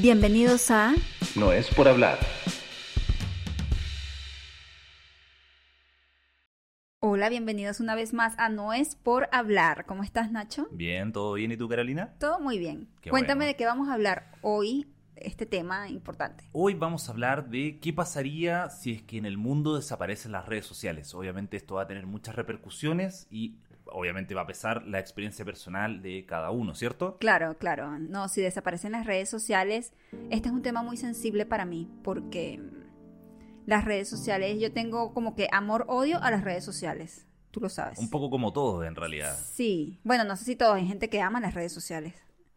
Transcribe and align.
Bienvenidos 0.00 0.70
a 0.70 0.94
No 1.34 1.50
es 1.50 1.68
por 1.74 1.88
hablar. 1.88 2.20
Hola, 7.00 7.28
bienvenidos 7.28 7.80
una 7.80 7.96
vez 7.96 8.12
más 8.12 8.34
a 8.38 8.48
No 8.48 8.72
es 8.72 8.94
por 8.94 9.28
hablar. 9.32 9.86
¿Cómo 9.86 10.04
estás, 10.04 10.30
Nacho? 10.30 10.68
Bien, 10.70 11.12
¿todo 11.12 11.32
bien? 11.32 11.50
¿Y 11.50 11.56
tú, 11.56 11.68
Carolina? 11.68 12.14
Todo 12.20 12.38
muy 12.38 12.60
bien. 12.60 12.88
Qué 13.00 13.10
Cuéntame 13.10 13.38
bueno. 13.40 13.48
de 13.48 13.56
qué 13.56 13.66
vamos 13.66 13.88
a 13.88 13.94
hablar 13.94 14.30
hoy, 14.40 14.86
este 15.16 15.46
tema 15.46 15.88
importante. 15.88 16.44
Hoy 16.52 16.74
vamos 16.74 17.08
a 17.08 17.12
hablar 17.12 17.48
de 17.48 17.80
qué 17.80 17.92
pasaría 17.92 18.70
si 18.70 18.92
es 18.92 19.02
que 19.02 19.18
en 19.18 19.26
el 19.26 19.36
mundo 19.36 19.74
desaparecen 19.74 20.30
las 20.30 20.46
redes 20.46 20.64
sociales. 20.66 21.12
Obviamente 21.12 21.56
esto 21.56 21.74
va 21.74 21.82
a 21.82 21.86
tener 21.88 22.06
muchas 22.06 22.36
repercusiones 22.36 23.26
y 23.32 23.56
obviamente 23.92 24.34
va 24.34 24.42
a 24.42 24.46
pesar 24.46 24.86
la 24.86 24.98
experiencia 24.98 25.44
personal 25.44 26.02
de 26.02 26.24
cada 26.26 26.50
uno, 26.50 26.74
¿cierto? 26.74 27.16
Claro, 27.18 27.56
claro. 27.58 27.98
No, 27.98 28.28
si 28.28 28.40
desaparecen 28.40 28.92
las 28.92 29.06
redes 29.06 29.28
sociales, 29.28 29.92
este 30.30 30.48
es 30.48 30.54
un 30.54 30.62
tema 30.62 30.82
muy 30.82 30.96
sensible 30.96 31.46
para 31.46 31.64
mí 31.64 31.88
porque 32.02 32.58
mm, 32.58 33.66
las 33.66 33.84
redes 33.84 34.08
sociales, 34.08 34.58
yo 34.60 34.72
tengo 34.72 35.12
como 35.12 35.34
que 35.34 35.48
amor-odio 35.52 36.22
a 36.22 36.30
las 36.30 36.42
redes 36.44 36.64
sociales. 36.64 37.26
Tú 37.50 37.60
lo 37.60 37.68
sabes. 37.68 37.98
Un 37.98 38.10
poco 38.10 38.30
como 38.30 38.52
todo, 38.52 38.84
en 38.84 38.94
realidad. 38.94 39.36
Sí. 39.36 40.00
Bueno, 40.04 40.24
no 40.24 40.36
sé 40.36 40.44
si 40.44 40.56
todos, 40.56 40.76
hay 40.76 40.86
gente 40.86 41.08
que 41.08 41.20
ama 41.20 41.40
las 41.40 41.54
redes 41.54 41.72
sociales. 41.72 42.14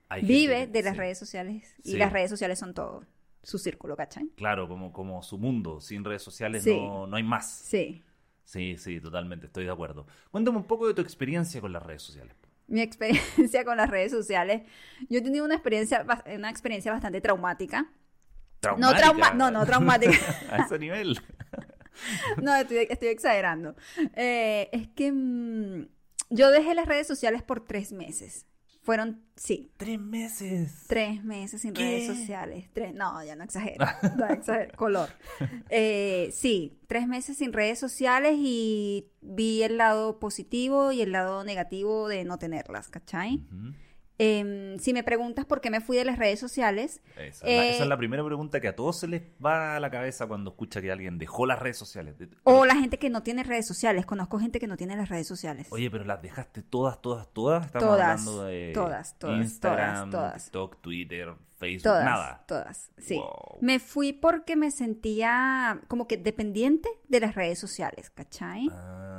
Hay 0.10 0.24
Vive 0.24 0.60
gente- 0.62 0.80
de 0.80 0.84
las 0.84 0.94
sí. 0.94 1.00
redes 1.00 1.18
sociales 1.18 1.76
y 1.84 1.92
Sí. 1.92 1.98
las 1.98 2.12
redes 2.12 2.30
sociales 2.30 2.60
son 2.60 2.74
todo. 2.74 3.06
Su 3.44 3.58
círculo, 3.58 3.96
¿cachai? 3.96 4.28
Claro, 4.36 4.68
como, 4.68 4.92
como 4.94 5.24
su 5.24 5.38
mundo. 5.38 5.82
Sin 5.82 6.04
redes 6.04 6.22
sociales 6.22 6.64
Sí. 6.64 6.76
no, 6.78 7.08
no 7.08 7.16
hay 7.16 7.24
más. 7.24 7.50
Sí. 7.50 8.04
Sí, 8.52 8.76
sí, 8.78 9.00
totalmente, 9.00 9.46
estoy 9.46 9.64
de 9.64 9.72
acuerdo. 9.72 10.06
Cuéntame 10.30 10.58
un 10.58 10.66
poco 10.66 10.86
de 10.86 10.94
tu 10.94 11.02
experiencia 11.02 11.62
con 11.62 11.72
las 11.72 11.82
redes 11.82 12.02
sociales. 12.02 12.36
mi 12.68 12.82
experiencia 12.82 13.64
con 13.66 13.78
las 13.78 13.90
redes 13.90 14.12
sociales. 14.12 14.64
Yo 15.10 15.20
he 15.20 15.22
tenido 15.22 15.46
una 15.46 15.54
experiencia, 15.56 16.06
una 16.36 16.50
experiencia 16.50 16.92
bastante 16.92 17.22
traumática. 17.22 17.90
No, 18.78 18.94
trauma, 18.94 19.32
no, 19.32 19.52
no, 19.52 19.66
traumática. 19.66 20.18
A 20.52 20.64
ese 20.66 20.78
nivel. 20.80 21.18
no, 22.44 22.54
estoy, 22.54 22.88
estoy 22.90 23.08
exagerando. 23.08 23.74
Eh, 24.18 24.68
es 24.74 24.90
que 24.90 25.14
mm, 25.14 25.88
yo 26.30 26.52
dejé 26.52 26.76
las 26.76 26.88
redes 26.88 27.08
sociales 27.08 27.44
por 27.44 27.66
tres 27.66 27.94
meses. 27.94 28.46
Fueron, 28.84 29.22
sí, 29.36 29.72
Tres 29.78 30.00
meses. 30.00 30.86
tres 30.88 31.24
meses 31.24 31.62
sin 31.62 31.74
¿Qué? 31.74 31.84
redes 31.84 32.18
sociales. 32.18 32.68
Tres, 32.74 32.96
no, 32.96 33.24
ya 33.24 33.36
no 33.36 33.44
exagero. 33.44 33.86
No 34.18 34.26
exagero. 34.28 34.76
Color. 34.76 35.10
Eh, 35.70 36.32
sí, 36.34 36.80
tres 36.88 37.08
meses 37.08 37.38
sin 37.38 37.54
redes 37.54 37.78
sociales 37.78 38.34
y 38.38 39.08
vi 39.22 39.62
el 39.62 39.78
lado 39.78 40.20
positivo 40.20 40.92
y 40.92 41.02
el 41.02 41.12
lado 41.12 41.44
negativo 41.44 42.08
de 42.08 42.24
no 42.24 42.40
tenerlas, 42.40 42.90
¿cachai? 42.90 43.36
Ujú. 43.52 43.74
Em, 44.24 44.78
si 44.78 44.94
me 44.94 45.04
preguntas 45.04 45.46
por 45.46 45.62
qué 45.62 45.72
me 45.72 45.82
fui 45.82 45.98
de 45.98 46.06
las 46.06 46.20
redes 46.20 46.40
sociales, 46.40 47.02
Esa, 47.18 47.24
es 47.24 47.42
la, 47.42 47.50
esa 47.50 47.80
Eh, 47.80 47.82
es 47.82 47.88
la 47.88 47.98
primera 47.98 48.24
pregunta 48.24 48.62
que 48.62 48.68
a 48.68 48.76
todos 48.76 49.00
se 49.00 49.08
les 49.08 49.24
va 49.44 49.76
a 49.76 49.80
la 49.80 49.90
cabeza 49.90 50.28
cuando 50.28 50.52
escucha 50.52 50.80
que 50.80 50.92
alguien 50.92 51.18
dejó 51.18 51.48
las 51.48 51.58
redes 51.58 51.78
sociales. 51.78 52.14
O 52.44 52.66
la 52.66 52.76
gente 52.76 53.00
que 53.00 53.10
no 53.10 53.24
tiene 53.24 53.42
redes 53.44 53.66
sociales, 53.66 54.06
conozco 54.06 54.38
gente 54.38 54.60
que 54.60 54.68
no 54.68 54.78
tiene 54.78 54.96
las 54.96 55.10
redes 55.10 55.28
sociales. 55.28 55.70
Oye, 55.72 55.90
pero 55.90 56.06
las 56.06 56.22
dejaste 56.22 56.62
todas, 56.62 57.02
todas, 57.02 57.30
todas. 57.34 57.66
Estamos 57.66 57.88
Todas, 57.88 58.10
hablando 58.28 58.44
de 58.46 58.72
todas, 58.76 59.18
todas, 59.18 59.40
Instagram, 59.40 60.12
todas, 60.12 60.12
todas. 60.12 60.44
TikTok, 60.44 60.82
Twitter, 60.82 61.34
Facebook, 61.58 61.84
todas, 61.84 62.06
nada. 62.06 62.44
todas, 62.48 62.92
sí. 63.00 63.16
Wow. 63.16 63.58
Me 63.62 63.80
fui 63.80 64.14
porque 64.14 64.56
me 64.56 64.70
sentía 64.70 65.82
como 65.88 66.08
que 66.08 66.18
dependiente 66.18 66.90
de 67.08 67.20
las 67.20 67.34
redes 67.34 67.58
sociales, 67.60 68.12
¿cachai? 68.12 68.68
Ah, 68.72 69.11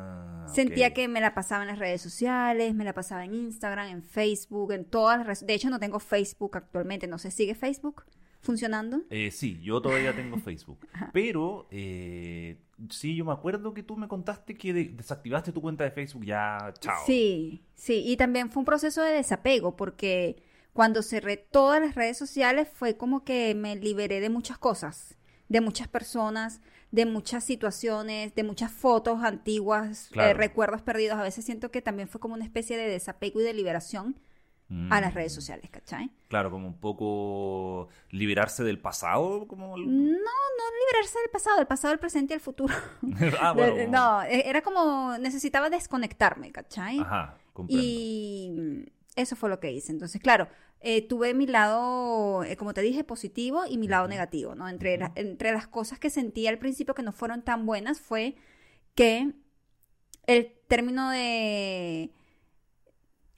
Sentía 0.55 0.89
ok. 0.89 0.93
que 0.95 1.09
me 1.09 1.21
la 1.21 1.35
pasaba 1.35 1.63
en 1.63 1.69
las 1.69 1.79
redes 1.79 2.01
sociales, 2.03 2.75
me 2.75 2.85
la 2.85 2.93
pasaba 2.95 3.25
en 3.25 3.35
Instagram, 3.35 3.89
en 3.89 4.03
Facebook, 4.03 4.73
en 4.73 4.85
todas 4.85 5.19
las 5.19 5.27
redes. 5.27 5.47
De 5.47 5.55
hecho, 5.55 5.71
no 5.71 5.79
tengo 5.81 5.99
Facebook 5.99 6.57
actualmente. 6.57 7.07
No 7.07 7.19
sé, 7.19 7.31
¿sigue 7.31 7.55
Facebook 7.55 8.05
funcionando? 8.41 9.03
Eh, 9.11 9.31
sí, 9.31 9.61
yo 9.63 9.81
todavía 9.81 10.15
tengo 10.15 10.37
Facebook. 10.45 10.87
Pero, 11.13 11.69
eh, 11.71 12.57
sí, 12.91 13.15
yo 13.15 13.25
me 13.25 13.33
acuerdo 13.33 13.73
que 13.73 13.83
tú 13.83 13.97
me 13.97 14.09
contaste 14.09 14.57
que 14.57 14.73
de- 14.73 14.85
desactivaste 14.89 15.53
tu 15.53 15.61
cuenta 15.63 15.85
de 15.85 15.91
Facebook 15.93 16.25
ya, 16.25 16.73
chao. 16.81 16.97
Sí, 17.07 17.63
sí, 17.75 18.03
y 18.05 18.17
también 18.17 18.51
fue 18.51 18.61
un 18.61 18.65
proceso 18.67 19.03
de 19.03 19.13
desapego 19.13 19.77
porque 19.77 20.43
cuando 20.73 21.03
cerré 21.03 21.37
todas 21.37 21.81
las 21.81 21.95
redes 21.95 22.17
sociales 22.19 22.69
fue 22.73 22.97
como 22.97 23.25
que 23.25 23.55
me 23.55 23.77
liberé 23.77 24.21
de 24.21 24.31
muchas 24.31 24.59
cosas, 24.59 25.17
de 25.49 25.61
muchas 25.61 25.87
personas, 25.87 26.61
de 26.93 27.07
muchas 27.07 27.43
situaciones, 27.43 28.35
de 28.35 28.45
muchas 28.45 28.71
fotos 28.71 29.25
antiguas, 29.25 30.11
eh, 30.15 30.35
recuerdos 30.35 30.83
perdidos. 30.83 31.19
A 31.19 31.23
veces 31.23 31.45
siento 31.45 31.71
que 31.71 31.83
también 31.83 32.09
fue 32.09 32.21
como 32.21 32.35
una 32.35 32.45
especie 32.45 32.77
de 32.77 32.89
desapego 32.89 33.41
y 33.41 33.45
de 33.45 33.55
liberación 33.55 34.17
Mm, 34.73 34.91
a 34.91 35.03
las 35.03 35.13
redes 35.13 35.35
sociales, 35.35 35.69
¿cachai? 35.71 36.11
Claro, 36.29 36.51
como 36.51 36.67
un 36.67 36.81
poco 36.81 37.89
liberarse 38.09 38.65
del 38.65 38.79
pasado, 38.79 39.47
como... 39.47 39.77
No, 39.77 39.85
no 39.85 40.65
liberarse 40.81 41.19
del 41.19 41.31
pasado, 41.31 41.59
del 41.59 41.67
pasado, 41.67 41.93
el 41.93 42.01
presente 42.01 42.33
y 42.33 42.37
el 42.37 42.41
futuro. 42.41 42.75
ah, 43.41 43.53
bueno. 43.57 43.91
No, 43.91 44.23
e- 44.23 44.49
era 44.49 44.63
como 44.63 45.19
necesitaba 45.19 45.69
desconectarme, 45.69 46.53
¿cachai? 46.53 47.01
Ajá, 47.01 47.37
comprendo. 47.53 47.85
Y 47.85 48.51
mm, 48.57 48.82
eso 49.17 49.37
fue 49.37 49.49
lo 49.51 49.61
que 49.61 49.73
hice. 49.73 49.93
Entonces, 49.93 50.21
claro, 50.21 50.49
eh, 50.81 51.07
tuve 51.07 51.35
mi 51.35 51.47
lado, 51.47 52.45
eh, 52.45 52.57
como 52.57 52.75
te 52.75 52.81
dije, 52.83 53.05
positivo 53.05 53.63
y 53.69 53.79
mi 53.79 53.89
lado 53.89 54.09
negativo, 54.09 54.55
¿no? 54.55 54.69
Entre, 54.69 54.97
la- 54.99 55.13
entre 55.17 55.53
las 55.53 55.67
cosas 55.69 55.99
que 55.99 56.11
sentí 56.11 56.47
al 56.47 56.59
principio 56.59 56.95
que 56.95 57.03
no 57.03 57.13
fueron 57.13 57.43
tan 57.43 57.67
buenas 57.67 58.01
fue 58.01 58.37
que 58.95 59.33
el 60.27 60.53
término 60.69 61.11
de 61.11 62.11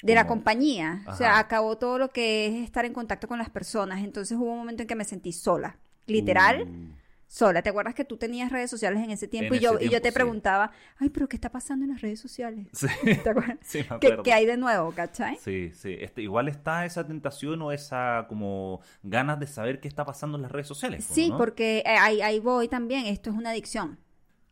de 0.02 0.14
la 0.14 0.26
compañía, 0.26 1.02
o 1.08 1.14
sea, 1.16 1.30
Ajá. 1.32 1.38
acabó 1.40 1.78
todo 1.78 1.98
lo 1.98 2.10
que 2.10 2.46
es 2.46 2.54
estar 2.64 2.84
en 2.84 2.92
contacto 2.92 3.26
con 3.26 3.38
las 3.38 3.48
personas. 3.48 4.04
Entonces 4.04 4.36
hubo 4.36 4.52
un 4.52 4.58
momento 4.58 4.82
en 4.82 4.86
que 4.88 4.94
me 4.96 5.04
sentí 5.04 5.32
sola, 5.32 5.78
literal, 6.06 6.68
Uh, 6.68 6.94
sola. 7.34 7.62
¿Te 7.62 7.70
acuerdas 7.70 7.94
que 7.96 8.04
tú 8.04 8.16
tenías 8.16 8.52
redes 8.52 8.70
sociales 8.70 9.02
en 9.02 9.10
ese 9.10 9.26
tiempo? 9.26 9.54
En 9.54 9.60
y 9.60 9.64
yo, 9.64 9.76
y 9.80 9.90
yo 9.90 10.00
te 10.00 10.10
sí. 10.10 10.14
preguntaba, 10.14 10.70
ay, 10.98 11.10
pero 11.10 11.28
¿qué 11.28 11.36
está 11.36 11.50
pasando 11.50 11.84
en 11.84 11.90
las 11.90 12.00
redes 12.00 12.20
sociales? 12.20 12.68
sí, 12.72 12.86
¿Te 13.24 13.28
acuerdas? 13.28 13.58
sí, 13.62 13.78
me 13.78 13.84
¿Qué, 13.84 14.06
acuerdo. 14.06 14.22
qué 14.22 14.32
hay 14.32 14.46
de 14.46 14.56
nuevo, 14.56 14.92
cachai? 14.92 15.36
Sí, 15.38 15.72
sí. 15.74 15.96
Este, 16.00 16.22
igual 16.22 16.46
está 16.46 16.84
esa 16.84 17.04
tentación 17.04 17.60
o 17.62 17.72
esa 17.72 18.26
como 18.28 18.82
ganas 19.02 19.40
de 19.40 19.48
saber 19.48 19.80
qué 19.80 19.88
está 19.88 20.04
pasando 20.04 20.36
en 20.36 20.42
las 20.42 20.52
redes 20.52 20.68
sociales. 20.68 21.04
Sí, 21.04 21.30
¿no? 21.30 21.36
porque 21.36 21.78
eh, 21.78 21.96
ahí, 21.98 22.22
ahí 22.22 22.38
voy 22.38 22.68
también, 22.68 23.06
esto 23.06 23.30
es 23.30 23.36
una 23.36 23.50
adicción. 23.50 23.98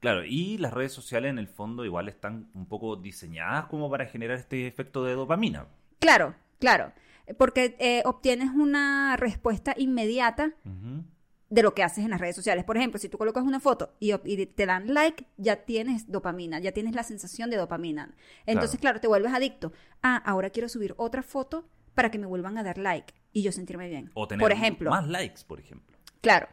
Claro, 0.01 0.25
y 0.25 0.59
las 0.59 0.73
redes 0.73 0.91
sociales 0.93 1.31
en 1.31 1.39
el 1.39 1.47
fondo 1.47 1.85
igual 1.85 2.09
están 2.09 2.51
un 2.55 2.67
poco 2.67 2.97
diseñadas 2.97 3.67
como 3.67 3.89
para 3.89 4.07
generar 4.07 4.37
este 4.39 4.67
efecto 4.67 5.05
de 5.05 5.15
dopamina. 5.15 5.69
Claro, 6.01 6.35
claro, 6.59 6.93
porque 7.39 7.77
eh, 7.79 8.03
obtienes 8.05 8.51
una 8.53 9.17
respuesta 9.17 9.73
inmediata 9.79 10.51
Ujú. 10.65 11.05
De 11.53 11.63
lo 11.63 11.75
que 11.75 11.83
haces 11.83 12.03
en 12.03 12.11
las 12.11 12.19
redes 12.19 12.35
sociales. 12.35 12.65
Por 12.65 12.79
ejemplo, 12.79 12.99
si 12.99 13.11
tú 13.11 13.19
colocas 13.19 13.45
una 13.45 13.61
foto 13.61 13.93
y, 14.01 14.17
te 14.47 14.65
dan 14.65 14.95
like, 14.95 15.27
ya 15.37 15.67
tienes 15.67 16.11
dopamina, 16.11 16.59
ya 16.61 16.73
tienes 16.73 16.95
la 16.95 17.03
sensación 17.03 17.51
de 17.51 17.59
dopamina. 17.59 18.15
Entonces, 18.47 18.81
claro, 18.81 19.01
te 19.01 19.07
vuelves 19.07 19.35
adicto. 19.35 19.71
Ah, 20.03 20.17
ahora 20.25 20.49
quiero 20.49 20.71
subir 20.71 20.95
otra 20.97 21.23
foto 21.23 21.69
para 21.95 22.11
que 22.11 22.19
me 22.19 22.27
vuelvan 22.27 22.57
a 22.57 22.63
dar 22.63 22.79
like 22.79 23.13
y 23.35 23.43
yo 23.43 23.53
sentirme 23.53 23.91
bien. 23.91 24.11
O 24.15 24.27
tener 24.27 24.41
por 24.41 24.51
ejemplo, 24.51 24.91
más 24.91 25.07
likes, 25.07 25.43
por 25.47 25.61
ejemplo. 25.61 25.95
Claro. 26.23 26.49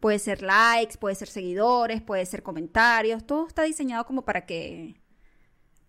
Puede 0.00 0.18
ser 0.18 0.40
likes, 0.40 0.96
puede 0.96 1.14
ser 1.14 1.28
seguidores, 1.28 2.00
puede 2.00 2.24
ser 2.24 2.42
comentarios. 2.42 3.26
Todo 3.26 3.46
está 3.46 3.64
diseñado 3.64 4.06
como 4.06 4.24
para 4.24 4.46
que 4.46 4.98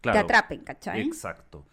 Claro. 0.01 0.19
te 0.19 0.23
atrapen, 0.25 0.65
¿cachai? 0.65 0.99
Exacto. 0.99 1.65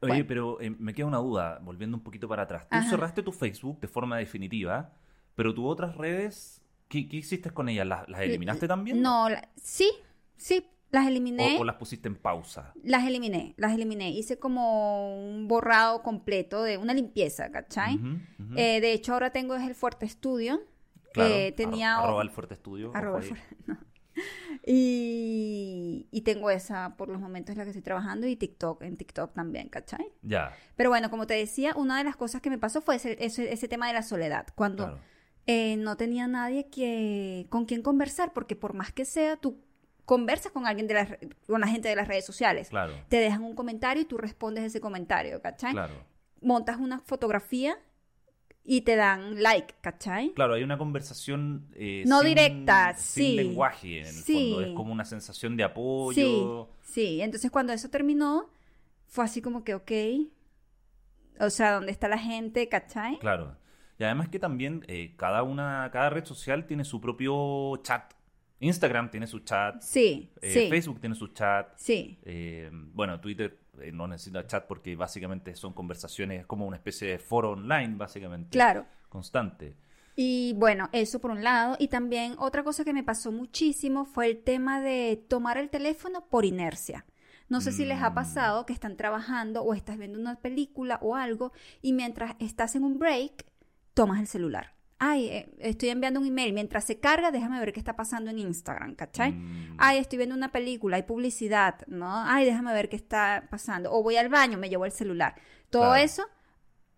Oye, 0.00 0.12
Bueno. 0.12 0.24
pero 0.28 0.60
eh, 0.60 0.70
me 0.70 0.94
queda 0.94 1.06
una 1.06 1.18
duda, 1.18 1.58
volviendo 1.60 1.96
un 1.96 2.04
poquito 2.04 2.28
para 2.28 2.44
atrás. 2.44 2.68
Tú 2.68 2.76
Ajá. 2.76 2.88
cerraste 2.88 3.20
tu 3.24 3.32
Facebook 3.32 3.80
de 3.80 3.88
forma 3.88 4.16
definitiva, 4.16 4.92
pero 5.34 5.54
tus 5.54 5.64
otras 5.66 5.96
redes, 5.96 6.62
¿qué, 6.88 7.08
qué 7.08 7.16
hiciste 7.18 7.50
con 7.50 7.68
ellas? 7.68 7.86
¿Las, 7.86 8.08
las 8.08 8.20
eliminaste 8.22 8.68
también? 8.68 9.02
No, 9.02 9.28
la- 9.28 9.48
sí, 9.56 9.90
sí, 10.36 10.66
las 10.90 11.06
eliminé. 11.06 11.56
¿O, 11.58 11.62
o 11.62 11.64
las 11.64 11.76
pusiste 11.76 12.08
en 12.08 12.16
pausa? 12.16 12.72
Las 12.82 13.04
eliminé, 13.06 13.54
las 13.56 13.72
eliminé. 13.72 14.10
Hice 14.10 14.38
como 14.38 15.18
un 15.28 15.48
borrado 15.48 16.02
completo 16.02 16.62
de 16.62 16.76
una 16.78 16.94
limpieza, 16.94 17.50
¿cachai? 17.50 17.98
Eh, 18.56 18.80
de 18.80 18.92
hecho, 18.92 19.12
ahora 19.14 19.30
tengo 19.30 19.54
es 19.56 19.62
el 19.66 19.74
Fuerte 19.74 20.06
Estudio. 20.06 20.60
Claro, 21.12 21.34
eh, 21.34 21.52
tenía... 21.52 21.96
arro- 21.96 22.04
arroba 22.04 22.22
el 22.22 22.30
fuerte 22.30 22.54
estudio. 22.54 22.90
arroba 22.94 23.18
el 23.20 23.24
Fuerte- 23.24 23.56
no. 23.66 23.78
Y, 24.66 26.08
y 26.10 26.20
tengo 26.22 26.50
esa 26.50 26.96
por 26.96 27.08
los 27.08 27.20
momentos 27.20 27.52
en 27.52 27.58
la 27.58 27.64
que 27.64 27.70
estoy 27.70 27.82
trabajando 27.82 28.26
y 28.26 28.36
TikTok, 28.36 28.82
en 28.82 28.96
TikTok 28.96 29.32
también, 29.34 29.68
¿cachai? 29.68 30.06
Ya, 30.22 30.52
Pero 30.76 30.90
bueno, 30.90 31.10
como 31.10 31.26
te 31.26 31.34
decía, 31.34 31.72
una 31.76 31.98
de 31.98 32.04
las 32.04 32.16
cosas 32.16 32.40
que 32.40 32.50
me 32.50 32.58
pasó 32.58 32.80
fue 32.80 32.96
ese, 32.96 33.16
ese, 33.24 33.52
ese 33.52 33.68
tema 33.68 33.86
de 33.88 33.92
la 33.94 34.02
soledad. 34.02 34.46
Cuando 34.54 34.84
claro. 34.86 35.00
Eh, 35.46 35.76
no 35.76 35.96
tenía 35.96 36.26
nadie 36.26 36.68
que, 36.70 37.46
con 37.50 37.64
quien 37.66 37.82
conversar, 37.82 38.32
porque 38.32 38.56
por 38.56 38.74
más 38.74 38.92
que 38.92 39.04
sea, 39.04 39.36
tú 39.36 39.58
conversas 40.04 40.52
con 40.52 40.66
alguien 40.66 40.86
de 40.86 40.94
las, 40.94 41.08
con 41.46 41.60
la 41.60 41.66
gente 41.66 41.88
de 41.88 41.96
las 41.96 42.08
redes 42.08 42.24
sociales. 42.26 42.68
Claro, 42.68 42.94
Te 43.08 43.16
dejan 43.18 43.42
un 43.42 43.54
comentario 43.54 44.02
y 44.02 44.06
tú 44.06 44.16
respondes 44.18 44.64
ese 44.64 44.80
comentario, 44.80 45.40
¿cachai? 45.40 45.72
claro. 45.72 45.94
Montas 46.42 46.78
una 46.78 47.00
fotografía 47.00 47.78
y 48.62 48.82
te 48.82 48.96
dan 48.96 49.42
like, 49.42 49.74
¿cachai? 49.80 50.32
Claro, 50.34 50.54
hay 50.54 50.62
una 50.62 50.76
conversación 50.78 51.68
eh, 51.74 52.04
No 52.06 52.20
sin- 52.20 52.28
directa, 52.28 52.94
sin 52.94 53.24
sí. 53.24 53.36
lenguaje 53.36 54.00
en 54.00 54.06
el 54.06 54.12
Sí. 54.14 54.50
fondo. 54.52 54.60
Es 54.66 54.72
como 54.74 54.92
una 54.92 55.04
sensación 55.06 55.56
de 55.56 55.62
Sí, 55.64 55.70
apoyo. 55.70 56.68
sí. 56.82 57.20
Entonces 57.22 57.50
cuando 57.50 57.72
eso 57.72 57.88
terminó, 57.90 58.50
fue 59.06 59.24
así 59.24 59.40
como 59.42 59.64
que, 59.64 59.74
ok, 59.74 59.92
o 61.40 61.50
sea, 61.50 61.72
¿dónde 61.72 61.92
está 61.92 62.08
la 62.08 62.18
gente, 62.18 62.68
cachai? 62.68 63.18
Claro. 63.18 63.56
Y 63.98 64.04
además 64.04 64.28
que 64.28 64.38
también 64.38 64.84
eh, 64.88 65.14
cada 65.16 65.42
una, 65.42 65.88
cada 65.92 66.10
red 66.10 66.24
social 66.24 66.66
tiene 66.66 66.84
su 66.84 67.00
propio 67.00 67.76
chat. 67.82 68.12
Instagram 68.60 69.10
tiene 69.10 69.26
su 69.26 69.40
chat. 69.40 69.80
Sí, 69.82 70.32
eh, 70.40 70.50
sí. 70.50 70.68
Facebook 70.70 71.00
tiene 71.00 71.14
su 71.14 71.28
chat. 71.28 71.72
Sí. 71.76 72.18
eh, 72.22 72.70
bueno, 72.72 73.20
Twitter 73.20 73.58
no 73.92 74.06
necesita 74.06 74.46
chat 74.46 74.66
porque 74.66 74.94
básicamente 74.96 75.54
son 75.56 75.72
conversaciones, 75.72 76.40
es 76.40 76.46
como 76.46 76.64
una 76.66 76.76
especie 76.76 77.08
de 77.08 77.18
foro 77.18 77.50
online, 77.52 77.94
básicamente. 77.96 78.50
Claro. 78.50 78.86
Constante. 79.08 79.74
Y 80.16 80.54
bueno, 80.56 80.88
eso 80.92 81.20
por 81.20 81.32
un 81.32 81.42
lado. 81.42 81.76
Y 81.80 81.88
también 81.88 82.34
otra 82.38 82.62
cosa 82.62 82.84
que 82.84 82.92
me 82.92 83.02
pasó 83.02 83.32
muchísimo 83.32 84.04
fue 84.04 84.26
el 84.28 84.38
tema 84.42 84.80
de 84.80 85.22
tomar 85.28 85.58
el 85.58 85.70
teléfono 85.70 86.26
por 86.28 86.44
inercia. 86.44 87.04
No 87.48 87.60
sé 87.60 87.72
si 87.72 87.84
les 87.84 88.00
ha 88.00 88.10
Mm. 88.10 88.14
pasado 88.14 88.64
que 88.66 88.72
están 88.72 88.96
trabajando 88.96 89.62
o 89.62 89.74
estás 89.74 89.98
viendo 89.98 90.18
una 90.18 90.36
película 90.36 90.98
o 91.02 91.14
algo 91.16 91.52
y 91.82 91.92
mientras 91.92 92.36
estás 92.38 92.74
en 92.76 92.84
un 92.84 92.98
break, 92.98 93.44
tomas 93.94 94.20
el 94.20 94.26
celular. 94.26 94.74
Ay, 94.98 95.26
eh, 95.28 95.54
estoy 95.58 95.88
enviando 95.90 96.20
un 96.20 96.26
email. 96.26 96.52
Mientras 96.52 96.84
se 96.84 96.98
carga, 97.00 97.30
déjame 97.30 97.58
ver 97.60 97.72
qué 97.72 97.80
está 97.80 97.96
pasando 97.96 98.30
en 98.30 98.38
Instagram, 98.38 98.94
¿cachai? 98.94 99.32
Mm, 99.32 99.74
Ay, 99.78 99.98
estoy 99.98 100.18
viendo 100.18 100.34
una 100.36 100.50
película, 100.52 100.96
hay 100.96 101.02
publicidad, 101.02 101.80
¿no? 101.88 102.06
Ay, 102.10 102.44
déjame 102.46 102.72
ver 102.72 102.88
qué 102.88 102.96
está 102.96 103.46
pasando. 103.50 103.92
O 103.92 104.02
voy 104.02 104.16
al 104.16 104.28
baño, 104.28 104.56
me 104.56 104.68
llevo 104.68 104.84
el 104.84 104.92
celular. 104.92 105.34
Todo 105.68 105.82
Claro. 105.82 105.96
eso 105.96 106.24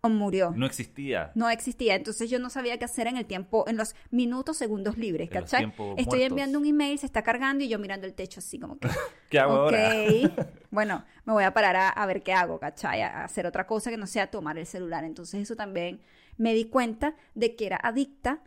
o 0.01 0.09
murió. 0.09 0.53
no 0.55 0.67
existía. 0.67 1.31
No 1.33 1.49
existía, 1.49 1.95
entonces 1.95 2.29
yo 2.29 2.37
no 2.37 2.51
sabía 2.51 2.77
qué 2.77 2.85
hacer 2.85 3.07
en 3.07 3.17
el 3.17 3.25
tiempo, 3.25 3.65
en 3.67 3.77
los 3.77 3.95
minutos, 4.11 4.55
segundos 4.55 4.95
libres, 4.95 5.27
¿cachai? 5.29 5.65
Estoy 5.65 5.85
muertos. 5.95 6.19
enviando 6.21 6.59
un 6.59 6.65
email, 6.67 6.99
se 6.99 7.07
está 7.07 7.23
cargando 7.23 7.63
y 7.63 7.67
yo 7.67 7.79
mirando 7.79 8.05
el 8.05 8.13
techo 8.13 8.39
así 8.39 8.59
como 8.59 8.77
que, 8.77 8.87
¿Qué 9.29 9.39
hago 9.39 9.53
ahora? 9.53 9.91
bueno, 10.71 11.03
me 11.25 11.33
voy 11.33 11.43
a 11.43 11.51
parar 11.53 11.75
a, 11.75 11.89
a 11.89 12.05
ver 12.05 12.21
qué 12.21 12.31
hago, 12.31 12.59
¿cachai? 12.59 13.01
A 13.01 13.23
hacer 13.23 13.47
otra 13.47 13.65
cosa 13.65 13.89
que 13.89 13.97
no 13.97 14.05
sea 14.05 14.27
tomar 14.29 14.57
el 14.59 14.67
celular. 14.67 15.03
Entonces 15.03 15.41
eso 15.41 15.55
también 15.55 15.99
me 16.37 16.53
di 16.53 16.65
cuenta 16.65 17.15
de 17.35 17.55
que 17.55 17.65
era 17.65 17.79
adicta 17.81 18.41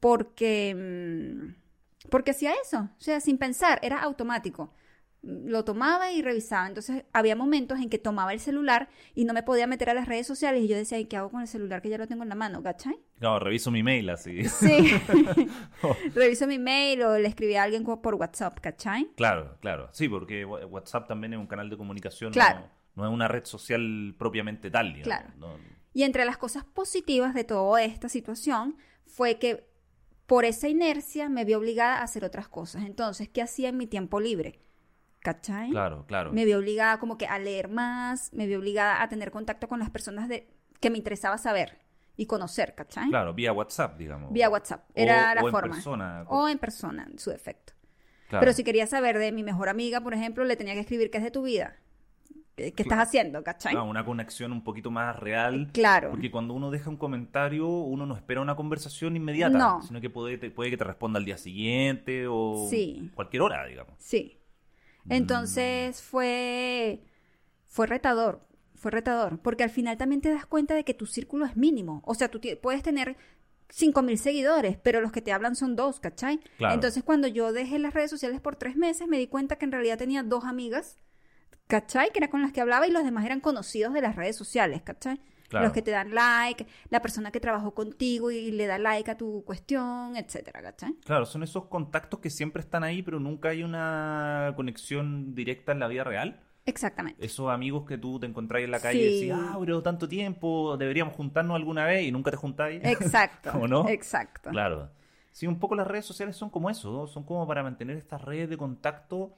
porque, 0.00 0.74
mm, 0.74 2.08
porque 2.10 2.30
hacía 2.30 2.52
eso, 2.62 2.88
o 2.96 3.00
sea, 3.00 3.20
sin 3.20 3.38
pensar, 3.38 3.78
era 3.82 4.00
automático. 4.02 4.72
Mm, 5.22 5.48
Lo 5.48 5.64
tomaba 5.64 6.12
y 6.12 6.22
revisaba. 6.22 6.68
Entonces 6.68 7.04
había 7.12 7.34
momentos 7.34 7.80
en 7.80 7.90
que 7.90 7.98
tomaba 7.98 8.32
el 8.32 8.38
celular 8.38 8.88
y 9.16 9.24
no 9.24 9.34
me 9.34 9.42
podía 9.42 9.66
meter 9.66 9.90
a 9.90 9.94
las 9.94 10.06
redes 10.06 10.26
sociales 10.28 10.62
y 10.62 10.68
yo 10.68 10.76
decía, 10.76 10.98
¿y 11.00 11.06
qué 11.06 11.16
hago 11.16 11.30
con 11.30 11.40
el 11.40 11.48
celular 11.48 11.82
que 11.82 11.88
ya 11.88 11.98
lo 11.98 12.06
tengo 12.06 12.22
en 12.22 12.28
la 12.28 12.36
mano, 12.36 12.62
¿cachai? 12.62 12.96
No, 13.20 13.40
reviso 13.40 13.72
mi 13.72 13.82
mail 13.82 14.08
así. 14.10 14.44
Sí. 14.48 14.92
Reviso 16.14 16.46
mi 16.46 16.58
mail 16.60 17.02
o 17.02 17.18
le 17.18 17.26
escribí 17.28 17.56
a 17.56 17.64
alguien 17.64 17.82
por 17.84 18.14
WhatsApp, 18.14 18.60
¿cachai? 18.60 19.08
Claro, 19.16 19.56
claro. 19.60 19.88
Sí, 19.92 20.08
porque 20.08 20.44
WhatsApp 20.44 21.08
también 21.08 21.32
es 21.32 21.38
un 21.40 21.48
canal 21.48 21.68
de 21.68 21.76
comunicación. 21.76 22.32
Claro. 22.32 22.60
No, 22.94 23.02
no 23.02 23.08
es 23.08 23.12
una 23.14 23.26
red 23.26 23.44
social 23.44 24.14
propiamente 24.16 24.70
tal, 24.70 24.94
digamos. 24.94 25.04
Claro. 25.04 25.30
No- 25.38 25.77
Y 25.98 26.04
entre 26.04 26.24
las 26.24 26.36
cosas 26.38 26.62
positivas 26.62 27.34
de 27.34 27.42
toda 27.42 27.82
esta 27.82 28.08
situación 28.08 28.76
fue 29.04 29.40
que 29.40 29.68
por 30.26 30.44
esa 30.44 30.68
inercia 30.68 31.28
me 31.28 31.44
vi 31.44 31.54
obligada 31.54 31.96
a 31.98 32.02
hacer 32.04 32.24
otras 32.24 32.46
cosas. 32.46 32.84
Entonces, 32.84 33.28
¿qué 33.28 33.42
hacía 33.42 33.70
en 33.70 33.76
mi 33.76 33.88
tiempo 33.88 34.20
libre? 34.20 34.60
¿Cachai? 35.18 35.70
Claro, 35.70 36.04
claro. 36.06 36.32
Me 36.32 36.44
vi 36.44 36.52
obligada 36.52 37.00
como 37.00 37.18
que 37.18 37.26
a 37.26 37.40
leer 37.40 37.66
más, 37.68 38.32
me 38.32 38.46
vi 38.46 38.54
obligada 38.54 39.02
a 39.02 39.08
tener 39.08 39.32
contacto 39.32 39.66
con 39.66 39.80
las 39.80 39.90
personas 39.90 40.28
de, 40.28 40.48
que 40.78 40.88
me 40.88 40.98
interesaba 40.98 41.36
saber 41.36 41.80
y 42.16 42.26
conocer, 42.26 42.76
¿cachai? 42.76 43.08
Claro, 43.10 43.34
vía 43.34 43.52
WhatsApp, 43.52 43.98
digamos. 43.98 44.32
Vía 44.32 44.48
WhatsApp, 44.48 44.88
era 44.94 45.32
O- 45.32 45.34
la 45.34 45.42
o 45.42 45.48
en 45.48 45.52
forma. 45.52 45.74
persona. 45.74 46.24
O 46.28 46.48
en 46.48 46.58
persona, 46.58 47.08
en 47.10 47.18
su 47.18 47.30
defecto. 47.30 47.72
Claro. 48.28 48.42
Pero 48.42 48.52
si 48.52 48.62
quería 48.62 48.86
saber 48.86 49.18
de 49.18 49.32
mi 49.32 49.42
mejor 49.42 49.68
amiga, 49.68 50.00
por 50.00 50.14
ejemplo, 50.14 50.44
le 50.44 50.54
tenía 50.54 50.74
que 50.74 50.80
escribir 50.80 51.10
qué 51.10 51.18
es 51.18 51.24
de 51.24 51.32
tu 51.32 51.42
vida. 51.42 51.74
¿Qué, 52.58 52.72
qué 52.72 52.82
estás 52.82 52.98
haciendo, 52.98 53.42
cachai? 53.44 53.74
Una 53.76 54.04
conexión 54.04 54.52
un 54.52 54.62
poquito 54.64 54.90
más 54.90 55.16
real. 55.16 55.70
Claro. 55.72 56.10
Porque 56.10 56.30
cuando 56.30 56.54
uno 56.54 56.70
deja 56.70 56.90
un 56.90 56.96
comentario, 56.96 57.68
uno 57.68 58.04
no 58.06 58.16
espera 58.16 58.40
una 58.40 58.56
conversación 58.56 59.16
inmediata, 59.16 59.56
No. 59.56 59.82
sino 59.82 60.00
que 60.00 60.10
puede, 60.10 60.38
te- 60.38 60.50
puede 60.50 60.70
que 60.70 60.76
te 60.76 60.84
responda 60.84 61.18
al 61.18 61.24
día 61.24 61.38
siguiente 61.38 62.26
o 62.28 62.66
Sí. 62.68 63.10
cualquier 63.14 63.42
hora, 63.42 63.64
digamos. 63.66 63.94
Sí. 63.98 64.34
Entonces 65.08 66.02
fue, 66.02 67.02
fue 67.66 67.86
retador, 67.86 68.46
fue 68.74 68.90
retador, 68.90 69.38
porque 69.40 69.64
al 69.64 69.70
final 69.70 69.96
también 69.96 70.20
te 70.20 70.28
das 70.30 70.46
cuenta 70.46 70.74
de 70.74 70.84
que 70.84 70.94
tu 70.94 71.06
círculo 71.06 71.46
es 71.46 71.56
mínimo. 71.56 72.02
O 72.04 72.14
sea, 72.14 72.28
tú 72.28 72.40
puedes 72.60 72.82
tener 72.82 73.16
5.000 73.70 74.16
seguidores, 74.18 74.76
pero 74.78 75.00
los 75.00 75.12
que 75.12 75.20
te 75.22 75.32
hablan 75.32 75.54
son 75.56 75.76
dos, 75.76 76.00
¿cachai? 76.00 76.40
Claro. 76.58 76.74
Entonces 76.74 77.02
cuando 77.04 77.26
yo 77.28 77.52
dejé 77.52 77.78
las 77.78 77.94
redes 77.94 78.10
sociales 78.10 78.40
por 78.40 78.56
tres 78.56 78.76
meses, 78.76 79.08
me 79.08 79.18
di 79.18 79.26
cuenta 79.26 79.56
que 79.56 79.64
en 79.64 79.72
realidad 79.72 79.98
tenía 79.98 80.22
dos 80.22 80.44
amigas, 80.44 80.96
¿cachai? 81.68 82.10
Que 82.10 82.18
era 82.18 82.28
con 82.30 82.42
las 82.42 82.52
que 82.52 82.60
hablaba 82.60 82.86
y 82.86 82.90
los 82.90 83.04
demás 83.04 83.24
eran 83.24 83.40
conocidos 83.40 83.92
de 83.94 84.00
las 84.02 84.16
redes 84.16 84.36
sociales, 84.36 84.82
¿cachai? 84.82 85.20
Claro. 85.48 85.64
Los 85.66 85.72
que 85.72 85.80
te 85.80 85.90
dan 85.92 86.12
like, 86.14 86.66
la 86.90 87.00
persona 87.00 87.30
que 87.30 87.40
trabajó 87.40 87.72
contigo 87.72 88.30
y 88.30 88.50
le 88.50 88.66
da 88.66 88.76
like 88.78 89.10
a 89.10 89.16
tu 89.16 89.44
cuestión, 89.46 90.14
etcétera, 90.16 90.60
¿cachai? 90.60 90.92
Claro, 91.04 91.24
son 91.24 91.42
esos 91.42 91.66
contactos 91.66 92.20
que 92.20 92.28
siempre 92.28 92.60
están 92.60 92.84
ahí, 92.84 93.02
pero 93.02 93.18
nunca 93.18 93.48
hay 93.50 93.62
una 93.62 94.52
conexión 94.56 95.34
directa 95.34 95.72
en 95.72 95.78
la 95.78 95.88
vida 95.88 96.04
real. 96.04 96.40
Exactamente. 96.66 97.24
Esos 97.24 97.48
amigos 97.50 97.86
que 97.86 97.96
tú 97.96 98.20
te 98.20 98.26
encontrás 98.26 98.62
en 98.62 98.70
la 98.70 98.78
calle 98.80 98.98
Sí. 99.00 99.06
y 99.06 99.28
decís, 99.28 99.32
ah, 99.34 99.56
pero 99.58 99.82
tanto 99.82 100.06
tiempo, 100.06 100.76
deberíamos 100.76 101.14
juntarnos 101.14 101.56
alguna 101.56 101.86
vez 101.86 102.06
y 102.06 102.12
nunca 102.12 102.30
te 102.30 102.36
juntáis. 102.36 102.82
Exacto. 102.84 103.52
¿O 103.58 103.66
no? 103.66 103.88
Exacto. 103.88 104.50
Claro. 104.50 104.90
Sí, 105.32 105.46
un 105.46 105.58
poco 105.58 105.74
las 105.76 105.86
redes 105.86 106.04
sociales 106.04 106.36
son 106.36 106.50
como 106.50 106.68
eso, 106.68 106.92
¿no? 106.92 107.06
son 107.06 107.22
como 107.24 107.46
para 107.46 107.62
mantener 107.62 107.96
estas 107.96 108.20
redes 108.20 108.50
de 108.50 108.58
contacto 108.58 109.32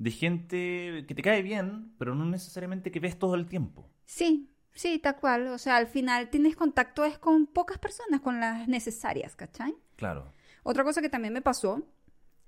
de 0.00 0.10
gente 0.10 1.04
que 1.06 1.14
te 1.14 1.20
cae 1.22 1.42
bien, 1.42 1.92
pero 1.98 2.14
no 2.14 2.24
necesariamente 2.24 2.90
que 2.90 3.00
ves 3.00 3.18
todo 3.18 3.34
el 3.34 3.44
tiempo. 3.46 3.86
Sí, 4.06 4.50
sí, 4.72 4.98
tal 4.98 5.16
cual. 5.16 5.48
O 5.48 5.58
sea, 5.58 5.76
al 5.76 5.86
final 5.86 6.30
tienes 6.30 6.56
contacto 6.56 7.04
es 7.04 7.18
con 7.18 7.46
pocas 7.46 7.76
personas, 7.78 8.22
con 8.22 8.40
las 8.40 8.66
necesarias, 8.66 9.36
¿cachai? 9.36 9.74
Claro. 9.96 10.32
Otra 10.62 10.84
cosa 10.84 11.02
que 11.02 11.10
también 11.10 11.34
me 11.34 11.42
pasó 11.42 11.86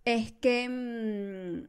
es 0.06 0.32
que 0.32 0.66
mm, 0.66 1.68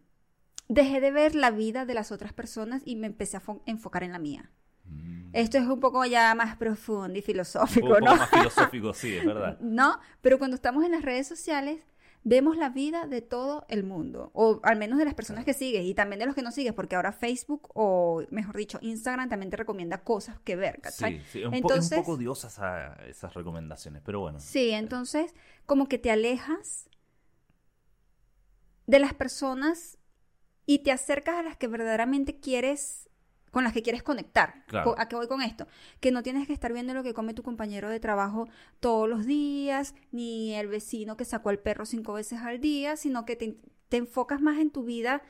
dejé 0.70 1.02
de 1.02 1.12
ver 1.12 1.36
la 1.36 1.52
vida 1.52 1.86
de 1.86 1.94
las 1.94 2.14
otras 2.14 2.32
personas 2.32 2.82
y 2.86 2.96
me 2.96 3.08
empecé 3.08 3.36
a 3.38 3.42
fo- 3.42 3.62
enfocar 3.66 4.04
en 4.04 4.14
la 4.14 4.20
mía. 4.20 4.52
Mm. 4.86 5.32
Esto 5.34 5.58
es 5.58 5.66
un 5.66 5.82
poco 5.82 6.06
ya 6.06 6.34
más 6.34 6.56
profundo 6.56 7.14
y 7.14 7.22
Un 7.22 7.24
filosófico, 7.26 7.88
poco 7.90 8.00
¿no? 8.00 8.16
más 8.16 8.30
filosófico, 8.30 8.94
sí, 8.94 9.16
es 9.16 9.26
verdad. 9.26 9.60
No, 9.60 10.00
pero 10.22 10.38
cuando 10.38 10.56
estamos 10.56 10.86
en 10.86 10.92
las 10.92 11.02
redes 11.02 11.28
sociales 11.28 11.82
vemos 12.26 12.56
la 12.58 12.70
vida 12.70 13.06
de 13.06 13.22
todo 13.22 13.66
el 13.68 13.84
mundo, 13.84 14.32
o 14.34 14.60
al 14.64 14.78
menos 14.78 14.98
de 14.98 15.06
las 15.06 15.14
personas 15.14 15.44
que 15.44 15.54
sigues 15.54 15.84
y 15.86 15.94
también 15.94 16.20
de 16.20 16.26
los 16.26 16.36
que 16.36 16.42
no 16.42 16.52
sigues, 16.52 16.74
porque 16.74 16.96
ahora 16.96 17.12
Facebook 17.12 17.70
o 17.74 18.24
mejor 18.32 18.56
dicho 18.56 18.80
Instagram 18.82 19.28
también 19.30 19.50
te 19.50 19.58
recomienda 19.58 20.04
cosas 20.04 20.40
que 20.40 20.56
ver, 20.56 20.80
¿cachai? 20.80 21.22
Sí, 21.32 21.44
un, 21.44 21.54
Entonces- 21.54 21.92
es 21.92 21.98
un 22.00 22.04
poco 22.06 22.18
odiosa 22.18 22.48
esa- 22.48 22.96
esas 23.08 23.34
recomendaciones, 23.34 24.02
pero 24.06 24.22
bueno. 24.22 24.40
Sí, 24.40 24.72
entonces 24.72 25.34
como 25.66 25.88
que 25.90 25.98
te 25.98 26.12
alejas 26.12 26.90
de 28.88 29.00
las 29.00 29.14
personas 29.14 29.98
y 30.66 30.80
te 30.80 30.92
acercas 30.92 31.36
a 31.36 31.44
las 31.44 31.58
que 31.58 31.68
verdaderamente 31.68 32.40
quieres, 32.40 33.10
con 33.54 33.64
las 33.64 33.72
que 33.72 33.82
quieres 33.84 34.04
conectar. 34.04 34.66
Claro. 34.66 34.96
¿A 34.98 35.08
qué 35.08 35.16
voy 35.16 35.28
con 35.28 35.42
esto? 35.42 35.66
Que 36.02 36.12
no 36.12 36.24
tienes 36.24 36.46
que 36.48 36.52
estar 36.54 36.74
viendo 36.74 36.94
lo 36.94 37.04
que 37.04 37.14
come 37.14 37.34
tu 37.34 37.44
compañero 37.44 37.88
de 37.90 38.02
trabajo 38.02 38.50
todos 38.82 39.08
los 39.08 39.26
días, 39.26 39.96
ni 40.12 40.54
el 40.56 40.68
vecino 40.68 41.16
que 41.16 41.24
sacó 41.24 41.48
al 41.50 41.60
perro 41.60 41.86
cinco 41.86 42.12
veces 42.14 42.42
al 42.42 42.60
día, 42.60 42.98
sino 42.98 43.26
que 43.26 43.38
te, 43.38 43.56
te 43.88 43.98
enfocas 43.98 44.42
más 44.42 44.60
en 44.60 44.70
tu 44.72 44.84
vida 44.84 45.22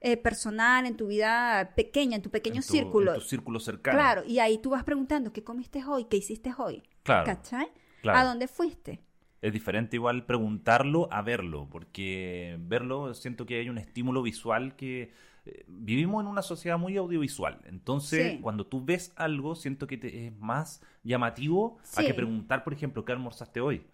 eh, 0.00 0.16
personal, 0.16 0.86
en 0.86 0.96
tu 0.96 1.08
vida 1.08 1.72
pequeña, 1.74 2.16
en 2.16 2.22
tu 2.22 2.30
pequeño 2.30 2.56
en 2.56 2.62
tu- 2.66 2.72
círculo. 2.72 3.14
En 3.14 3.20
tu 3.20 3.26
círculo 3.26 3.58
cercano. 3.60 3.98
Claro, 3.98 4.22
y 4.26 4.38
ahí 4.38 4.58
tú 4.58 4.70
vas 4.70 4.84
preguntando, 4.84 5.32
¿qué 5.32 5.42
comiste 5.42 5.84
hoy? 5.84 6.04
¿Qué 6.04 6.16
hiciste 6.18 6.52
hoy? 6.56 6.82
Claro, 7.02 7.26
¿Cachai? 7.26 7.68
claro. 8.02 8.18
¿A 8.18 8.24
dónde 8.24 8.46
fuiste? 8.48 9.00
Es 9.42 9.52
diferente 9.52 9.96
igual 9.96 10.24
preguntarlo 10.24 11.06
a 11.12 11.20
verlo, 11.22 11.68
porque 11.70 12.56
verlo 12.60 13.12
siento 13.14 13.44
que 13.46 13.58
hay 13.60 13.68
un 13.68 13.76
estímulo 13.78 14.22
visual 14.22 14.74
que 14.76 15.12
eh, 15.46 15.64
vivimos 15.68 16.22
en 16.22 16.28
una 16.28 16.42
sociedad 16.42 16.78
muy 16.78 16.96
audiovisual. 16.96 17.60
Entonces, 17.66 18.32
Sí. 18.32 18.38
cuando 18.40 18.66
tú 18.66 18.84
ves 18.84 19.12
algo, 19.16 19.54
siento 19.54 19.86
que 19.86 19.96
te- 19.98 20.26
es 20.26 20.36
más 20.38 20.80
llamativo 21.02 21.78
a 21.96 22.02
que 22.02 22.14
preguntar, 22.14 22.64
por 22.64 22.72
ejemplo, 22.72 23.04
¿qué 23.04 23.12
almorzaste 23.12 23.60
hoy? 23.60 23.86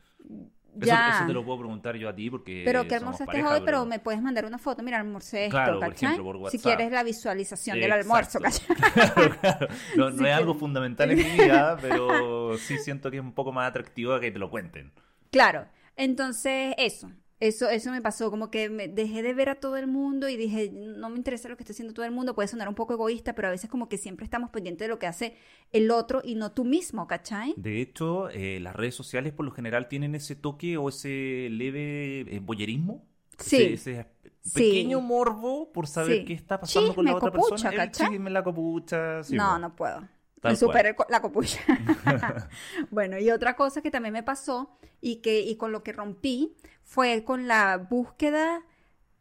Eso, 0.77 0.87
Ya. 0.87 1.17
eso 1.17 1.27
te 1.27 1.33
lo 1.33 1.45
puedo 1.45 1.59
preguntar 1.59 1.97
yo 1.97 2.09
a 2.09 2.15
ti 2.15 2.31
porque 2.31 2.63
Pero 2.65 2.87
que 2.87 2.95
almorzaste 2.95 3.27
pareja, 3.27 3.55
hoy, 3.55 3.63
pero... 3.65 3.85
me 3.87 3.99
puedes 3.99 4.23
mandar 4.23 4.45
una 4.45 4.59
foto, 4.59 4.85
mira, 4.85 5.01
almorcé 5.01 5.47
esto, 5.47 5.57
Claro, 5.57 5.81
por 5.81 5.93
ejemplo, 5.93 6.23
por 6.23 6.37
Si 6.37 6.43
WhatsApp. 6.43 6.63
quieres 6.63 6.93
la 6.93 7.03
visualización 7.03 7.81
del 7.81 7.91
almuerzo. 7.91 8.39
Claro, 8.95 9.37
claro. 9.41 9.69
No, 9.97 10.11
no 10.11 10.27
es 10.27 10.33
algo 10.33 10.55
fundamental 10.55 11.11
en 11.11 11.19
mi 11.19 11.25
vida, 11.43 11.77
pero 11.81 12.57
sí 12.59 12.79
siento 12.79 13.11
que 13.11 13.17
es 13.17 13.23
un 13.25 13.33
poco 13.33 13.51
más 13.51 13.69
atractivo 13.69 14.13
a 14.15 14.21
que 14.21 14.31
te 14.31 14.39
lo 14.39 14.49
cuenten. 14.51 14.93
Claro, 15.33 15.67
entonces 15.97 16.75
eso, 16.79 17.11
eso, 17.41 17.69
eso 17.71 17.91
me 17.91 18.03
pasó, 18.03 18.31
como 18.31 18.51
que 18.51 18.69
me 18.69 18.87
dejé 18.87 19.23
de 19.23 19.33
ver 19.35 19.49
a 19.49 19.55
todo 19.57 19.77
el 19.79 19.87
mundo 19.87 20.29
y 20.29 20.37
dije, 20.37 20.71
no 20.71 21.09
me 21.11 21.17
interesa 21.17 21.49
lo 21.49 21.57
que 21.57 21.63
está 21.63 21.73
haciendo 21.73 21.95
todo 21.95 22.05
el 22.05 22.13
mundo, 22.13 22.35
puede 22.35 22.49
sonar 22.49 22.69
un 22.69 22.75
poco 22.75 22.93
egoísta, 22.93 23.35
pero 23.35 23.49
a 23.49 23.51
veces 23.51 23.71
como 23.71 23.89
que 23.89 23.97
siempre 23.99 24.25
estamos 24.25 24.51
pendientes 24.51 24.85
de 24.87 24.89
lo 24.89 24.99
que 24.99 25.07
hace 25.07 25.35
el 25.73 25.91
otro 25.91 26.21
y 26.23 26.35
no 26.35 26.53
tú 26.53 26.65
mismo, 26.65 27.07
¿cachai? 27.07 27.55
De 27.57 27.81
hecho, 27.81 28.29
eh, 28.31 28.61
las 28.61 28.77
redes 28.77 28.95
sociales 28.95 29.33
por 29.33 29.47
lo 29.47 29.53
general 29.53 29.89
tienen 29.89 30.15
ese 30.15 30.37
toque 30.37 30.77
o 30.77 30.91
ese 30.91 31.49
leve 31.51 32.21
eh, 32.35 32.41
boyerismo. 32.41 33.07
Sí. 33.39 33.57
Ese, 33.63 33.93
ese 33.93 34.07
Sí. 34.43 34.55
pequeño 34.63 35.01
morbo 35.03 35.71
por 35.73 35.87
saber 35.87 36.19
Sí. 36.21 36.25
qué 36.25 36.33
está 36.35 36.59
pasando 36.61 36.95
con 36.95 37.05
la 37.05 37.15
otra 37.15 37.31
copucha, 37.31 37.51
persona. 37.51 37.71
El 37.71 37.77
¿cachai? 37.77 38.09
chisme, 38.11 38.31
la 38.31 38.43
copucha. 38.45 39.23
sí, 39.23 39.37
no, 39.37 39.59
no 39.59 39.75
puedo. 39.77 40.07
Tal 40.41 40.53
me 40.53 40.57
supera 40.57 40.89
el 40.91 40.95
co- 40.97 41.07
la 41.09 41.21
copucha. 41.21 41.61
bueno, 42.91 43.19
y 43.19 43.31
otra 43.31 43.57
cosa 43.57 43.83
que 43.83 43.91
también 43.91 44.13
me 44.13 44.23
pasó 44.23 44.77
y 45.01 45.17
que 45.17 45.41
y 45.41 45.57
con 45.57 45.73
lo 45.73 45.83
que 45.83 45.93
rompí 45.93 46.57
fue 46.85 47.25
con 47.25 47.47
la 47.49 47.77
búsqueda 47.79 48.63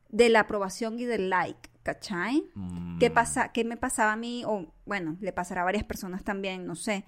de 0.10 0.30
la 0.30 0.42
aprobación 0.42 1.00
y 1.00 1.06
del 1.06 1.30
like, 1.30 1.70
¿cachai? 1.84 2.44
¿Qué 3.00 3.10
Mm, 3.10 3.12
pasa? 3.12 3.52
¿Qué 3.54 3.64
me 3.64 3.78
pasaba 3.78 4.14
a 4.14 4.16
mí? 4.18 4.44
O 4.46 4.74
bueno, 4.86 5.18
le 5.22 5.34
pasará 5.34 5.62
a 5.62 5.66
varias 5.66 5.84
personas 5.86 6.24
también, 6.24 6.66
no 6.66 6.76
sé. 6.76 7.06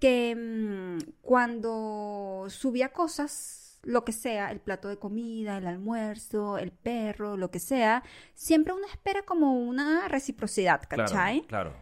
Que 0.00 0.34
mm, 0.36 0.98
cuando 1.22 2.46
subía 2.48 2.92
cosas, 2.92 3.78
lo 3.82 4.04
que 4.04 4.12
sea, 4.12 4.50
el 4.50 4.60
plato 4.60 4.88
de 4.88 4.98
comida, 4.98 5.58
el 5.58 5.66
almuerzo, 5.66 6.58
el 6.58 6.72
perro, 6.72 7.36
lo 7.36 7.50
que 7.50 7.58
sea, 7.60 8.02
siempre 8.34 8.74
uno 8.74 8.86
espera 8.86 9.22
como 9.22 9.54
una 9.60 10.08
reciprocidad, 10.08 10.82
Claro, 10.92 11.08
¿cachai? 11.12 11.46
claro. 11.46 11.72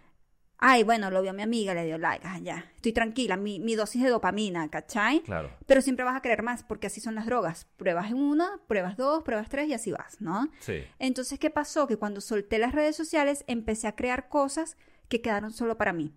Ay, 0.63 0.83
bueno, 0.83 1.11
lo 1.11 1.23
vio 1.23 1.33
mi 1.33 1.43
amiga, 1.43 1.73
le 1.73 1.87
dio 1.87 1.97
like, 1.97 2.27
ah, 2.27 2.39
ya, 2.39 2.67
estoy 2.77 2.93
tranquila, 2.93 3.39
mi, 3.39 3.59
mi 3.59 3.75
dosis 3.77 4.03
de 4.03 4.11
dopamina, 4.11 4.69
¿cachai? 4.69 5.21
Claro. 5.21 5.51
Pero 5.67 5.81
siempre 5.81 6.05
vas 6.05 6.17
a 6.17 6.21
querer 6.21 6.43
más, 6.43 6.63
porque 6.63 6.87
así 6.89 7.01
son 7.01 7.15
las 7.15 7.25
drogas. 7.25 7.67
Pruebas 7.79 8.11
en 8.11 8.19
una, 8.19 8.61
pruebas 8.67 8.99
dos, 8.99 9.23
pruebas 9.25 9.49
tres 9.49 9.69
y 9.69 9.73
así 9.73 9.91
vas, 9.91 10.21
¿no? 10.21 10.49
Sí. 10.59 10.85
Entonces, 10.99 11.39
¿qué 11.39 11.49
pasó? 11.49 11.87
Que 11.87 11.97
cuando 11.97 12.21
solté 12.21 12.59
las 12.59 12.73
redes 12.75 12.95
sociales, 12.95 13.43
empecé 13.47 13.87
a 13.89 13.97
crear 13.97 14.29
cosas 14.29 14.77
que 15.09 15.23
quedaron 15.23 15.51
solo 15.51 15.79
para 15.79 15.95
mí. 15.95 16.15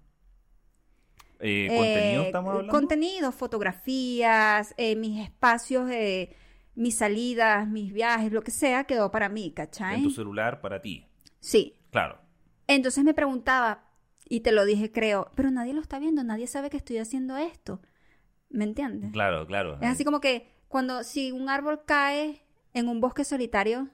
Eh, 1.40 1.68
¿Contenido 1.70 2.24
Eh, 2.24 2.26
estamos 2.26 2.52
hablando? 2.52 2.72
Contenido, 2.72 3.32
fotografías, 3.32 4.74
eh, 4.78 4.96
mis 4.96 5.22
espacios, 5.24 5.90
eh, 5.90 6.36
mis 6.76 6.98
salidas, 6.98 7.68
mis 7.68 7.94
viajes, 7.94 8.32
lo 8.32 8.42
que 8.42 8.52
sea, 8.52 8.84
quedó 8.86 9.12
para 9.12 9.30
mí, 9.30 9.52
¿cachai? 9.52 9.98
En 9.98 10.04
tu 10.04 10.10
celular 10.10 10.62
para 10.62 10.82
ti. 10.82 11.06
Sí. 11.40 11.78
Claro. 11.92 12.20
Entonces 12.68 13.04
me 13.04 13.14
preguntaba, 13.14 13.83
y 14.28 14.42
te 14.42 14.52
lo 14.52 14.66
dije, 14.66 14.92
creo, 14.92 15.30
pero 15.36 15.52
nadie 15.52 15.74
lo 15.74 15.82
está 15.82 16.00
viendo, 16.00 16.24
nadie 16.24 16.48
sabe 16.48 16.70
que 16.70 16.78
estoy 16.78 16.98
haciendo 16.98 17.38
esto. 17.38 17.82
¿Me 18.50 18.64
entiendes? 18.64 19.12
Claro, 19.12 19.46
claro. 19.48 19.78
Es 19.82 19.88
así 19.90 20.04
como 20.06 20.20
que 20.20 20.48
cuando 20.68 21.04
si 21.04 21.32
un 21.32 21.50
árbol 21.50 21.82
cae 21.86 22.44
en 22.74 22.88
un 22.88 23.02
bosque 23.02 23.24
solitario, 23.26 23.90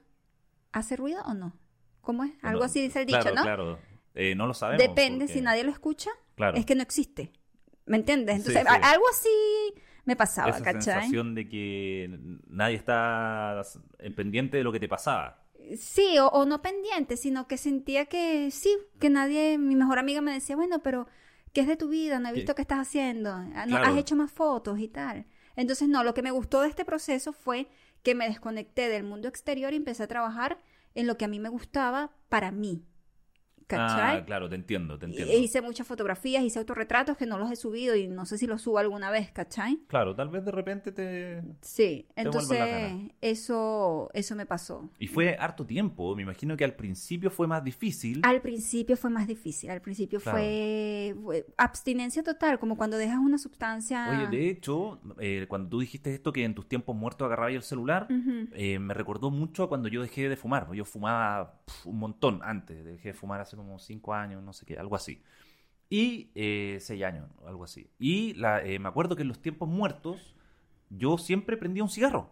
¿hace 0.72 0.96
ruido 0.96 1.22
o 1.26 1.34
no? 1.34 1.58
¿Cómo 2.02 2.24
es? 2.24 2.32
Algo 2.42 2.60
No, 2.60 2.66
así 2.66 2.82
dice 2.82 3.02
el 3.02 3.06
dicho, 3.06 3.20
claro, 3.20 3.36
¿no? 3.36 3.42
Claro, 3.44 3.80
Eh, 4.16 4.36
no 4.36 4.48
lo 4.48 4.54
sabemos. 4.54 4.86
Depende, 4.86 5.26
porque- 5.26 5.34
si 5.34 5.42
nadie 5.42 5.64
lo 5.64 5.72
escucha, 5.72 6.10
Claro. 6.36 6.58
es 6.58 6.66
que 6.66 6.76
no 6.76 6.82
existe. 6.82 7.32
¿Me 7.86 7.98
entiendes? 7.98 8.36
Entonces, 8.38 8.62
sí. 8.62 8.68
algo 8.82 9.04
así 9.12 9.30
me 10.06 10.16
pasaba, 10.16 10.50
Esa 10.50 10.64
¿cachai? 10.64 10.82
sensación 10.82 11.36
de 11.36 11.48
que 11.48 12.10
nadie 12.48 12.76
está 12.76 13.62
pendiente 14.16 14.58
de 14.58 14.64
lo 14.64 14.72
que 14.72 14.80
te 14.80 14.88
pasaba. 14.88 15.39
Sí, 15.78 16.18
o, 16.20 16.28
o 16.28 16.46
no 16.46 16.62
pendiente, 16.62 17.18
sino 17.18 17.48
que 17.48 17.58
sentía 17.58 18.06
que 18.06 18.50
sí, 18.52 18.76
que 19.00 19.10
nadie, 19.10 19.58
mi 19.58 19.76
mejor 19.76 20.00
amiga 20.00 20.22
me 20.22 20.34
decía, 20.34 20.56
bueno, 20.56 20.80
pero 20.80 21.08
¿qué 21.54 21.62
es 21.62 21.68
de 21.68 21.78
tu 21.78 21.90
vida? 21.90 22.20
No 22.20 22.30
he 22.30 22.34
visto 22.34 22.56
qué 22.56 22.62
estás 22.62 22.80
haciendo, 22.80 23.32
Ah, 23.32 23.66
no, 23.68 23.78
Claro. 23.78 23.86
has 23.88 23.98
hecho 23.98 24.16
más 24.16 24.32
fotos 24.32 24.80
y 24.80 24.88
tal. 24.88 25.26
Entonces, 25.56 25.88
no, 25.90 26.04
lo 26.04 26.14
que 26.14 26.22
me 26.22 26.32
gustó 26.32 26.62
de 26.62 26.70
este 26.70 26.86
proceso 26.86 27.34
fue 27.34 27.68
que 28.04 28.16
me 28.16 28.28
desconecté 28.28 28.88
del 28.90 29.04
mundo 29.04 29.28
exterior 29.28 29.74
y 29.74 29.78
empecé 29.78 30.04
a 30.04 30.08
trabajar 30.08 30.60
en 30.96 31.06
lo 31.08 31.18
que 31.18 31.26
a 31.26 31.28
mí 31.28 31.40
me 31.40 31.50
gustaba 31.50 32.12
para 32.30 32.52
mí. 32.52 32.84
¿Cachai? 33.70 34.18
Ah, 34.18 34.26
claro, 34.26 34.50
te 34.50 34.56
entiendo, 34.56 34.98
te 34.98 35.06
entiendo. 35.06 35.32
Hice 35.32 35.62
muchas 35.62 35.86
fotografías, 35.86 36.44
hice 36.44 36.58
autorretratos 36.58 37.16
que 37.18 37.28
no 37.28 37.38
los 37.38 37.52
he 37.52 37.56
subido 37.56 37.96
y 37.96 38.08
no 38.08 38.26
sé 38.26 38.40
si 38.40 38.48
los 38.48 38.64
subo 38.64 38.80
alguna 38.80 39.12
vez, 39.12 39.30
¿cachai? 39.30 39.78
Claro, 39.86 40.16
tal 40.16 40.30
vez 40.30 40.44
de 40.44 40.52
repente 40.52 40.92
te... 40.92 41.44
Sí, 41.62 42.08
Te 42.16 42.22
entonces 42.24 42.58
eso, 43.22 44.10
eso 44.16 44.36
me 44.36 44.48
pasó. 44.48 44.90
Y 44.98 45.06
fue 45.06 45.36
harto 45.40 45.68
tiempo, 45.68 46.16
me 46.16 46.24
imagino 46.24 46.58
que 46.58 46.64
al 46.64 46.74
principio 46.74 47.30
fue 47.30 47.46
más 47.46 47.64
difícil. 47.64 48.22
Al 48.24 48.42
principio 48.42 48.98
fue 48.98 49.12
más 49.12 49.28
difícil, 49.28 49.70
al 49.70 49.82
principio 49.82 50.20
Claro. 50.20 50.40
fue, 50.40 51.16
fue 51.22 51.46
abstinencia 51.56 52.24
total, 52.24 52.58
como 52.58 52.76
cuando 52.76 52.98
dejas 52.98 53.20
una 53.20 53.38
sustancia... 53.38 54.08
Oye, 54.10 54.36
de 54.36 54.50
hecho, 54.50 55.00
eh, 55.20 55.46
cuando 55.48 55.70
tú 55.70 55.80
dijiste 55.80 56.12
esto 56.12 56.34
que 56.34 56.44
en 56.44 56.56
tus 56.56 56.68
tiempos 56.68 56.96
muertos 56.96 57.28
agarrabas 57.28 57.54
el 57.54 57.62
celular, 57.62 58.08
Ujú. 58.10 58.48
eh, 58.54 58.80
me 58.80 58.96
recordó 58.96 59.30
mucho 59.30 59.62
a 59.62 59.70
cuando 59.70 59.90
yo 59.90 60.02
dejé 60.02 60.28
de 60.28 60.36
fumar. 60.38 60.74
Yo 60.74 60.86
fumaba 60.86 61.60
pf, 61.66 61.88
un 61.88 62.00
montón 62.00 62.40
antes, 62.44 62.84
dejé 62.84 63.10
de 63.10 63.14
fumar 63.14 63.42
hace 63.42 63.59
como 63.60 63.80
cinco 63.80 64.14
años, 64.14 64.44
no 64.44 64.54
sé 64.54 64.66
qué, 64.66 64.78
algo 64.78 64.96
así. 64.96 65.22
Y 65.90 66.32
eh, 66.36 66.78
seis 66.82 67.04
años, 67.04 67.30
algo 67.46 67.64
así. 67.64 67.90
Y 68.00 68.34
la, 68.36 68.64
eh, 68.64 68.80
me 68.80 68.90
acuerdo 68.90 69.16
que 69.16 69.24
en 69.24 69.28
los 69.28 69.42
tiempos 69.42 69.68
muertos 69.70 70.36
yo 70.90 71.18
siempre 71.18 71.58
prendía 71.58 71.84
un 71.84 71.90
cigarro. 71.90 72.30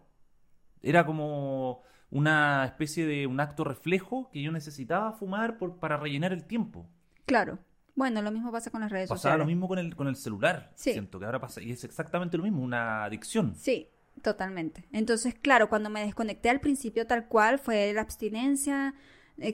Era 0.81 1.05
como 1.05 1.83
una 2.11 2.65
especie 2.65 3.05
de 3.05 3.27
un 3.27 3.39
acto 3.39 3.63
reflejo 3.63 4.29
que 4.31 4.41
yo 4.41 4.51
necesitaba 4.51 5.11
fumar 5.13 5.57
por, 5.57 5.77
para 5.79 5.97
rellenar 5.97 6.33
el 6.33 6.45
tiempo. 6.45 6.87
Claro. 7.25 7.59
Bueno, 7.95 8.21
lo 8.21 8.31
mismo 8.31 8.51
pasa 8.51 8.69
con 8.69 8.81
las 8.81 8.91
redes 8.91 9.09
Pasaba 9.09 9.17
sociales. 9.21 9.39
lo 9.39 9.45
mismo 9.47 9.67
con 9.67 9.79
el, 9.79 9.95
con 9.95 10.07
el 10.07 10.15
celular. 10.15 10.71
Sí. 10.75 10.91
Siento 10.91 11.17
que 11.19 11.25
ahora 11.25 11.39
pasa. 11.39 11.61
Y 11.61 11.71
es 11.71 11.83
exactamente 11.83 12.37
lo 12.37 12.43
mismo, 12.43 12.61
una 12.61 13.03
adicción. 13.05 13.55
Sí, 13.55 13.87
totalmente. 14.21 14.87
Entonces, 14.91 15.33
claro, 15.33 15.67
cuando 15.67 15.89
me 15.89 16.01
desconecté 16.05 16.51
al 16.51 16.59
principio 16.59 17.07
tal 17.07 17.27
cual 17.27 17.57
fue 17.57 17.91
la 17.93 18.01
abstinencia, 18.01 18.89
eh, 18.89 18.95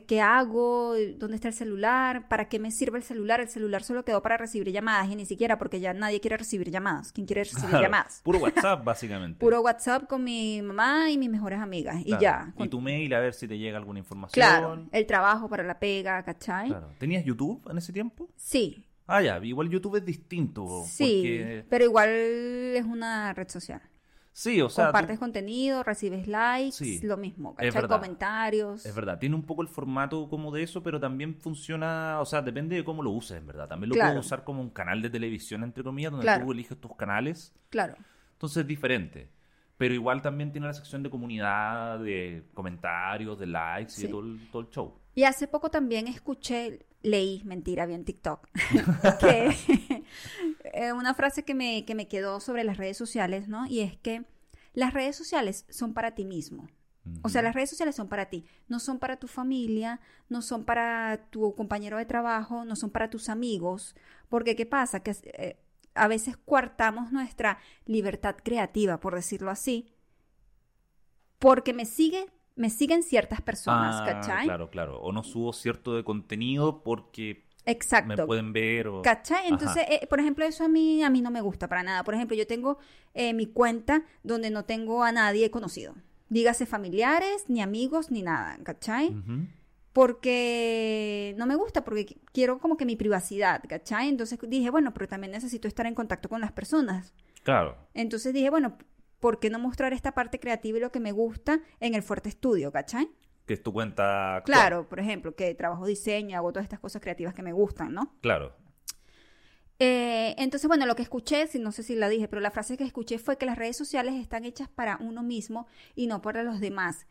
¿qué 0.08 0.22
hago? 0.22 0.94
¿Dónde 1.18 1.36
está 1.36 1.48
el 1.50 1.54
celular? 1.54 2.28
¿Para 2.28 2.48
qué 2.50 2.60
me 2.60 2.72
sirve 2.72 2.98
el 2.98 3.04
celular? 3.04 3.40
El 3.42 3.50
celular 3.50 3.84
solo 3.84 4.04
quedó 4.06 4.22
para 4.22 4.38
recibir 4.38 4.72
llamadas 4.72 5.10
y 5.10 5.16
ni 5.16 5.26
siquiera 5.26 5.58
porque 5.58 5.80
ya 5.80 5.94
nadie 5.94 6.20
quiere 6.20 6.38
recibir 6.38 6.72
llamadas. 6.72 7.12
¿Quién 7.12 7.28
quiere 7.28 7.44
recibir 7.44 7.70
Claro, 7.70 7.84
llamadas? 7.84 8.22
Puro 8.24 8.40
WhatsApp, 8.44 8.84
básicamente. 8.84 9.40
Puro 9.40 9.62
WhatsApp 9.62 10.08
con 10.08 10.24
mi 10.24 10.62
mamá 10.62 11.10
y 11.12 11.18
mis 11.18 11.30
mejores 11.30 11.60
amigas. 11.60 11.98
Y 12.06 12.18
ya. 12.20 12.54
Y 12.58 12.68
tu 12.70 12.80
mail 12.82 13.14
a 13.14 13.20
ver 13.20 13.34
si 13.34 13.48
te 13.48 13.58
llega 13.58 13.78
alguna 13.78 14.00
información. 14.00 14.34
Claro, 14.34 14.86
el 14.92 15.06
trabajo 15.06 15.50
para 15.50 15.64
la 15.64 15.80
pega, 15.80 16.24
¿cachai? 16.24 16.70
Claro. 16.70 16.90
¿Tenías 16.98 17.24
YouTube 17.26 17.62
en 17.70 17.78
ese 17.78 17.92
tiempo? 17.94 18.30
Sí, 18.36 18.86
Ah, 19.06 19.22
ya. 19.22 19.38
Igual 19.44 19.70
YouTube 19.70 19.98
es 19.98 20.06
distinto. 20.06 20.86
sí, 20.88 21.04
Porque... 21.04 21.66
pero 21.70 21.84
igual 21.84 22.10
es 22.10 22.86
una 22.86 23.34
red 23.34 23.50
social. 23.50 23.82
Sí, 24.36 24.60
o 24.62 24.68
sea. 24.70 24.86
tú- 24.86 24.92
Compartes 24.92 25.20
contenido, 25.20 25.84
recibes 25.84 26.28
likes, 26.28 26.72
Sí, 26.72 27.00
lo 27.04 27.18
mismo, 27.18 27.52
es 27.60 27.68
¿cachai? 27.68 27.82
verdad. 27.84 27.98
Comentarios. 27.98 28.86
Es 28.86 28.96
verdad, 28.96 29.20
tiene 29.20 29.36
un 29.36 29.44
poco 29.44 29.62
el 29.62 29.68
formato 29.68 30.28
como 30.28 30.52
de 30.52 30.64
eso, 30.64 30.82
pero 30.82 31.00
también 31.00 31.36
funciona, 31.36 32.20
o 32.20 32.26
sea, 32.26 32.42
depende 32.42 32.76
de 32.76 32.84
cómo 32.84 33.04
lo 33.04 33.12
uses, 33.12 33.38
en 33.38 33.46
verdad. 33.46 33.68
También 33.68 33.90
lo 33.90 33.94
Claro. 33.96 34.12
puedes 34.14 34.26
usar 34.26 34.44
como 34.44 34.62
un 34.62 34.72
canal 34.72 35.02
de 35.04 35.10
televisión, 35.12 35.64
entre 35.64 35.84
comillas, 35.84 36.12
donde 36.12 36.26
Claro. 36.26 36.46
tú 36.46 36.52
eliges 36.52 36.78
tus 36.82 36.96
canales. 36.96 37.54
Claro. 37.70 37.94
Entonces 38.34 38.58
es 38.62 38.68
diferente. 38.68 39.30
Pero 39.78 39.94
igual 39.94 40.22
también 40.22 40.52
tiene 40.52 40.68
la 40.68 40.74
sección 40.74 41.04
de 41.04 41.10
comunidad, 41.10 42.00
de 42.00 42.44
comentarios, 42.54 43.38
de 43.38 43.48
likes 43.48 43.94
y 43.98 44.04
de 44.04 44.08
todo 44.10 44.22
el, 44.22 44.48
todo 44.52 44.62
el 44.64 44.70
show. 44.70 45.00
Y 45.16 45.24
hace 45.26 45.48
poco 45.48 45.70
también 45.70 46.08
escuché, 46.08 46.86
leí, 47.04 47.42
mentira, 47.46 47.86
vi 47.86 47.94
en 47.94 48.06
TikTok, 48.06 48.48
que 49.20 50.04
eh, 50.74 50.94
una 50.94 51.14
frase 51.14 51.44
que 51.44 51.54
me, 51.54 51.86
que 51.86 51.96
me 51.96 52.08
quedó 52.08 52.40
sobre 52.40 52.64
las 52.64 52.78
redes 52.78 52.98
sociales, 52.98 53.48
¿no? 53.48 53.66
Y 53.68 53.80
es 53.82 53.98
que 53.98 54.26
las 54.74 54.94
redes 54.94 55.16
sociales 55.16 55.66
son 55.70 55.94
para 55.94 56.16
ti 56.16 56.26
mismo. 56.26 56.68
O 57.22 57.28
sea, 57.28 57.42
las 57.42 57.54
redes 57.54 57.70
sociales 57.70 57.96
son 57.96 58.08
para 58.08 58.30
ti, 58.30 58.46
no 58.70 58.80
son 58.80 58.98
para 58.98 59.18
tu 59.18 59.28
familia, 59.28 60.00
no 60.30 60.42
son 60.42 60.64
para 60.64 61.28
tu 61.32 61.54
compañero 61.54 61.98
de 61.98 62.06
trabajo, 62.06 62.64
no 62.64 62.78
son 62.78 62.92
para 62.92 63.10
tus 63.10 63.28
amigos, 63.28 63.94
porque 64.30 64.56
¿qué 64.56 64.66
pasa? 64.66 65.02
Que 65.02 65.12
eh, 65.24 65.58
a 65.96 66.08
veces 66.08 66.38
coartamos 66.38 67.12
nuestra 67.12 67.60
libertad 67.86 68.38
creativa, 68.42 69.02
por 69.02 69.16
decirlo 69.16 69.52
así, 69.52 69.92
porque 71.40 71.74
me 71.74 71.86
sigue, 71.86 72.28
me 72.56 72.70
siguen 72.70 73.04
ciertas 73.04 73.42
personas, 73.42 73.98
Ah, 74.00 74.06
¿cachai? 74.06 74.46
Claro, 74.46 74.70
claro. 74.70 75.02
O 75.02 75.12
no 75.12 75.24
subo 75.24 75.52
cierto 75.52 75.96
de 75.98 76.06
contenido 76.06 76.84
porque 76.84 77.46
me 77.66 77.72
Exacto. 77.72 78.26
pueden 78.28 78.52
ver 78.54 78.88
o... 78.88 79.02
¿Cachai? 79.02 79.48
Entonces, 79.48 79.86
eh, 79.90 80.06
por 80.10 80.20
ejemplo, 80.20 80.44
eso 80.46 80.66
a 80.66 80.68
mí, 80.68 81.02
a 81.04 81.10
mí 81.10 81.22
no 81.22 81.32
me 81.32 81.42
gusta 81.42 81.68
para 81.70 81.84
nada. 81.84 82.04
Por 82.04 82.14
ejemplo, 82.14 82.36
yo 82.36 82.46
tengo 82.46 82.78
eh, 83.14 83.34
mi 83.34 83.46
cuenta 83.46 84.04
donde 84.24 84.50
no 84.50 84.66
tengo 84.66 85.04
a 85.04 85.12
nadie 85.12 85.50
conocido. 85.50 85.96
Dígase 86.30 86.66
familiares, 86.66 87.46
ni 87.48 87.62
amigos, 87.62 88.12
ni 88.12 88.22
nada, 88.24 88.58
¿cachai? 88.64 89.16
Porque 89.94 91.36
no 91.38 91.46
me 91.46 91.56
gusta, 91.56 91.84
porque 91.84 92.06
qu- 92.08 92.18
quiero 92.34 92.60
como 92.60 92.76
que 92.78 92.86
mi 92.86 92.96
privacidad, 92.96 93.64
¿cachai? 93.70 94.10
Entonces 94.10 94.38
dije, 94.48 94.70
bueno, 94.70 94.94
pero 94.94 95.08
también 95.08 95.32
necesito 95.32 95.68
estar 95.68 95.86
en 95.86 95.96
contacto 95.96 96.30
con 96.30 96.42
las 96.42 96.52
personas. 96.52 97.14
Claro. 97.44 97.78
Entonces 97.94 98.34
dije, 98.34 98.50
bueno, 98.50 98.78
¿por 99.20 99.40
qué 99.40 99.50
no 99.50 99.60
mostrar 99.60 99.94
esta 99.94 100.14
parte 100.14 100.40
creativa 100.40 100.78
y 100.78 100.82
lo 100.82 100.92
que 100.92 101.00
me 101.00 101.12
gusta 101.12 101.62
en 101.80 101.94
el 101.96 102.04
Fuerte 102.04 102.30
Estudio, 102.30 102.72
¿cachai? 102.72 103.08
Que 103.46 103.54
es 103.56 103.64
tu 103.64 103.74
cuenta 103.74 104.38
actual. 104.38 104.58
Claro, 104.58 104.88
por 104.90 105.00
ejemplo, 105.00 105.36
que 105.36 105.54
trabajo 105.56 105.86
diseño, 105.86 106.38
hago 106.38 106.52
todas 106.54 106.64
estas 106.66 106.80
cosas 106.80 107.02
creativas 107.02 107.34
que 107.34 107.44
me 107.44 107.52
gustan, 107.54 107.94
¿no? 107.94 108.16
Claro. 108.22 108.56
Eh, 109.80 110.36
entonces, 110.38 110.68
bueno, 110.68 110.86
lo 110.86 110.96
que 110.96 111.02
escuché, 111.02 111.48
si- 111.48 111.60
no 111.60 111.72
sé 111.72 111.84
si 111.84 111.96
la 111.96 112.08
dije, 112.10 112.28
pero 112.28 112.42
la 112.42 112.52
frase 112.52 112.78
que 112.78 112.84
escuché 112.84 113.18
fue 113.20 113.38
que 113.38 113.46
las 113.46 113.58
redes 113.58 113.76
sociales 113.76 114.14
están 114.16 114.46
hechas 114.46 114.70
para 114.70 114.98
uno 115.02 115.24
mismo 115.24 115.68
y 115.96 116.08
no 116.08 116.22
para 116.22 116.44
los 116.44 116.60
demás. 116.60 117.06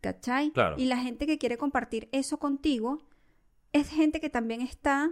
¿Cachai? 0.00 0.50
Claro. 0.52 0.76
Y 0.78 0.84
la 0.86 0.98
gente 0.98 1.26
que 1.26 1.38
quiere 1.38 1.56
compartir 1.58 2.08
eso 2.12 2.38
contigo 2.38 3.02
es 3.72 3.88
gente 3.88 4.20
que 4.20 4.30
también 4.30 4.60
está 4.60 5.10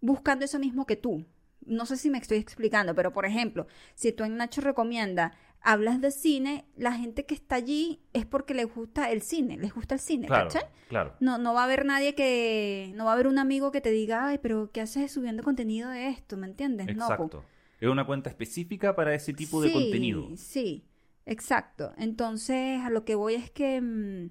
buscando 0.00 0.44
eso 0.44 0.58
mismo 0.58 0.84
que 0.86 0.96
tú. 0.96 1.24
No 1.64 1.86
sé 1.86 1.96
si 1.96 2.10
me 2.10 2.18
estoy 2.18 2.38
explicando, 2.38 2.94
pero 2.94 3.12
por 3.12 3.24
ejemplo, 3.24 3.66
si 3.94 4.12
tú 4.12 4.24
en 4.24 4.36
Nacho 4.36 4.60
recomienda 4.60 5.32
hablas 5.66 6.00
de 6.00 6.12
cine, 6.12 6.64
la 6.76 6.92
gente 6.92 7.26
que 7.26 7.34
está 7.34 7.56
allí 7.56 8.00
es 8.12 8.24
porque 8.24 8.54
les 8.54 8.72
gusta 8.72 9.10
el 9.10 9.20
cine, 9.20 9.58
les 9.58 9.74
gusta 9.74 9.96
el 9.96 10.00
cine, 10.00 10.28
Claro, 10.28 10.48
¿cachai? 10.48 10.70
claro. 10.88 11.16
No, 11.18 11.38
no 11.38 11.54
va 11.54 11.62
a 11.62 11.64
haber 11.64 11.84
nadie 11.84 12.14
que, 12.14 12.92
no 12.94 13.04
va 13.04 13.10
a 13.10 13.14
haber 13.14 13.26
un 13.26 13.40
amigo 13.40 13.72
que 13.72 13.80
te 13.80 13.90
diga, 13.90 14.28
ay, 14.28 14.38
pero 14.38 14.70
¿qué 14.70 14.80
haces 14.80 15.10
subiendo 15.10 15.42
contenido 15.42 15.90
de 15.90 16.08
esto? 16.08 16.36
¿Me 16.36 16.46
entiendes? 16.46 16.86
No. 16.94 17.10
Exacto. 17.10 17.44
Es 17.80 17.88
una 17.88 18.06
cuenta 18.06 18.30
específica 18.30 18.94
para 18.94 19.12
ese 19.12 19.32
tipo 19.32 19.60
de 19.60 19.72
contenido. 19.72 20.28
Sí, 20.36 20.86
exacto. 21.26 21.92
Entonces, 21.98 22.80
a 22.82 22.88
lo 22.88 23.04
que 23.04 23.16
voy 23.16 23.34
es 23.34 23.50
que 23.50 23.80
mm, 23.80 24.30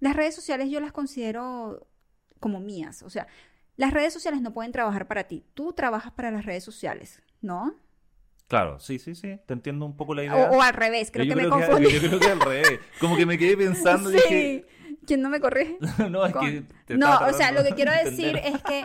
las 0.00 0.14
redes 0.14 0.34
sociales 0.34 0.68
yo 0.68 0.80
las 0.80 0.92
considero 0.92 1.88
como 2.40 2.60
mías. 2.60 3.02
O 3.02 3.08
sea, 3.08 3.26
las 3.76 3.94
redes 3.94 4.12
sociales 4.12 4.42
no 4.42 4.52
pueden 4.52 4.72
trabajar 4.72 5.08
para 5.08 5.24
ti. 5.24 5.46
Tú 5.54 5.72
trabajas 5.72 6.12
para 6.12 6.30
las 6.30 6.44
redes 6.44 6.62
sociales, 6.62 7.22
¿no? 7.40 7.74
Claro, 8.48 8.80
sí, 8.80 8.98
sí, 8.98 9.14
sí. 9.14 9.38
Te 9.46 9.52
entiendo 9.52 9.84
un 9.84 9.96
poco 9.96 10.14
la 10.14 10.24
idea. 10.24 10.50
o 10.50 10.60
al 10.62 10.72
revés, 10.74 11.10
creo 11.10 11.24
Yo 11.26 11.34
que 11.34 11.42
me 11.42 11.48
confundí. 11.48 11.90
yo 11.92 12.00
creo 12.00 12.18
que 12.18 12.26
al 12.26 12.40
revés. 12.40 12.80
Como 12.98 13.16
que 13.16 13.26
me 13.26 13.36
quedé 13.38 13.56
pensando 13.56 14.10
y 14.10 14.14
sí. 14.18 14.20
dije, 14.28 14.64
¿Quién 15.06 15.20
no 15.22 15.28
me 15.30 15.40
corrige? 15.40 15.76
no, 16.10 16.24
es 16.26 16.32
Con- 16.32 16.46
que 16.46 16.62
te 16.86 16.96
No, 16.96 17.18
o 17.26 17.32
sea, 17.32 17.52
lo 17.52 17.62
que 17.62 17.74
quiero 17.74 17.92
de 17.92 18.04
decir 18.10 18.36
es 18.42 18.62
que 18.62 18.84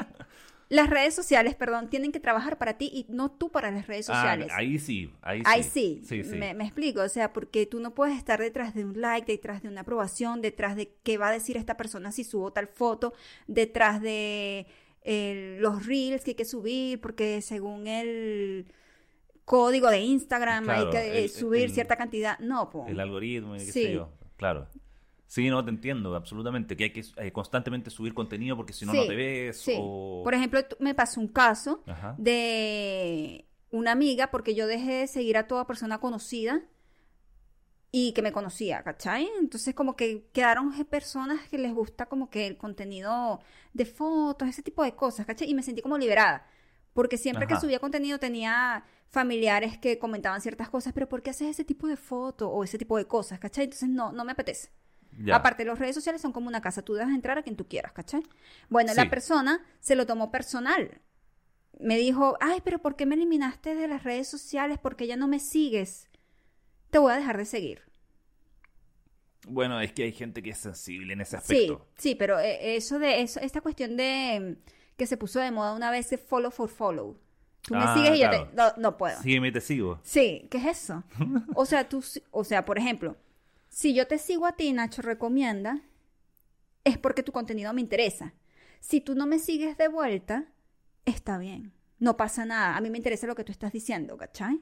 las 0.70 0.90
redes 0.90 1.14
sociales, 1.14 1.56
perdón, 1.56 1.90
tienen 1.90 2.12
que 2.12 2.20
trabajar 2.20 2.58
para 2.58 2.78
ti 2.78 2.90
y 2.92 3.06
no 3.10 3.30
tú 3.32 3.50
para 3.52 3.72
las 3.72 3.88
redes 3.88 4.10
Ah, 4.10 4.16
sociales. 4.16 4.52
ahí 4.54 4.80
sí, 4.80 5.12
ahí 5.22 5.40
sí. 5.40 5.46
Ahí 5.46 5.64
sí, 5.64 6.02
Sí, 6.04 6.24
sí. 6.24 6.36
Me, 6.36 6.54
me 6.54 6.64
explico, 6.66 7.02
o 7.02 7.10
sea, 7.10 7.32
porque 7.32 7.66
tú 7.66 7.80
no 7.80 7.94
puedes 7.94 8.18
estar 8.18 8.40
detrás 8.40 8.74
de 8.74 8.84
un 8.84 9.00
like, 9.00 9.32
detrás 9.32 9.62
de 9.62 9.68
una 9.70 9.82
aprobación, 9.82 10.42
detrás 10.42 10.76
de 10.76 10.94
qué 11.04 11.18
va 11.18 11.28
a 11.28 11.32
decir 11.32 11.56
esta 11.58 11.78
persona 11.78 12.12
si 12.12 12.24
subo 12.24 12.52
tal 12.52 12.68
foto, 12.68 13.14
detrás 13.48 14.02
de 14.02 14.66
eh, 15.04 15.58
los 15.60 15.86
reels 15.86 16.24
que 16.24 16.32
hay 16.32 16.36
que 16.36 16.46
subir, 16.46 17.00
porque 17.00 17.42
según 17.42 17.88
el 17.88 18.66
código 19.46 19.90
de 19.90 20.00
Instagram 20.00 20.64
Claro, 20.66 20.86
hay 20.88 20.92
que 20.92 20.98
eh, 21.20 21.24
el- 21.24 21.30
subir 21.30 21.64
el- 21.66 21.72
cierta 21.72 21.96
cantidad. 21.96 22.38
No, 22.40 22.70
po. 22.70 22.86
El 22.88 23.00
algoritmo, 23.00 23.56
y 23.56 23.60
qué 23.60 23.66
Sí. 23.66 23.84
sé 23.84 23.94
yo. 23.94 24.10
Claro. 24.38 24.68
Sí, 25.26 25.50
no, 25.50 25.64
te 25.66 25.72
entiendo, 25.72 26.16
absolutamente. 26.16 26.78
Que 26.78 26.84
hay 26.86 26.90
que 26.94 27.04
eh, 27.18 27.32
constantemente 27.32 27.90
subir 27.90 28.14
contenido 28.14 28.56
porque 28.56 28.72
si 28.74 28.86
no, 28.86 28.92
Sí, 28.92 29.00
no 29.00 29.06
te 29.08 29.16
ves. 29.16 29.60
sí. 29.62 29.76
O... 29.80 30.22
Por 30.24 30.34
ejemplo, 30.36 30.60
me 30.80 30.94
pasó 30.94 31.20
un 31.20 31.28
caso 31.28 31.84
Ajá. 31.88 32.16
de 32.20 33.46
una 33.72 33.92
amiga, 33.94 34.30
porque 34.30 34.54
yo 34.54 34.68
dejé 34.68 34.92
de 35.00 35.08
seguir 35.08 35.38
a 35.38 35.48
toda 35.48 35.66
persona 35.66 35.98
conocida 36.00 36.62
y 37.92 38.14
que 38.14 38.22
me 38.22 38.32
conocía, 38.32 38.84
¿cachai? 38.84 39.28
Entonces 39.40 39.74
como 39.76 39.96
que 39.96 40.28
quedaron 40.34 40.72
personas 40.86 41.48
que 41.50 41.58
les 41.58 41.74
gusta 41.74 42.06
como 42.08 42.30
que 42.30 42.48
el 42.48 42.58
contenido 42.58 43.40
de 43.74 43.86
fotos, 43.86 44.48
ese 44.48 44.62
tipo 44.64 44.84
de 44.84 44.94
cosas, 44.96 45.26
¿cachai? 45.26 45.50
Y 45.50 45.54
me 45.56 45.64
sentí 45.64 45.82
como 45.82 45.98
liberada, 45.98 46.46
porque 46.94 47.18
siempre 47.18 47.48
que 47.48 47.60
subía 47.60 47.80
contenido 47.80 48.20
tenía 48.20 48.84
familiares 49.08 49.78
que 49.78 50.00
comentaban 50.00 50.42
ciertas 50.42 50.70
cosas, 50.70 50.94
pero 50.94 51.08
¿por 51.10 51.22
qué 51.22 51.30
haces 51.32 51.50
ese 51.50 51.64
tipo 51.64 51.88
de 51.88 51.98
foto 51.98 52.50
o 52.50 52.64
ese 52.64 52.78
tipo 52.78 52.98
de 52.98 53.06
cosas, 53.06 53.40
¿cachai? 53.40 53.66
Entonces 53.66 53.90
no, 53.90 54.12
no 54.12 54.26
me 54.26 54.32
apetece. 54.32 54.70
Ya. 55.24 55.36
Aparte, 55.36 55.64
las 55.66 55.78
redes 55.78 55.94
sociales 55.96 56.22
son 56.22 56.32
como 56.32 56.48
una 56.48 56.62
casa, 56.62 56.82
tú 56.82 56.94
dejas 56.96 57.14
entrar 57.14 57.38
a 57.38 57.44
quien 57.44 57.56
tú 57.56 57.68
quieras, 57.68 57.92
¿cachai? 57.92 58.24
Bueno, 58.70 58.92
Sí. 58.94 58.98
la 58.98 59.10
persona 59.10 59.64
se 59.80 59.96
lo 59.96 60.08
tomó 60.08 60.32
personal. 60.32 61.02
Me 61.80 61.98
dijo, 61.98 62.38
ay, 62.42 62.62
pero 62.64 62.80
¿por 62.80 62.96
qué 62.96 63.06
me 63.06 63.16
eliminaste 63.16 63.76
de 63.76 63.88
las 63.88 64.04
redes 64.04 64.28
sociales? 64.28 64.80
Porque 64.82 65.06
ya 65.06 65.16
no 65.16 65.28
me 65.28 65.40
sigues. 65.40 66.10
Te 66.90 66.98
voy 66.98 67.12
a 67.14 67.18
dejar 67.18 67.38
de 67.38 67.46
seguir. 67.46 67.82
Bueno, 69.48 69.80
es 69.82 69.92
que 69.92 70.04
hay 70.04 70.14
gente 70.14 70.42
que 70.42 70.52
es 70.52 70.58
sensible 70.58 71.14
en 71.14 71.22
ese 71.22 71.38
Sí, 71.42 71.54
aspecto. 71.66 71.88
sí, 71.98 72.16
pero 72.16 72.40
eh, 72.40 72.76
eso 72.78 72.98
de 72.98 73.22
eso, 73.22 73.40
esta 73.42 73.60
cuestión 73.62 73.98
de 73.98 74.58
mm, 74.58 74.72
que 74.98 75.08
se 75.08 75.18
puso 75.18 75.40
de 75.40 75.52
moda 75.52 75.74
una 75.74 75.92
vez 75.92 76.10
follow 76.28 76.52
for 76.52 76.70
follow. 76.70 77.18
Tú 77.62 77.76
me 77.76 77.82
Ah, 77.84 77.94
sigues 77.96 78.18
y 78.18 78.22
yo 78.22 78.30
te, 78.30 78.46
no, 78.56 78.74
no 78.78 78.98
puedo. 78.98 79.22
Sígueme 79.22 79.48
y 79.48 79.52
te 79.52 79.62
sigo. 79.62 80.00
Sí, 80.04 80.48
¿qué 80.52 80.58
es 80.58 80.66
eso? 80.66 81.04
O 81.56 81.66
sea, 81.66 81.88
tú, 81.88 82.04
o 82.32 82.44
sea, 82.44 82.66
por 82.66 82.78
ejemplo, 82.78 83.16
si 83.70 83.94
yo 83.94 84.06
te 84.08 84.18
sigo 84.18 84.46
a 84.46 84.52
ti, 84.54 84.72
Nacho 84.74 85.02
recomienda, 85.02 85.82
es 86.84 86.98
porque 86.98 87.24
tu 87.24 87.32
contenido 87.32 87.74
me 87.74 87.82
interesa. 87.82 88.34
Si 88.82 89.00
tú 89.00 89.16
no 89.16 89.26
me 89.26 89.40
sigues 89.40 89.78
de 89.78 89.88
vuelta, 89.88 90.46
está 91.06 91.38
bien. 91.38 91.72
No 92.00 92.18
pasa 92.18 92.44
nada. 92.46 92.76
A 92.76 92.82
mí 92.82 92.90
me 92.90 92.98
interesa 92.98 93.28
lo 93.28 93.36
que 93.36 93.46
tú 93.46 93.54
estás 93.54 93.72
diciendo, 93.72 94.18
¿cachai? 94.18 94.60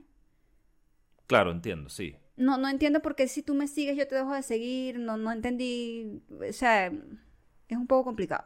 Claro, 1.25 1.51
entiendo, 1.51 1.89
sí. 1.89 2.15
No, 2.37 2.57
no 2.57 2.69
entiendo 2.69 3.01
por 3.01 3.15
qué 3.15 3.27
si 3.27 3.41
tú 3.41 3.55
me 3.55 3.67
sigues 3.67 3.97
yo 3.97 4.07
te 4.07 4.15
dejo 4.15 4.33
de 4.33 4.43
seguir. 4.43 4.99
No, 4.99 5.17
no 5.17 5.31
entendí. 5.31 6.21
O 6.47 6.53
sea, 6.53 6.87
es 6.87 7.77
un 7.77 7.87
poco 7.87 8.03
complicado. 8.05 8.45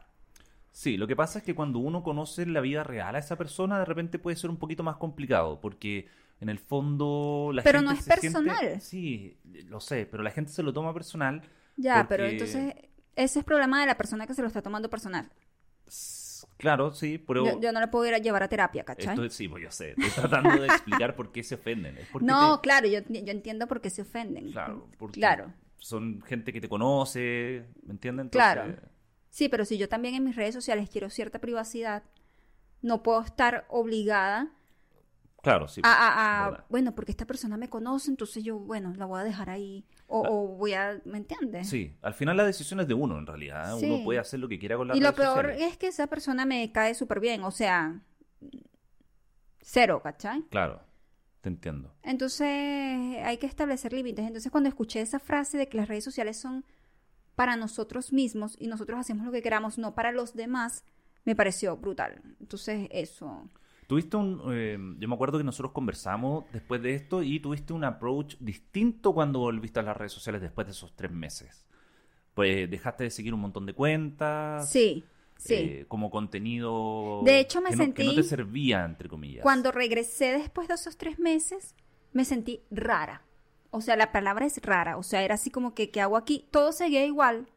Sí, 0.76 0.98
lo 0.98 1.06
que 1.06 1.16
pasa 1.16 1.38
es 1.38 1.44
que 1.46 1.54
cuando 1.54 1.78
uno 1.78 2.02
conoce 2.02 2.44
la 2.44 2.60
vida 2.60 2.84
real 2.84 3.16
a 3.16 3.18
esa 3.18 3.36
persona, 3.36 3.78
de 3.78 3.86
repente 3.86 4.18
puede 4.18 4.36
ser 4.36 4.50
un 4.50 4.58
poquito 4.58 4.82
más 4.82 4.96
complicado, 4.98 5.58
porque 5.58 6.06
en 6.38 6.50
el 6.50 6.58
fondo 6.58 7.50
la 7.54 7.62
Pero 7.62 7.78
gente 7.78 7.92
no 7.94 7.98
es 7.98 8.04
se 8.04 8.10
siente- 8.20 8.20
personal. 8.44 8.80
Sí, 8.82 9.38
lo 9.68 9.80
sé, 9.80 10.04
pero 10.04 10.22
la 10.22 10.30
gente 10.30 10.52
se 10.52 10.62
lo 10.62 10.74
toma 10.74 10.92
personal. 10.92 11.40
Ya, 11.78 12.04
pero 12.06 12.26
entonces 12.26 12.74
ese 13.14 13.38
es 13.38 13.44
problema 13.46 13.80
de 13.80 13.86
la 13.86 13.96
persona 13.96 14.26
que 14.26 14.34
se 14.34 14.42
lo 14.42 14.48
está 14.48 14.60
tomando 14.60 14.90
personal. 14.90 15.30
Claro, 16.58 16.92
sí, 16.92 17.16
pero 17.16 17.46
Yo, 17.46 17.58
yo 17.60 17.72
no 17.72 17.80
le 17.80 17.88
puedo 17.88 18.04
ir 18.06 18.12
a 18.12 18.18
llevar 18.18 18.42
a 18.42 18.48
terapia, 18.48 18.84
¿cachai? 18.84 19.08
esto 19.14 19.24
es- 19.24 19.32
sí, 19.32 19.48
pues 19.48 19.62
yo 19.62 19.70
sé, 19.70 19.92
estoy 19.96 20.10
tratando 20.10 20.60
de 20.60 20.66
explicar 20.66 21.16
por 21.16 21.32
qué 21.32 21.42
se 21.42 21.54
ofenden. 21.54 21.96
Es 21.96 22.06
No, 22.20 22.56
te- 22.58 22.62
claro, 22.68 22.86
yo, 22.86 23.00
yo 23.08 23.32
entiendo 23.32 23.66
por 23.66 23.80
qué 23.80 23.88
se 23.88 24.02
ofenden. 24.02 24.52
claro, 24.52 24.88
porque 24.98 25.20
Claro. 25.20 25.54
son 25.78 26.20
gente 26.20 26.52
que 26.52 26.60
te 26.60 26.68
conoce, 26.68 27.64
¿me 27.82 27.92
entienden? 27.92 28.28
Claro. 28.28 28.76
Sí, 29.36 29.50
pero 29.50 29.66
si 29.66 29.76
yo 29.76 29.86
también 29.86 30.14
en 30.14 30.24
mis 30.24 30.34
redes 30.34 30.54
sociales 30.54 30.88
quiero 30.88 31.10
cierta 31.10 31.38
privacidad, 31.40 32.04
no 32.80 33.02
puedo 33.02 33.20
estar 33.20 33.66
obligada 33.68 34.50
Claro, 35.42 35.68
sí. 35.68 35.82
a, 35.84 35.92
a- 35.92 36.46
a- 36.46 36.50
verdad. 36.52 36.64
bueno, 36.70 36.94
porque 36.94 37.10
esta 37.12 37.26
persona 37.26 37.58
me 37.58 37.68
conoce, 37.68 38.10
entonces 38.10 38.42
yo, 38.42 38.58
bueno, 38.58 38.94
la 38.96 39.04
voy 39.04 39.20
a 39.20 39.24
dejar 39.24 39.50
ahí. 39.50 39.84
O, 40.06 40.22
o 40.26 40.46
voy 40.56 40.72
a, 40.72 41.02
¿me 41.04 41.18
entiendes? 41.18 41.68
Sí, 41.68 41.94
al 42.00 42.14
final 42.14 42.38
la 42.38 42.44
decisión 42.46 42.80
es 42.80 42.88
de 42.88 42.94
uno, 42.94 43.18
en 43.18 43.26
realidad. 43.26 43.76
Sí. 43.78 43.84
Uno 43.84 44.02
puede 44.04 44.18
hacer 44.20 44.40
lo 44.40 44.48
que 44.48 44.58
quiera 44.58 44.78
con 44.78 44.88
las 44.88 44.96
y 44.96 45.00
lo 45.00 45.14
peor 45.14 45.44
sociales. 45.48 45.70
es 45.72 45.76
que 45.76 45.88
esa 45.88 46.06
persona 46.06 46.46
me 46.46 46.72
cae 46.72 46.94
súper 46.94 47.20
bien, 47.20 47.44
o 47.44 47.50
sea, 47.50 48.00
cero, 49.60 50.00
¿cachai? 50.02 50.44
Claro, 50.48 50.80
te 51.42 51.50
entiendo. 51.50 51.94
Entonces 52.02 52.48
hay 53.22 53.36
que 53.36 53.46
establecer 53.46 53.92
límites. 53.92 54.26
Entonces 54.26 54.50
cuando 54.50 54.70
escuché 54.70 55.02
esa 55.02 55.18
frase 55.18 55.58
de 55.58 55.68
que 55.68 55.76
las 55.76 55.88
redes 55.88 56.04
sociales 56.04 56.38
son 56.38 56.64
para 57.36 57.54
nosotros 57.56 58.12
mismos 58.12 58.56
y 58.58 58.66
nosotros 58.66 58.98
hacemos 58.98 59.24
lo 59.26 59.30
que 59.32 59.42
queramos, 59.42 59.78
no 59.78 59.94
para 59.94 60.10
los 60.10 60.34
demás, 60.34 60.84
me 61.24 61.36
pareció 61.36 61.76
brutal. 61.76 62.20
Entonces 62.40 62.88
eso... 62.90 63.48
Tuviste 63.86 64.16
un... 64.16 64.42
eh, 64.52 64.76
yo 64.98 65.06
me 65.08 65.14
acuerdo 65.14 65.38
que 65.38 65.44
nosotros 65.44 65.70
conversamos 65.70 66.44
después 66.52 66.82
de 66.82 66.94
esto 66.96 67.22
y 67.22 67.38
tuviste 67.38 67.72
un 67.72 67.84
approach 67.84 68.34
distinto 68.40 69.14
cuando 69.14 69.38
volviste 69.38 69.78
a 69.78 69.84
las 69.84 69.96
redes 69.96 70.10
sociales 70.12 70.40
después 70.42 70.66
de 70.66 70.72
esos 70.72 70.96
tres 70.96 71.12
meses. 71.12 71.64
Pues 72.34 72.68
dejaste 72.68 73.04
de 73.04 73.10
seguir 73.10 73.32
un 73.32 73.40
montón 73.40 73.64
de 73.64 73.74
cuentas. 73.74 74.68
Sí, 74.70 75.04
sí. 75.36 75.54
eh, 75.54 75.84
como 75.86 76.10
contenido... 76.10 77.20
De 77.24 77.38
hecho, 77.38 77.60
me 77.60 77.70
que 77.70 77.76
no- 77.76 77.94
que 77.94 78.04
no 78.04 78.10
sentí- 78.10 78.16
te 78.16 78.22
servía, 78.24 78.84
entre 78.84 79.08
comillas. 79.08 79.42
Cuando 79.44 79.70
regresé 79.70 80.32
después 80.36 80.66
de 80.66 80.74
esos 80.74 80.96
tres 80.96 81.20
meses, 81.20 81.76
me 82.12 82.24
sentí 82.24 82.62
rara. 82.72 83.22
O 83.70 83.80
sea, 83.80 83.96
la 83.96 84.12
palabra 84.12 84.46
es 84.46 84.60
rara. 84.62 84.96
O 84.96 85.02
sea, 85.02 85.22
era 85.22 85.34
así 85.34 85.50
como 85.50 85.74
que, 85.74 85.90
¿qué 85.90 86.00
hago 86.00 86.16
aquí? 86.16 86.46
Todo 86.50 86.72
seguía 86.72 87.04
igual. 87.04 87.48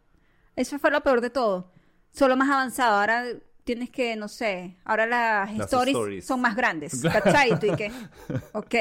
Eso 0.56 0.78
fue 0.80 0.92
lo 0.92 1.02
peor 1.02 1.22
de 1.22 1.30
todo. 1.30 1.72
Solo 2.12 2.36
más 2.36 2.50
avanzado. 2.50 3.00
Ahora 3.00 3.24
tienes 3.64 3.90
que, 3.92 4.16
no 4.16 4.28
sé, 4.28 4.78
ahora 4.84 5.06
las, 5.06 5.56
Las 5.56 5.66
stories, 5.68 5.96
stories. 5.96 6.26
son 6.26 6.42
más 6.42 6.56
grandes. 6.56 7.02
¿Cachai? 7.14 7.54
Y 7.54 7.60
tú 7.60 7.68
y 7.68 7.76
que, 7.76 7.92
ok. 8.54 8.76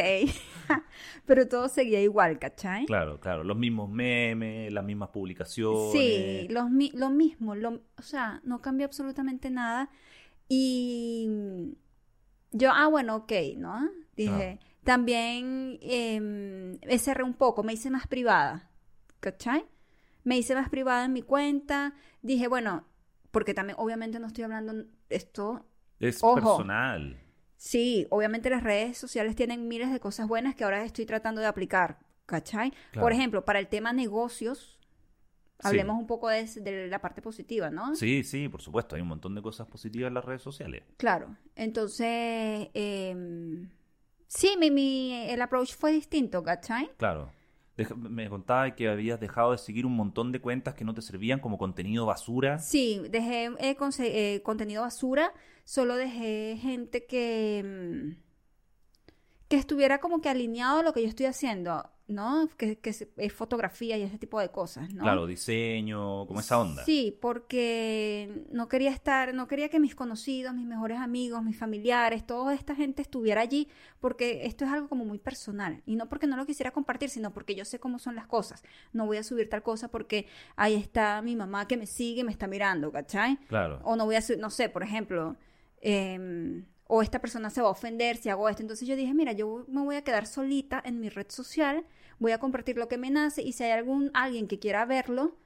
Pero 1.26 1.46
todo 1.46 1.68
seguía 1.68 2.00
igual, 2.00 2.38
¿cachai? 2.38 2.86
Claro, 2.86 3.20
claro. 3.20 3.44
Los 3.44 3.56
mismos 3.56 3.90
memes, 3.90 4.72
las 4.72 4.82
mismas 4.84 5.10
publicaciones. 5.10 5.92
Sí, 5.92 6.46
los 6.50 6.70
mi- 6.70 6.90
lo 6.94 7.10
mismo, 7.10 7.54
lo- 7.54 7.82
o 7.98 8.02
sea, 8.02 8.40
no 8.44 8.60
cambió 8.62 8.86
absolutamente 8.86 9.50
nada. 9.50 9.90
Y 10.48 11.28
yo, 12.52 12.70
ah, 12.72 12.86
bueno, 12.88 13.16
ok, 13.16 13.32
¿no? 13.56 13.88
Dije, 14.16 14.58
también 14.88 15.78
em, 15.82 16.78
cerré 16.98 17.22
un 17.22 17.34
poco, 17.34 17.62
me 17.62 17.74
hice 17.74 17.90
más 17.90 18.06
privada, 18.06 18.70
¿cachai? 19.20 19.66
Me 20.24 20.38
hice 20.38 20.54
más 20.54 20.70
privada 20.70 21.04
en 21.04 21.12
mi 21.12 21.20
cuenta. 21.20 21.92
Dije, 22.22 22.48
bueno, 22.48 22.86
porque 23.30 23.52
también, 23.52 23.76
obviamente, 23.78 24.18
no 24.18 24.28
estoy 24.28 24.44
hablando 24.44 24.86
esto. 25.10 25.66
Es 26.00 26.22
Ojo. 26.22 26.36
personal. 26.36 27.20
Sí, 27.58 28.06
obviamente 28.08 28.48
las 28.48 28.62
redes 28.62 28.96
sociales 28.96 29.36
tienen 29.36 29.68
miles 29.68 29.92
de 29.92 30.00
cosas 30.00 30.26
buenas 30.26 30.54
que 30.54 30.64
ahora 30.64 30.82
estoy 30.82 31.04
tratando 31.04 31.42
de 31.42 31.48
aplicar, 31.48 31.98
¿cachai? 32.24 32.70
Claro. 32.92 33.04
Por 33.04 33.12
ejemplo, 33.12 33.44
para 33.44 33.58
el 33.58 33.68
tema 33.68 33.92
negocios, 33.92 34.78
Sí. 35.60 35.66
hablemos 35.66 35.98
un 35.98 36.06
poco 36.06 36.28
de, 36.30 36.46
de 36.46 36.86
la 36.88 37.02
parte 37.02 37.20
positiva, 37.20 37.68
¿no? 37.68 37.94
Sí, 37.94 38.24
sí, 38.24 38.48
por 38.48 38.62
supuesto. 38.62 38.96
Hay 38.96 39.02
un 39.02 39.08
montón 39.08 39.34
de 39.34 39.42
cosas 39.42 39.66
positivas 39.66 40.08
en 40.08 40.14
las 40.14 40.24
redes 40.24 40.40
sociales. 40.40 40.84
Claro, 40.96 41.36
entonces, 41.56 42.68
em, 42.72 43.68
sí, 44.28 44.56
mi, 44.58 44.70
mi- 44.70 45.12
el 45.28 45.42
approach 45.42 45.74
fue 45.74 45.90
distinto, 45.92 46.42
¿cachai? 46.42 46.90
Claro. 46.96 47.30
Deja- 47.76 47.94
me 47.94 48.28
contaba 48.28 48.74
que 48.74 48.88
habías 48.88 49.20
dejado 49.20 49.52
de 49.52 49.58
seguir 49.58 49.86
un 49.86 49.94
montón 49.94 50.32
de 50.32 50.40
cuentas 50.40 50.74
que 50.74 50.84
no 50.84 50.94
te 50.94 51.02
servían 51.02 51.40
como 51.40 51.58
contenido 51.58 52.06
basura. 52.06 52.58
Sí, 52.58 53.00
dejé 53.10 53.46
eh, 53.60 53.76
eh, 54.00 54.42
contenido 54.42 54.82
basura, 54.82 55.32
solo 55.64 55.96
dejé 55.96 56.58
gente 56.60 57.06
que, 57.06 57.62
mm, 57.64 58.22
que 59.48 59.56
estuviera 59.56 59.98
como 60.00 60.20
que 60.20 60.28
alineado 60.28 60.80
a 60.80 60.82
lo 60.82 60.92
que 60.92 61.02
yo 61.02 61.08
estoy 61.08 61.26
haciendo. 61.26 61.88
¿No? 62.08 62.48
Que, 62.56 62.78
que 62.78 62.90
es 62.90 63.06
es 63.16 63.32
fotografía 63.32 63.98
y 63.98 64.02
ese 64.02 64.18
tipo 64.18 64.40
de 64.40 64.48
cosas, 64.50 64.92
¿no? 64.92 65.02
Claro, 65.02 65.26
diseño, 65.26 66.26
como 66.26 66.40
esa 66.40 66.58
onda. 66.58 66.84
Sí, 66.84 67.16
porque 67.20 68.46
no 68.50 68.68
quería 68.68 68.90
estar, 68.90 69.34
no 69.34 69.46
quería 69.46 69.68
que 69.68 69.78
mis 69.78 69.94
conocidos, 69.94 70.54
mis 70.54 70.66
mejores 70.66 70.98
amigos, 70.98 71.42
mis 71.42 71.58
familiares, 71.58 72.26
toda 72.26 72.54
esta 72.54 72.74
gente 72.74 73.02
estuviera 73.02 73.42
allí, 73.42 73.68
porque 74.00 74.46
esto 74.46 74.64
es 74.64 74.70
algo 74.70 74.88
como 74.88 75.04
muy 75.04 75.18
personal. 75.18 75.82
Y 75.84 75.96
no 75.96 76.08
porque 76.08 76.26
no 76.26 76.36
lo 76.36 76.46
quisiera 76.46 76.70
compartir, 76.70 77.10
sino 77.10 77.32
porque 77.32 77.54
yo 77.54 77.64
sé 77.66 77.78
cómo 77.78 77.98
son 77.98 78.14
las 78.14 78.26
cosas. 78.26 78.62
No 78.92 79.06
voy 79.06 79.18
a 79.18 79.22
subir 79.22 79.50
tal 79.50 79.62
cosa 79.62 79.88
porque 79.88 80.26
ahí 80.56 80.74
está 80.74 81.20
mi 81.20 81.36
mamá 81.36 81.68
que 81.68 81.76
me 81.76 81.86
sigue, 81.86 82.24
me 82.24 82.32
está 82.32 82.46
mirando, 82.46 82.90
¿cachai? 82.90 83.36
Claro. 83.48 83.80
O 83.84 83.96
no 83.96 84.06
voy 84.06 84.16
a 84.16 84.22
subir, 84.22 84.38
no 84.40 84.48
sé, 84.48 84.70
por 84.70 84.82
ejemplo, 84.82 85.36
em, 85.82 86.64
o 86.88 87.02
esta 87.02 87.20
persona 87.20 87.50
se 87.50 87.60
va 87.60 87.68
a 87.68 87.70
ofender 87.70 88.16
si 88.16 88.30
hago 88.30 88.48
esto. 88.48 88.62
Entonces 88.62 88.88
yo 88.88 88.96
dije, 88.96 89.12
mira, 89.14 89.32
yo 89.32 89.66
me 89.68 89.82
voy 89.82 89.96
a 89.96 90.02
quedar 90.02 90.26
solita 90.26 90.82
en 90.84 90.98
mi 91.00 91.10
red 91.10 91.26
social, 91.28 91.84
voy 92.18 92.32
a 92.32 92.38
compartir 92.38 92.76
lo 92.76 92.88
que 92.88 92.98
me 92.98 93.10
nace 93.10 93.42
y 93.42 93.52
si 93.52 93.64
hay 93.64 93.70
algún 93.72 94.10
alguien 94.14 94.48
que 94.48 94.58
quiera 94.58 94.84
verlo, 94.84 95.36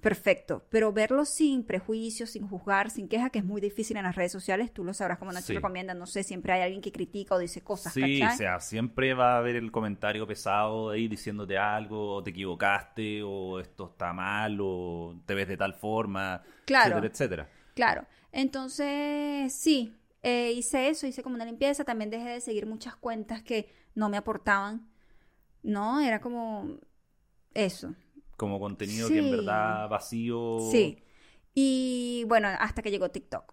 perfecto. 0.00 0.64
Pero 0.70 0.92
verlo 0.92 1.24
sin 1.24 1.64
prejuicios, 1.64 2.30
sin 2.30 2.46
juzgar, 2.46 2.90
sin 2.90 3.08
queja, 3.08 3.30
que 3.30 3.40
es 3.40 3.44
muy 3.44 3.60
difícil 3.60 3.96
en 3.96 4.04
las 4.04 4.14
redes 4.14 4.30
sociales, 4.30 4.72
tú 4.72 4.84
lo 4.84 4.94
sabrás 4.94 5.18
como 5.18 5.32
Nacho 5.32 5.46
Sí. 5.48 5.54
recomienda, 5.54 5.92
no 5.94 6.06
sé, 6.06 6.22
siempre 6.22 6.52
hay 6.52 6.62
alguien 6.62 6.80
que 6.80 6.92
critica 6.92 7.34
o 7.34 7.38
dice 7.38 7.62
cosas, 7.62 7.92
Sí, 7.92 8.20
¿cachai? 8.20 8.34
o 8.34 8.38
sea, 8.38 8.60
siempre 8.60 9.14
va 9.14 9.34
a 9.34 9.38
haber 9.38 9.56
el 9.56 9.72
comentario 9.72 10.24
pesado 10.26 10.90
ahí 10.90 11.08
diciéndote 11.08 11.58
algo, 11.58 12.14
o 12.14 12.22
te 12.22 12.30
equivocaste, 12.30 13.22
o 13.24 13.58
esto 13.58 13.90
está 13.90 14.12
mal, 14.12 14.58
o 14.60 15.20
te 15.26 15.34
ves 15.34 15.48
de 15.48 15.56
tal 15.56 15.74
forma, 15.74 16.42
Claro. 16.64 16.98
etcétera, 16.98 17.08
etcétera. 17.12 17.48
Claro, 17.74 18.06
entonces 18.30 19.52
sí, 19.52 19.94
eh, 20.22 20.52
hice 20.52 20.88
eso, 20.88 21.06
hice 21.06 21.22
como 21.22 21.34
una 21.34 21.44
limpieza, 21.44 21.84
también 21.84 22.10
dejé 22.10 22.28
de 22.30 22.40
seguir 22.40 22.66
muchas 22.66 22.94
cuentas 22.96 23.42
que 23.42 23.68
no 23.94 24.08
me 24.08 24.16
aportaban, 24.16 24.88
¿no? 25.62 26.00
Era 26.00 26.20
como 26.20 26.78
eso, 27.54 27.94
Como 28.36 28.60
contenido 28.60 29.08
que 29.08 29.18
en 29.18 29.30
verdad 29.30 29.88
vacío. 29.88 30.58
sí. 30.70 31.02
Y 31.60 32.24
bueno, 32.28 32.46
hasta 32.60 32.82
que 32.82 32.90
llegó 32.92 33.10
TikTok. 33.10 33.52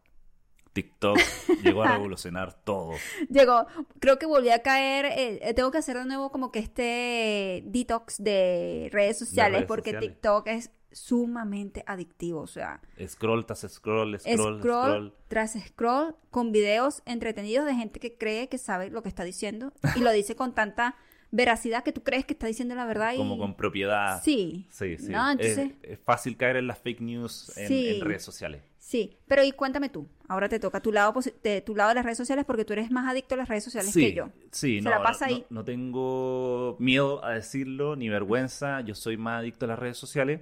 TikTok 0.74 1.18
llegó 1.63 1.82
a 1.84 1.88
revolucionar 1.94 2.54
todo. 2.63 2.91
Llegó, 3.30 3.65
creo 4.00 4.20
que 4.20 4.28
volví 4.28 4.50
a 4.52 4.62
caer, 4.62 5.06
eh, 5.06 5.39
eh, 5.41 5.54
tengo 5.56 5.72
que 5.72 5.80
hacer 5.80 5.98
de 5.98 6.06
nuevo 6.06 6.32
como 6.32 6.52
que 6.52 6.60
este 6.60 7.63
detox 7.65 8.22
de 8.22 8.89
redes 8.91 9.18
sociales, 9.18 9.54
redes 9.62 9.68
porque 9.68 9.91
sociales. 9.91 10.12
TikTok 10.12 10.48
es 10.48 10.72
sumamente 10.91 11.84
adictivo, 11.88 12.41
o 12.41 12.48
sea, 12.48 12.80
Scroll 13.06 13.46
tras 13.46 13.65
scroll, 13.70 14.20
scroll, 14.20 14.60
scroll, 14.60 14.60
scroll. 14.60 15.13
tras 15.28 15.54
scroll 15.68 16.15
con 16.30 16.52
videos 16.52 17.02
entretenidos 17.06 17.65
de 17.65 17.74
gente 17.76 18.00
que 18.00 18.18
cree 18.18 18.50
que 18.50 18.58
sabe 18.58 18.89
lo 18.91 19.02
que 19.02 19.10
está 19.10 19.24
diciendo 19.24 19.74
y 19.96 20.00
lo 20.02 20.12
dice 20.12 20.36
con 20.36 20.54
tanta 20.54 20.96
veracidad 21.36 21.84
que 21.84 21.91
tú 21.91 22.02
crees 22.04 22.26
que 22.26 22.34
está 22.34 22.48
diciendo 22.48 22.76
la 22.76 22.86
verdad 22.86 23.13
y 23.13 23.17
Como 23.17 23.38
con 23.38 23.56
propiedad. 23.56 24.21
sí, 24.24 24.67
Sí, 24.69 24.98
sí. 24.98 25.10
¿no? 25.12 25.30
Es- 25.32 25.58
Entonces, 25.58 25.71
es, 25.84 26.00
fácil 26.00 26.38
caer 26.38 26.56
en 26.58 26.67
las 26.67 26.80
fake 26.80 27.02
news 27.02 27.56
en, 27.58 27.67
Sí. 27.67 27.89
en 27.89 28.02
redes 28.06 28.24
sociales. 28.24 28.62
sí, 28.78 29.17
pero 29.28 29.43
y 29.43 29.52
cuéntame 29.52 29.89
tú, 29.89 30.08
ahora 30.28 30.48
te 30.48 30.60
toca 30.60 30.80
tu 30.80 30.91
lado 30.91 31.13
de 31.43 31.62
tu 31.62 31.76
lado 31.76 31.89
de 31.89 31.95
las 31.95 32.06
redes 32.06 32.17
sociales 32.17 32.45
porque 32.45 32.63
tú 32.65 32.74
eres 32.74 32.91
más 32.91 33.10
adicto 33.12 33.34
a 33.36 33.38
las 33.39 33.50
redes 33.50 33.63
sociales 33.63 33.91
Sí, 33.91 34.02
que 34.02 34.13
yo. 34.13 34.30
sí, 34.52 34.78
Se 34.78 34.84
no, 34.84 34.91
la 34.91 35.02
pasa 35.04 35.28
no- 35.28 35.36
ahí. 35.36 35.45
no 35.50 35.65
tengo 35.65 36.78
miedo 36.80 37.24
a 37.26 37.32
decirlo, 37.34 37.95
ni 37.95 38.10
vergüenza. 38.10 38.82
Yo 38.82 38.93
soy 38.95 39.17
más 39.17 39.39
adicto 39.39 39.65
a 39.65 39.69
las 39.69 39.80
redes 39.80 39.98
sociales. 39.98 40.41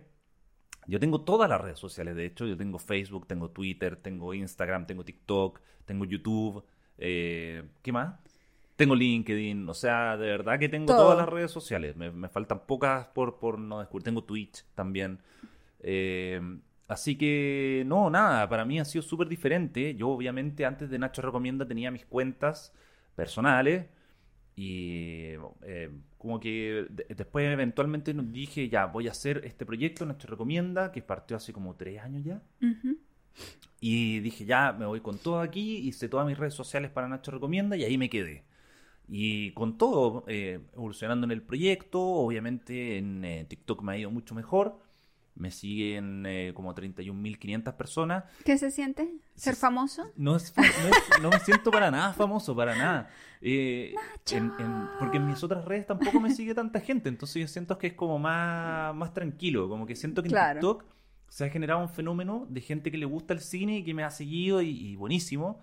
Yo 0.88 1.00
tengo 1.00 1.22
todas 1.22 1.50
las 1.50 1.62
redes 1.62 1.80
sociales, 1.80 2.16
de 2.16 2.26
hecho. 2.26 2.46
Yo 2.46 2.58
tengo 2.58 2.78
Facebook, 2.80 3.26
tengo 3.28 3.50
Twitter, 3.50 3.96
tengo 3.96 4.34
Instagram, 4.34 4.86
tengo 4.86 5.04
TikTok, 5.06 5.60
tengo 5.86 6.04
YouTube. 6.06 6.64
eh, 7.00 7.64
¿Qué 7.82 7.92
más? 7.92 8.20
Tengo 8.76 8.96
LinkedIn. 8.96 9.68
O 9.70 9.74
sea, 9.74 10.18
de 10.18 10.28
verdad 10.28 10.60
que 10.60 10.70
tengo 10.70 10.88
Todo. 10.88 10.98
todas 11.04 11.18
las 11.18 11.30
redes 11.30 11.52
sociales. 11.52 11.96
Me, 11.96 12.12
me 12.12 12.30
faltan 12.30 12.62
pocas 12.66 13.08
por, 13.08 13.40
por 13.40 13.60
no 13.60 13.80
descubrir. 13.80 14.04
Tengo 14.04 14.24
Twitch 14.24 14.66
también. 14.76 15.20
Eh, 15.80 16.42
así 16.88 17.16
que, 17.18 17.84
no, 17.86 18.10
nada. 18.10 18.48
Para 18.50 18.66
mí 18.66 18.80
ha 18.80 18.86
sido 18.86 19.02
súper 19.02 19.28
diferente. 19.28 19.96
Yo, 19.96 20.10
obviamente, 20.10 20.66
antes 20.66 20.90
de 20.90 20.98
Nacho 21.00 21.22
Recomienda 21.22 21.68
tenía 21.68 21.92
mis 21.92 22.06
cuentas 22.06 22.74
personales. 23.16 23.86
Y 24.56 25.32
eh, 25.64 25.90
como 26.20 26.40
que 26.40 26.86
de- 26.90 27.08
después 27.16 27.52
eventualmente 27.52 28.14
nos 28.14 28.32
dije, 28.32 28.70
ya, 28.70 28.86
voy 28.86 29.08
a 29.08 29.12
hacer 29.12 29.42
este 29.46 29.66
proyecto, 29.66 30.06
Nacho 30.06 30.28
Recomienda, 30.28 30.92
que 30.92 31.02
partió 31.02 31.36
hace 31.38 31.52
como 31.54 31.76
tres 31.76 32.00
años 32.02 32.24
ya. 32.24 32.42
Y 33.82 34.20
dije, 34.20 34.46
ya, 34.46 34.72
me 34.72 34.86
voy 34.86 35.02
con 35.02 35.18
todo 35.18 35.40
aquí, 35.42 35.78
hice 35.78 36.08
todas 36.08 36.26
mis 36.28 36.38
redes 36.38 36.54
sociales 36.54 36.92
para 36.92 37.08
Nacho 37.08 37.32
Recomienda 37.32 37.76
y 37.76 37.84
ahí 37.84 37.98
me 37.98 38.10
quedé. 38.10 38.44
Y 39.08 39.52
con 39.52 39.78
todo, 39.78 40.24
eh, 40.28 40.60
evolucionando 40.74 41.26
en 41.26 41.32
el 41.32 41.42
proyecto, 41.42 42.02
obviamente 42.02 42.98
en 42.98 43.24
eh, 43.26 43.46
TikTok 43.48 43.82
me 43.84 43.94
ha 43.94 43.98
ido 43.98 44.12
mucho 44.12 44.34
mejor. 44.36 44.80
Me 45.36 45.50
siguen 45.50 46.26
eh, 46.28 46.52
como 46.54 46.76
31.500 46.76 47.74
personas. 47.76 48.24
¿Qué 48.46 48.58
se 48.58 48.70
siente? 48.70 49.10
¿Ser 49.36 49.56
famoso? 49.56 50.04
No, 50.16 50.36
es, 50.36 50.54
no, 50.56 50.64
es- 50.64 51.22
no 51.24 51.30
me 51.32 51.40
siento 51.40 51.72
para 51.72 51.90
nada 51.90 52.14
famoso, 52.14 52.56
para 52.56 52.76
nada. 52.76 53.10
Eh, 53.42 53.96
en- 54.32 54.52
en- 54.60 54.88
porque 55.00 55.18
en 55.18 55.28
mis 55.28 55.44
otras 55.44 55.66
redes 55.66 55.88
tampoco 55.88 56.20
me 56.20 56.30
sigue 56.32 56.54
tanta 56.54 56.80
gente, 56.80 57.10
entonces 57.10 57.42
yo 57.42 57.48
siento 57.48 57.78
que 57.80 57.88
es 57.88 57.94
como 57.94 58.20
más, 58.20 58.94
más 58.96 59.12
tranquilo, 59.14 59.68
como 59.68 59.86
que 59.88 59.96
siento 59.96 60.22
que 60.22 60.28
en 60.30 60.34
Claro. 60.34 60.60
TikTok 60.60 60.86
se 61.30 61.46
ha 61.46 61.50
generado 61.50 61.82
un 61.82 61.90
fenómeno 61.90 62.46
de 62.50 62.62
gente 62.62 62.92
que 62.92 62.98
le 63.00 63.06
gusta 63.06 63.34
el 63.34 63.40
cine 63.40 63.80
y 63.80 63.84
que 63.84 63.94
me 63.96 64.04
ha 64.04 64.12
seguido 64.12 64.62
y, 64.62 64.70
y 64.70 64.96
buenísimo. 64.96 65.62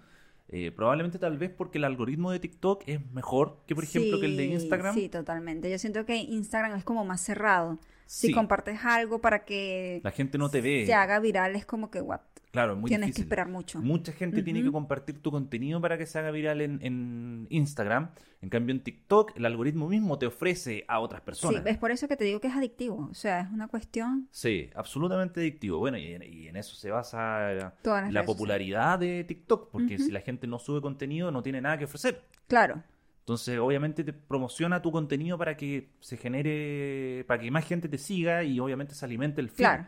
Eh, 0.52 0.72
probablemente 0.72 1.20
tal 1.20 1.38
vez 1.38 1.50
porque 1.50 1.78
el 1.78 1.84
algoritmo 1.84 2.32
de 2.32 2.40
TikTok 2.40 2.82
es 2.86 3.00
mejor 3.12 3.58
que 3.66 3.74
por 3.76 3.84
ejemplo 3.84 4.18
que 4.18 4.26
el 4.26 4.36
de 4.36 4.46
Instagram. 4.46 4.94
Sí, 4.94 5.08
totalmente. 5.08 5.70
Yo 5.70 5.78
siento 5.78 6.04
que 6.04 6.16
Instagram 6.16 6.76
es 6.76 6.84
como 6.84 7.04
más 7.04 7.20
cerrado. 7.20 7.78
Si 8.12 8.26
Sí. 8.26 8.32
compartes 8.32 8.80
algo 8.84 9.20
para 9.20 9.44
que 9.44 10.00
La 10.02 10.10
gente 10.10 10.36
no 10.36 10.48
te 10.50 10.60
ve. 10.60 10.84
se 10.84 10.92
haga 10.94 11.20
viral, 11.20 11.54
es 11.54 11.64
como 11.64 11.92
que, 11.92 12.00
what? 12.00 12.18
Claro, 12.50 12.74
muy 12.74 12.88
Tienes 12.88 13.06
difícil. 13.06 13.22
que 13.22 13.26
esperar 13.26 13.48
mucho. 13.48 13.80
Mucha 13.80 14.10
gente 14.10 14.42
tiene 14.42 14.64
que 14.64 14.72
compartir 14.72 15.22
tu 15.22 15.30
contenido 15.30 15.80
para 15.80 15.96
que 15.96 16.06
se 16.06 16.18
haga 16.18 16.32
viral 16.32 16.60
en, 16.60 16.80
en 16.82 17.46
Instagram. 17.50 18.10
En 18.42 18.48
cambio, 18.48 18.74
en 18.74 18.80
TikTok, 18.82 19.36
el 19.36 19.46
algoritmo 19.46 19.88
mismo 19.88 20.18
te 20.18 20.26
ofrece 20.26 20.84
a 20.88 20.98
otras 20.98 21.20
Sí, 21.20 21.24
personas. 21.26 21.62
es 21.64 21.78
por 21.78 21.92
eso 21.92 22.08
que 22.08 22.16
te 22.16 22.24
digo 22.24 22.40
que 22.40 22.48
es 22.48 22.54
adictivo. 22.56 23.06
O 23.08 23.14
sea, 23.14 23.42
es 23.42 23.50
una 23.52 23.68
cuestión. 23.68 24.26
Sí, 24.32 24.68
absolutamente 24.74 25.38
adictivo. 25.38 25.78
Bueno, 25.78 25.96
y 25.98 26.12
en, 26.14 26.24
y 26.24 26.48
en 26.48 26.56
eso 26.56 26.74
se 26.74 26.90
basa 26.90 27.72
la, 28.10 28.24
popularidad 28.24 28.98
de 28.98 29.22
TikTok, 29.22 29.70
porque 29.70 29.98
si 29.98 30.10
la 30.10 30.20
gente 30.20 30.48
no 30.48 30.58
sube 30.58 30.80
contenido, 30.80 31.30
no 31.30 31.44
tiene 31.44 31.60
nada 31.60 31.78
que 31.78 31.84
ofrecer. 31.84 32.24
Claro. 32.48 32.82
Entonces, 33.30 33.60
obviamente, 33.60 34.02
te 34.02 34.12
promociona 34.12 34.82
tu 34.82 34.90
contenido 34.90 35.38
para 35.38 35.56
que 35.56 35.92
se 36.00 36.16
genere, 36.16 37.24
para 37.28 37.40
que 37.40 37.48
más 37.52 37.64
gente 37.64 37.88
te 37.88 37.96
siga 37.96 38.42
y 38.42 38.58
obviamente 38.58 38.92
se 38.96 39.04
alimente 39.04 39.40
el 39.40 39.50
feed. 39.50 39.56
Claro. 39.58 39.86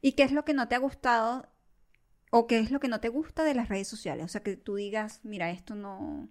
¿Y 0.00 0.12
qué 0.12 0.22
es 0.22 0.30
lo 0.30 0.44
que 0.44 0.54
no 0.54 0.68
te 0.68 0.76
ha 0.76 0.78
gustado 0.78 1.48
o 2.30 2.46
qué 2.46 2.60
es 2.60 2.70
lo 2.70 2.80
que 2.80 2.88
no 2.88 3.00
te 3.00 3.08
gusta 3.08 3.42
de 3.44 3.54
las 3.54 3.68
redes 3.68 3.88
sociales? 3.88 4.24
O 4.24 4.28
sea, 4.28 4.42
que 4.42 4.56
tú 4.56 4.76
digas, 4.76 5.20
mira, 5.24 5.50
esto 5.50 5.74
no... 5.74 6.28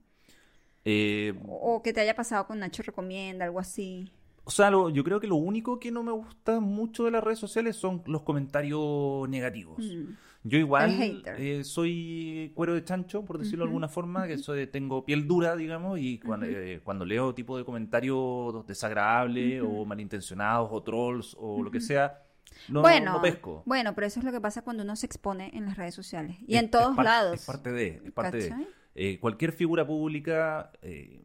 Eh, 0.85 1.33
O 1.47 1.81
que 1.83 1.93
te 1.93 2.01
haya 2.01 2.15
pasado 2.15 2.47
con 2.47 2.59
Nacho 2.59 2.83
Recomienda, 2.83 3.45
algo 3.45 3.59
así. 3.59 4.11
O 4.43 4.51
sea, 4.51 4.69
lo- 4.69 4.89
yo 4.89 5.03
creo 5.03 5.19
que 5.19 5.27
lo 5.27 5.35
único 5.37 5.79
que 5.79 5.91
no 5.91 6.03
me 6.03 6.11
gusta 6.11 6.59
mucho 6.59 7.03
de 7.05 7.11
las 7.11 7.23
redes 7.23 7.39
sociales 7.39 7.75
son 7.75 8.03
los 8.05 8.21
comentarios 8.21 9.27
negativos. 9.27 9.79
Mm. 9.79 10.13
Yo 10.47 10.59
igual 10.59 10.91
eh, 11.37 11.63
soy 11.63 12.51
cuero 12.53 12.75
de 12.75 12.83
chancho, 12.83 13.25
por 13.25 13.39
decirlo 13.39 13.65
de 13.65 13.69
alguna 13.69 13.87
forma, 13.87 14.27
que 14.27 14.37
soy, 14.37 14.67
tengo 14.67 15.03
piel 15.03 15.27
dura, 15.27 15.55
digamos, 15.55 15.97
y 15.99 16.19
cuando, 16.19 16.45
eh, 16.45 16.81
cuando 16.83 17.03
leo 17.03 17.33
tipo 17.33 17.57
de 17.57 17.65
comentarios 17.65 18.65
desagradables 18.67 19.63
o 19.63 19.85
malintencionados 19.85 20.69
o 20.71 20.83
trolls 20.83 21.35
o 21.39 21.63
lo 21.63 21.71
que 21.71 21.81
sea, 21.81 22.21
no, 22.69 22.81
bueno, 22.81 23.13
no 23.13 23.21
pesco. 23.23 23.63
bueno, 23.65 23.95
pero 23.95 24.05
eso 24.05 24.19
es 24.19 24.23
lo 24.25 24.31
que 24.31 24.39
pasa 24.39 24.61
cuando 24.61 24.83
uno 24.83 24.95
se 24.95 25.07
expone 25.07 25.49
en 25.55 25.65
las 25.65 25.77
redes 25.77 25.95
sociales. 25.95 26.37
Y 26.47 26.55
Es- 26.55 26.63
en 26.63 26.69
todos 26.69 26.95
es 26.97 27.03
lados. 27.03 27.33
Es 27.39 27.45
parte 27.45 27.71
de, 27.71 28.01
es 28.05 28.11
parte 28.11 28.37
de. 28.37 28.67
Eh, 28.93 29.19
cualquier 29.19 29.51
figura 29.51 29.85
pública, 29.85 30.71
eh, 30.83 31.21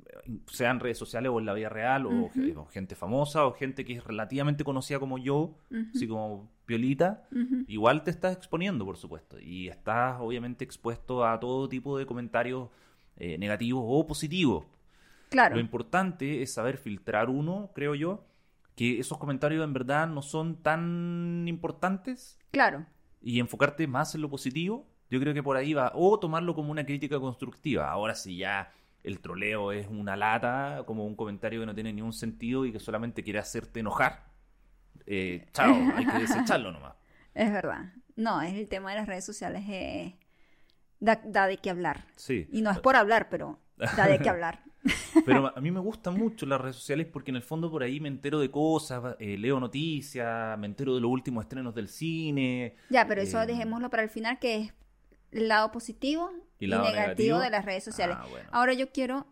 sea 0.46 0.70
en 0.70 0.80
redes 0.80 0.98
sociales 0.98 1.30
o 1.32 1.38
en 1.38 1.46
la 1.46 1.54
vida 1.54 1.68
real, 1.68 2.06
o, 2.06 2.30
gente 2.70 2.94
famosa, 2.94 3.46
o 3.46 3.52
gente 3.52 3.84
que 3.84 3.94
es 3.94 4.04
relativamente 4.04 4.64
conocida 4.64 4.98
como 4.98 5.18
yo, 5.18 5.56
Ujú, 5.70 5.86
así 5.94 6.06
como 6.08 6.50
Piolita, 6.66 7.26
ujú. 7.32 7.64
igual 7.66 8.04
te 8.04 8.10
estás 8.10 8.36
exponiendo, 8.36 8.84
por 8.84 8.96
supuesto. 8.96 9.38
Y 9.40 9.68
estás 9.68 10.16
obviamente 10.20 10.64
expuesto 10.64 11.24
a 11.24 11.38
todo 11.40 11.68
tipo 11.68 11.98
de 11.98 12.06
comentarios 12.06 12.68
eh, 13.16 13.38
negativos 13.38 13.82
o 13.86 14.06
positivos. 14.06 14.64
Claro. 15.30 15.54
Lo 15.56 15.60
importante 15.60 16.42
es 16.42 16.52
saber 16.54 16.76
filtrar 16.76 17.28
uno, 17.30 17.70
creo 17.74 17.94
yo, 17.94 18.24
que 18.76 18.98
esos 18.98 19.18
comentarios 19.18 19.62
en 19.64 19.72
verdad 19.72 20.08
no 20.08 20.22
son 20.22 20.56
tan 20.62 21.44
importantes 21.48 22.38
Claro. 22.50 22.86
y 23.20 23.38
enfocarte 23.40 23.86
más 23.86 24.14
en 24.14 24.22
lo 24.22 24.30
positivo. 24.30 24.86
Yo 25.10 25.20
creo 25.20 25.34
que 25.34 25.42
por 25.42 25.56
ahí 25.56 25.74
va. 25.74 25.92
O 25.94 26.18
tomarlo 26.18 26.54
como 26.54 26.70
una 26.70 26.86
crítica 26.86 27.18
constructiva. 27.20 27.90
Ahora 27.90 28.14
si 28.14 28.36
ya 28.38 28.72
el 29.02 29.20
troleo 29.20 29.72
es 29.72 29.86
una 29.88 30.16
lata, 30.16 30.84
como 30.86 31.06
un 31.06 31.16
comentario 31.16 31.60
que 31.60 31.66
no 31.66 31.74
tiene 31.74 31.92
ningún 31.92 32.12
sentido 32.12 32.64
y 32.66 32.72
que 32.72 32.80
solamente 32.80 33.22
quiere 33.22 33.38
hacerte 33.38 33.80
enojar, 33.80 34.24
eh, 35.06 35.46
chao, 35.52 35.74
hay 35.96 36.06
que 36.06 36.18
desecharlo 36.18 36.72
nomás. 36.72 36.94
Es 37.34 37.52
verdad. 37.52 37.92
No, 38.16 38.42
es 38.42 38.54
el 38.54 38.68
tema 38.68 38.90
de 38.90 38.96
las 38.96 39.06
redes 39.06 39.24
sociales. 39.24 39.64
eh, 39.68 40.16
da, 40.98 41.20
da 41.24 41.46
de 41.46 41.56
qué 41.58 41.70
hablar. 41.70 42.06
Sí. 42.16 42.48
Y 42.52 42.62
no 42.62 42.70
es 42.70 42.78
por 42.78 42.96
hablar, 42.96 43.28
pero 43.30 43.58
da 43.96 44.06
de 44.06 44.18
qué 44.20 44.28
hablar. 44.30 44.62
Pero 45.24 45.56
a 45.56 45.60
mí 45.60 45.70
me 45.70 45.80
gustan 45.80 46.16
mucho 46.16 46.46
las 46.46 46.60
redes 46.60 46.76
sociales 46.76 47.06
porque 47.06 47.30
en 47.30 47.36
el 47.36 47.42
fondo 47.42 47.70
por 47.70 47.82
ahí 47.82 48.00
me 48.00 48.08
entero 48.08 48.38
de 48.40 48.50
cosas, 48.50 49.16
eh, 49.18 49.36
leo 49.38 49.60
noticias, 49.60 50.58
me 50.58 50.66
entero 50.66 50.94
de 50.94 51.00
los 51.00 51.10
últimos 51.10 51.44
estrenos 51.44 51.74
del 51.74 51.88
cine. 51.88 52.76
Ya, 52.88 53.06
pero 53.06 53.22
eso 53.22 53.44
dejémoslo 53.46 53.90
para 53.90 54.02
el 54.02 54.10
final, 54.10 54.38
que 54.38 54.56
es 54.56 54.72
lado 55.32 55.70
positivo 55.72 56.30
¿Y 56.58 56.64
el 56.66 56.70
negativo, 56.72 56.94
negativo? 57.00 57.38
de 57.38 57.50
las 57.50 57.64
redes 57.64 57.84
sociales. 57.84 58.16
Ah, 58.18 58.26
bueno. 58.30 58.48
Ahora 58.52 58.72
yo 58.72 58.90
quiero 58.92 59.26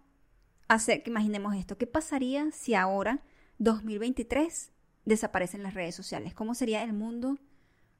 hacer 0.68 1.02
que 1.02 1.10
imaginemos 1.10 1.54
esto. 1.56 1.76
¿Qué 1.78 1.86
pasaría 1.86 2.50
si 2.52 2.74
ahora, 2.74 3.20
2023, 3.58 4.72
desaparecen 5.04 5.62
las 5.62 5.74
redes 5.74 5.94
sociales? 5.94 6.34
¿Cómo 6.34 6.54
sería 6.54 6.82
el 6.82 6.92
mundo? 6.92 7.38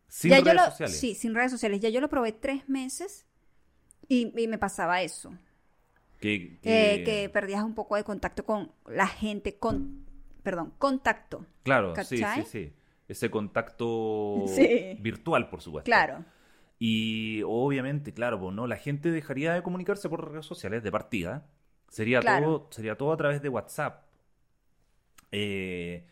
Sin 0.08 0.30
Ya 0.30 0.38
yo 0.38 0.44
redes 0.44 0.56
lo- 0.56 0.64
sociales. 0.70 0.98
Sí, 0.98 1.14
sin 1.14 1.34
redes 1.34 1.50
sociales. 1.50 1.80
Ya 1.80 1.88
yo 1.88 2.00
lo 2.00 2.08
probé 2.08 2.32
tres 2.32 2.68
meses 2.68 3.26
y, 4.08 4.32
y 4.40 4.48
me 4.48 4.58
pasaba 4.58 5.02
eso. 5.02 5.32
Que, 6.20 6.58
Eh, 6.64 7.04
que- 7.04 7.28
perdías 7.32 7.62
un 7.62 7.74
poco 7.74 7.96
de 7.96 8.04
contacto 8.04 8.44
con 8.44 8.72
la 8.87 9.06
gente, 9.06 9.58
con, 9.58 10.04
perdón, 10.42 10.72
contacto. 10.78 11.46
Claro, 11.62 11.94
sí, 12.04 12.18
sí, 12.18 12.42
sí. 12.50 12.72
Ese 13.06 13.30
contacto 13.30 14.44
Sí. 14.48 14.96
virtual, 15.00 15.48
por 15.48 15.62
supuesto. 15.62 15.84
Claro. 15.87 16.24
Y 16.78 17.42
obviamente, 17.44 18.12
claro, 18.14 18.40
pues, 18.40 18.54
¿no? 18.54 18.66
la 18.66 18.76
gente 18.76 19.10
dejaría 19.10 19.54
de 19.54 19.62
comunicarse 19.62 20.08
por 20.08 20.30
redes 20.32 20.46
sociales 20.46 20.82
de 20.82 20.92
partida. 20.92 21.46
Sería, 21.88 22.20
Claro. 22.20 22.46
todo, 22.46 22.68
sería 22.70 22.96
todo 22.96 23.12
a 23.12 23.16
través 23.16 23.42
de 23.42 23.48
WhatsApp. 23.48 24.04
Eh, 25.32 26.06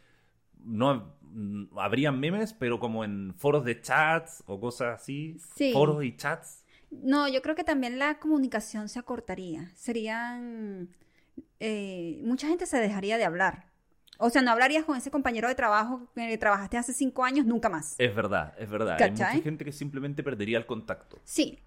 no 0.64 1.14
mm, 1.22 1.78
habrían 1.78 2.18
memes, 2.20 2.52
pero 2.52 2.78
como 2.80 3.04
en 3.04 3.34
foros 3.36 3.64
de 3.64 3.80
chats 3.80 4.42
o 4.46 4.60
cosas 4.60 5.00
así. 5.02 5.38
Sí. 5.54 5.72
Foros 5.72 6.04
y 6.04 6.16
chats. 6.16 6.64
No, 6.90 7.28
yo 7.28 7.42
creo 7.42 7.54
que 7.56 7.64
también 7.64 7.98
la 7.98 8.18
comunicación 8.18 8.88
se 8.88 8.98
acortaría. 8.98 9.70
Serían... 9.74 10.88
eh, 11.60 12.22
mucha 12.24 12.48
gente 12.48 12.66
se 12.66 12.78
dejaría 12.80 13.18
de 13.18 13.24
hablar. 13.24 13.66
O 14.18 14.30
sea, 14.30 14.42
no 14.42 14.50
hablarías 14.50 14.84
con 14.84 14.96
ese 14.96 15.10
compañero 15.10 15.48
de 15.48 15.54
trabajo 15.54 16.08
que 16.14 16.38
trabajaste 16.38 16.78
hace 16.78 16.92
cinco 16.92 17.24
años 17.24 17.46
nunca 17.46 17.68
más. 17.68 17.94
Es 17.98 18.14
verdad, 18.14 18.54
es 18.58 18.70
verdad. 18.70 19.00
Hay 19.00 19.10
mucha 19.10 19.30
gente 19.30 19.64
que 19.64 19.72
simplemente 19.72 20.22
perdería 20.22 20.58
el 20.58 20.66
contacto. 20.66 21.18
Sí. 21.24 21.58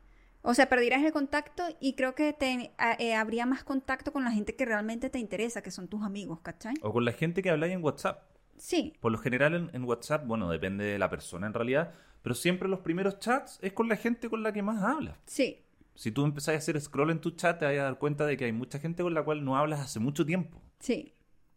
O 0.41 0.53
sea, 0.53 0.69
perderías 0.69 1.03
el 1.03 1.11
contacto 1.11 1.63
y 1.81 1.93
creo 1.93 2.15
que 2.15 2.31
te, 2.31 2.71
eh, 2.99 3.13
habría 3.15 3.45
más 3.45 3.63
contacto 3.63 4.13
con 4.13 4.23
la 4.23 4.31
gente 4.31 4.55
que 4.55 4.65
realmente 4.65 5.09
te 5.09 5.19
interesa, 5.19 5.61
que 5.61 5.69
son 5.69 5.89
tus 5.89 6.01
amigos, 6.01 6.39
¿cachai? 6.41 6.75
O 6.81 6.93
con 6.93 7.03
la 7.03 7.11
gente 7.11 7.41
que 7.41 7.49
habláis 7.49 7.73
en 7.73 7.83
WhatsApp. 7.83 8.23
Sí, 8.57 8.93
Por 8.99 9.11
lo 9.11 9.17
general 9.17 9.53
en, 9.53 9.69
en 9.73 9.83
WhatsApp, 9.85 10.25
bueno, 10.25 10.49
depende 10.49 10.83
de 10.85 10.99
la 10.99 11.09
persona 11.09 11.47
en 11.47 11.53
realidad, 11.53 11.93
pero 12.21 12.35
siempre 12.35 12.67
los 12.67 12.79
primeros 12.79 13.19
chats 13.19 13.57
es 13.61 13.71
con 13.73 13.87
la 13.87 13.95
gente 13.95 14.29
con 14.29 14.43
la 14.43 14.51
que 14.51 14.61
más 14.61 14.83
hablas. 14.83 15.17
sí, 15.25 15.63
Si 15.95 16.11
tú 16.11 16.25
empezás 16.25 16.55
a 16.55 16.57
hacer 16.57 16.79
scroll 16.79 17.11
en 17.11 17.19
tu 17.21 17.31
chat, 17.31 17.59
te 17.59 17.65
vas 17.65 17.73
a 17.75 17.83
dar 17.83 17.97
cuenta 17.97 18.25
de 18.25 18.35
que 18.37 18.45
hay 18.45 18.51
mucha 18.51 18.79
gente 18.79 19.03
con 19.03 19.13
la 19.13 19.23
cual 19.23 19.43
no 19.45 19.55
hablas 19.57 19.79
hace 19.81 19.99
mucho 19.99 20.25
tiempo. 20.25 20.61
sí, 20.79 21.13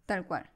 tal 0.06 0.26
cual. 0.26 0.48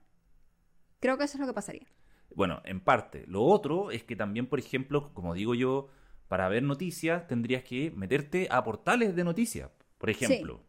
Creo 1.01 1.19
que 1.19 1.25
eso 1.25 1.37
es 1.37 1.41
lo 1.41 1.47
que 1.47 1.53
pasaría. 1.55 1.87
Bueno, 2.35 2.61
en 2.65 2.81
parte. 2.81 3.25
Lo 3.27 3.43
otro 3.45 3.91
es 3.91 4.03
que 4.05 4.17
también, 4.17 4.47
por 4.47 4.59
ejemplo, 4.59 5.13
como 5.15 5.35
digo 5.35 5.55
yo, 5.55 5.89
para 6.29 6.49
ver 6.49 6.63
noticias 6.63 7.27
tendrías 7.27 7.63
que 7.63 7.91
meterte 7.93 8.49
a 8.51 8.63
portales 8.65 9.15
de 9.15 9.25
noticias. 9.25 9.71
Por 9.99 10.11
ejemplo, 10.11 10.61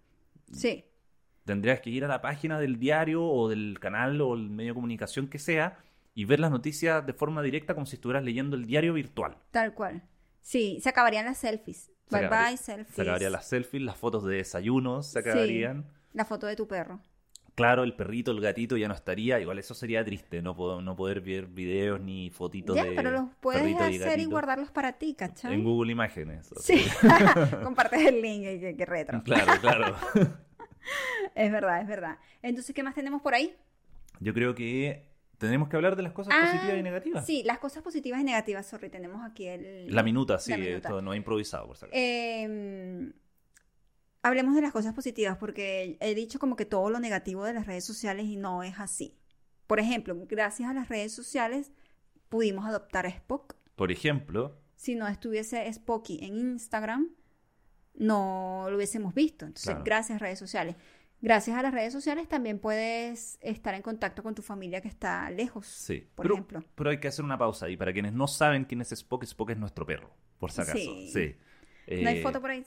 Sí, 0.52 0.86
tendrías 1.46 1.82
que 1.82 1.90
ir 1.90 2.06
a 2.06 2.08
la 2.08 2.22
página 2.22 2.60
del 2.60 2.80
diario 2.80 3.26
o 3.26 3.50
del 3.50 3.78
canal 3.82 4.22
o 4.22 4.34
el 4.36 4.50
medio 4.50 4.72
de 4.72 4.76
comunicación 4.76 5.28
que 5.28 5.40
sea 5.40 5.78
y 6.14 6.24
ver 6.26 6.40
las 6.40 6.52
noticias 6.52 7.06
de 7.06 7.14
forma 7.14 7.42
directa 7.42 7.74
como 7.74 7.86
si 7.86 7.96
estuvieras 7.98 8.24
leyendo 8.24 8.56
el 8.56 8.66
diario 8.66 8.94
virtual. 8.94 9.38
tal 9.52 9.74
cual. 9.74 10.04
Sí, 10.42 10.80
se 10.82 10.88
acabarían 10.90 11.26
las 11.26 11.40
selfies. 11.40 11.92
Se 12.10 12.16
Bye 12.16 12.26
acabaría- 12.28 12.48
bye, 12.52 12.58
selfies. 12.58 12.96
Se 12.96 13.02
acabarían 13.02 13.32
las 13.34 13.50
selfies, 13.50 13.84
las 13.84 13.98
fotos 13.98 14.24
de 14.24 14.36
desayunos 14.38 15.08
se 15.08 15.22
Sí. 15.22 15.30
acabarían. 15.30 15.86
La 16.14 16.24
foto 16.24 16.48
de 16.48 16.56
tu 16.56 16.66
perro. 16.68 17.02
Claro, 17.58 17.84
el 17.84 17.96
perrito, 17.96 18.30
el 18.30 18.40
gatito 18.40 18.78
ya 18.78 18.88
no 18.88 18.94
estaría. 18.94 19.40
Igual 19.40 19.58
eso 19.58 19.74
sería 19.74 20.06
triste, 20.06 20.44
no, 20.44 20.56
puedo, 20.56 20.80
no 20.80 20.96
poder 20.96 21.22
ver 21.22 21.48
videos 21.48 22.00
ni 22.00 22.30
fotitos 22.30 22.76
Ya, 22.76 22.84
de 22.84 22.92
pero 22.92 23.10
los 23.10 23.30
puedes 23.40 23.76
hacer 23.76 24.20
y, 24.20 24.26
guardarlos 24.26 24.70
para 24.70 24.94
ti, 25.00 25.16
¿cachai? 25.16 25.56
en 25.56 25.64
Google 25.64 25.92
Imágenes. 25.92 26.52
o 26.52 26.60
Sí, 26.60 26.86
compartes 27.64 28.06
el 28.06 28.22
link, 28.22 28.44
y 28.44 28.60
que, 28.60 28.76
que 28.78 28.86
retro. 28.86 29.24
Claro, 29.26 29.60
claro. 29.60 29.96
Es 31.34 31.52
verdad, 31.52 31.82
es 31.82 31.88
verdad. 31.88 32.20
Entonces, 32.44 32.76
¿qué 32.76 32.84
más 32.84 32.94
tenemos 32.94 33.24
por 33.24 33.34
ahí? 33.34 33.56
Yo 34.20 34.36
creo 34.36 34.54
que 34.54 35.10
tenemos 35.40 35.68
que 35.68 35.76
hablar 35.78 35.96
de 35.96 36.04
las 36.04 36.14
cosas 36.14 36.36
Ah, 36.38 36.46
positivas 36.46 36.80
y 36.80 36.84
negativas. 36.84 37.26
Sí, 37.26 37.42
las 37.44 37.58
cosas 37.58 37.82
positivas 37.82 38.22
y 38.22 38.24
negativas, 38.24 38.68
sorry, 38.68 38.90
tenemos 38.90 39.26
aquí 39.26 39.48
el... 39.48 39.94
La 39.94 40.04
minuta, 40.04 40.38
sí, 40.38 40.52
La 40.52 40.58
minuta. 40.58 40.90
esto 40.90 41.02
no 41.02 41.12
es 41.14 41.18
improvisado, 41.18 41.66
por 41.68 41.76
acaso. 41.76 41.92
Eh, 41.92 43.12
hablemos 44.28 44.56
de 44.56 44.62
las 44.62 44.72
cosas 44.72 44.94
positivas, 44.94 45.38
porque 45.38 45.98
he 46.00 46.14
dicho 46.16 46.40
como 46.40 46.56
que 46.56 46.66
todo 46.66 46.90
lo 46.90 47.00
negativo 47.00 47.44
de 47.46 47.54
las 47.54 47.66
redes 47.66 47.86
sociales 47.86 48.26
y 48.26 48.36
no 48.38 48.64
es 48.64 48.80
así. 48.80 49.18
Por 49.66 49.80
ejemplo, 49.80 50.16
gracias 50.28 50.70
a 50.70 50.74
las 50.74 50.88
redes 50.90 51.12
sociales 51.14 51.72
pudimos 52.30 52.66
adoptar 52.66 53.06
a 53.06 53.10
Spock. 53.10 53.56
Por 53.76 53.92
ejemplo, 53.92 54.58
Si 54.76 54.94
no 54.96 55.08
estuviese 55.08 55.72
Spocky 55.74 56.20
en 56.24 56.38
Instagram, 56.38 57.10
no 57.96 58.68
lo 58.70 58.76
hubiésemos 58.78 59.14
visto. 59.14 59.46
Entonces, 59.46 59.66
Claro. 59.70 59.84
gracias 59.84 60.16
a 60.18 60.20
redes 60.20 60.40
sociales. 60.40 60.76
Gracias 61.20 61.58
a 61.58 61.64
las 61.64 61.74
redes 61.74 61.92
sociales 61.94 62.28
también 62.28 62.60
puedes 62.60 63.40
estar 63.42 63.74
en 63.74 63.82
contacto 63.82 64.22
con 64.22 64.36
tu 64.36 64.44
familia 64.44 64.82
que 64.82 64.88
está 64.88 65.32
lejos, 65.32 65.66
sí. 65.66 66.08
por 66.14 66.24
pero, 66.26 66.36
ejemplo. 66.36 66.64
pero 66.76 66.92
hay 66.92 67.00
que 67.00 67.08
hacer 67.08 67.26
una 67.26 67.40
pausa 67.40 67.66
ahí. 67.66 67.76
Para 67.76 67.92
quienes 67.92 68.14
no 68.14 68.28
saben 68.28 68.66
quién 68.66 68.82
es 68.82 68.92
Spock, 68.92 69.24
Spock 69.24 69.50
es 69.50 69.58
nuestro 69.58 69.84
perro, 69.86 70.12
por 70.38 70.52
si 70.52 70.62
acaso. 70.62 70.78
Sí. 70.78 71.10
Sí. 71.12 71.36
¿No 72.04 72.10
hay 72.10 72.20
Eh, 72.20 72.22
foto 72.22 72.40
por 72.40 72.52
ahí? 72.52 72.64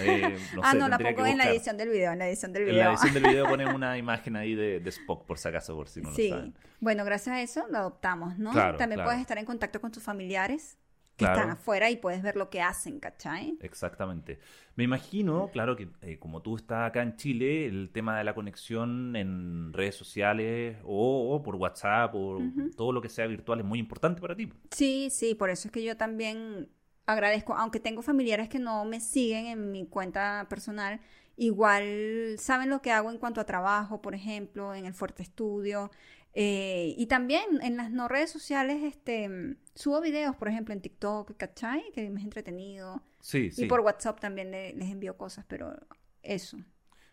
Eh, 0.00 0.36
no 0.54 0.60
ah, 0.62 0.72
sé, 0.72 0.78
no, 0.78 0.88
la 0.88 0.98
pongo 0.98 1.26
en 1.26 1.38
la 1.38 1.50
edición 1.50 1.76
del 1.76 1.88
video, 1.88 2.12
en 2.12 2.18
la 2.18 2.28
edición 2.28 2.52
del 2.52 2.62
En 2.62 2.68
video. 2.70 2.84
la 2.84 2.90
edición 2.90 3.14
del 3.14 3.22
video 3.24 3.46
ponemos 3.48 3.74
una 3.74 3.98
imagen 3.98 4.36
ahí 4.36 4.54
de, 4.54 4.80
de 4.80 4.90
Spock, 4.90 5.24
por 5.26 5.38
si 5.38 5.48
acaso, 5.48 5.74
por 5.74 5.88
si 5.88 6.00
no 6.00 6.14
sí. 6.14 6.28
lo 6.28 6.36
saben. 6.36 6.54
Bueno, 6.80 7.04
gracias 7.04 7.36
a 7.36 7.42
eso 7.42 7.66
lo 7.70 7.78
adoptamos, 7.78 8.38
¿no? 8.38 8.52
Claro, 8.52 8.76
También 8.76 8.98
claro. 8.98 9.08
puedes 9.08 9.20
estar 9.20 9.38
en 9.38 9.44
contacto 9.44 9.80
con 9.80 9.90
tus 9.90 10.02
familiares 10.02 10.78
que 11.16 11.24
Claro. 11.24 11.38
están 11.38 11.50
afuera 11.52 11.90
y 11.90 11.96
puedes 11.96 12.22
ver 12.22 12.34
lo 12.34 12.50
que 12.50 12.60
hacen, 12.60 12.98
¿cachai? 12.98 13.56
Exactamente. 13.62 14.40
Me 14.74 14.82
imagino, 14.82 15.48
claro, 15.52 15.76
que 15.76 15.88
eh, 16.02 16.18
como 16.18 16.42
tú 16.42 16.56
estás 16.56 16.88
acá 16.88 17.02
en 17.02 17.14
Chile, 17.16 17.66
el 17.66 17.90
tema 17.92 18.18
de 18.18 18.24
la 18.24 18.34
conexión 18.34 19.14
en 19.14 19.72
redes 19.72 19.94
sociales 19.94 20.76
o, 20.82 21.32
o 21.32 21.42
por 21.42 21.54
WhatsApp 21.54 22.12
o 22.16 22.42
todo 22.76 22.90
lo 22.92 23.00
que 23.00 23.08
sea 23.08 23.26
virtual 23.28 23.60
es 23.60 23.64
muy 23.64 23.78
importante 23.78 24.20
para 24.20 24.34
ti. 24.34 24.52
Sí, 24.72 25.08
sí, 25.10 25.36
por 25.36 25.50
eso 25.50 25.68
es 25.68 25.72
que 25.72 25.84
yo 25.84 25.96
también 25.96 26.68
agradezco, 27.06 27.54
aunque 27.54 27.80
tengo 27.80 28.02
familiares 28.02 28.48
que 28.48 28.58
no 28.58 28.84
me 28.84 29.00
siguen 29.00 29.46
en 29.46 29.70
mi 29.72 29.86
cuenta 29.86 30.46
personal, 30.48 31.00
igual 31.36 32.36
saben 32.38 32.70
lo 32.70 32.80
que 32.82 32.90
hago 32.92 33.10
en 33.10 33.18
cuanto 33.18 33.40
a 33.40 33.44
trabajo, 33.44 34.00
por 34.00 34.14
ejemplo, 34.14 34.74
en 34.74 34.86
el 34.86 34.94
Fuerte 34.94 35.22
Estudio. 35.22 35.90
eh, 36.36 36.94
y 36.98 37.06
también 37.06 37.44
en 37.62 37.76
las 37.76 37.92
no 37.92 38.08
redes 38.08 38.28
sociales, 38.30 38.82
este, 38.82 39.28
mm, 39.28 39.56
subo 39.76 40.00
videos, 40.00 40.34
por 40.34 40.48
ejemplo, 40.48 40.74
en 40.74 40.80
TikTok, 40.80 41.36
¿cachai? 41.36 41.92
Que 41.92 42.10
me 42.10 42.18
es 42.18 42.24
entretenido. 42.24 43.02
Sí, 43.20 43.52
sí. 43.52 43.62
Y 43.64 43.68
por 43.68 43.80
WhatsApp 43.80 44.18
también 44.18 44.50
le- 44.50 44.72
les 44.74 44.90
envío 44.90 45.16
cosas, 45.16 45.44
pero 45.48 45.76
eso. 46.22 46.58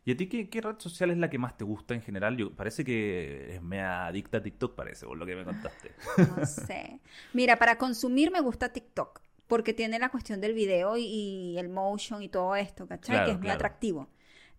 ¿Y 0.06 0.12
a 0.13 0.17
ti 0.17 0.27
qué, 0.27 0.49
qué 0.49 0.62
red 0.62 0.80
social 0.80 1.12
es 1.12 1.17
la 1.19 1.30
que 1.30 1.38
más 1.38 1.56
te 1.56 1.63
gusta 1.63 1.93
en 1.93 2.01
general? 2.01 2.36
Yo, 2.36 2.56
parece 2.56 2.84
que 2.84 3.43
eres 3.43 3.62
mea 3.62 4.08
adicta 4.08 4.39
a 4.39 4.41
TikTok, 4.41 4.73
parece, 4.75 5.06
por 5.06 5.15
lo 5.17 5.25
que 5.27 5.36
me 5.36 5.43
contaste. 5.45 5.91
No 6.17 6.43
sé. 6.47 6.99
Mira, 7.34 7.60
para 7.60 7.77
consumir 7.77 8.32
me 8.32 8.41
gusta 8.41 8.73
TikTok, 8.73 9.21
porque 9.51 9.73
tiene 9.73 9.99
la 9.99 10.09
cuestión 10.09 10.39
del 10.39 10.53
video 10.53 10.95
y, 10.97 11.03
y 11.03 11.57
el 11.59 11.67
motion 11.69 12.23
y 12.23 12.29
todo 12.29 12.55
esto, 12.55 12.87
¿cachai? 12.87 13.15
Claro, 13.15 13.25
que 13.25 13.31
es 13.33 13.39
muy 13.39 13.49
atractivo, 13.49 14.07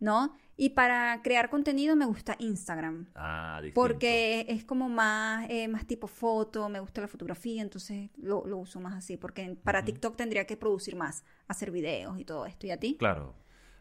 ¿no? 0.01 0.35
Y 0.57 0.71
para 0.71 1.23
crear 1.23 1.49
contenido 1.49 1.97
me 1.97 2.05
gusta 2.05 2.37
Instagram, 2.39 3.07
Ah, 3.15 3.61
distinto. 3.63 3.81
porque 3.81 4.45
es 4.49 4.65
como 4.65 4.89
más, 4.91 5.47
eh, 5.49 5.67
más 5.67 5.87
tipo 5.87 6.07
foto, 6.07 6.69
me 6.69 6.79
gusta 6.81 7.01
la 7.01 7.09
fotografía, 7.09 7.63
entonces 7.63 8.11
lo, 8.19 8.45
lo 8.47 8.59
uso 8.59 8.81
más 8.81 8.95
así, 8.95 9.17
porque 9.17 9.57
para. 9.65 9.83
TikTok 9.83 10.15
tendría 10.15 10.45
que 10.47 10.57
producir 10.59 10.95
más, 10.95 11.25
hacer 11.49 11.71
videos 11.71 12.19
y 12.21 12.25
todo 12.27 12.45
esto. 12.45 12.67
¿Y 12.67 12.71
a 12.71 12.79
ti? 12.79 12.97
Claro. 12.99 13.35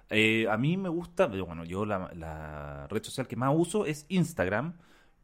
Eh, 0.09 0.45
a 0.49 0.57
mí 0.57 0.77
me 0.77 0.89
gusta, 0.89 1.27
bueno, 1.27 1.63
yo 1.65 1.85
la, 1.85 2.09
la 2.15 2.87
red 2.89 3.03
social 3.03 3.27
que 3.27 3.35
más 3.35 3.53
uso 3.55 3.85
es 3.85 4.05
Instagram, 4.09 4.73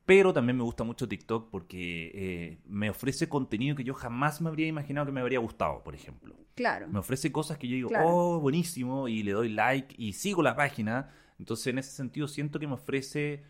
pero 0.07 0.31
también 0.31 0.55
me 0.55 0.63
gusta 0.63 0.85
mucho 0.85 1.05
TikTok 1.05 1.49
porque 1.51 2.11
eh, 2.15 2.57
me 2.65 2.89
ofrece 2.89 3.27
contenido 3.27 3.75
que 3.75 3.83
yo 3.83 3.93
jamás 3.93 4.39
me 4.39 4.47
habría 4.47 4.65
imaginado 4.65 5.05
que 5.05 5.11
me 5.11 5.19
habría 5.19 5.39
gustado, 5.39 5.83
por 5.83 5.93
ejemplo. 5.93 6.33
Claro. 6.55 6.87
Me 6.87 6.97
ofrece 6.99 7.29
cosas 7.31 7.57
que 7.57 7.67
yo 7.67 7.75
digo, 7.75 7.89
Claro. 7.89 8.07
oh, 8.07 8.39
buenísimo, 8.39 9.09
y 9.09 9.21
le 9.21 9.33
doy 9.33 9.49
like 9.49 9.93
y 9.97 10.13
sigo 10.13 10.41
la 10.41 10.55
página. 10.55 11.09
Entonces, 11.37 11.67
en 11.67 11.79
ese 11.79 11.91
sentido, 11.91 12.29
siento 12.29 12.57
que 12.57 12.67
me 12.67 12.75
ofrece 12.75 13.43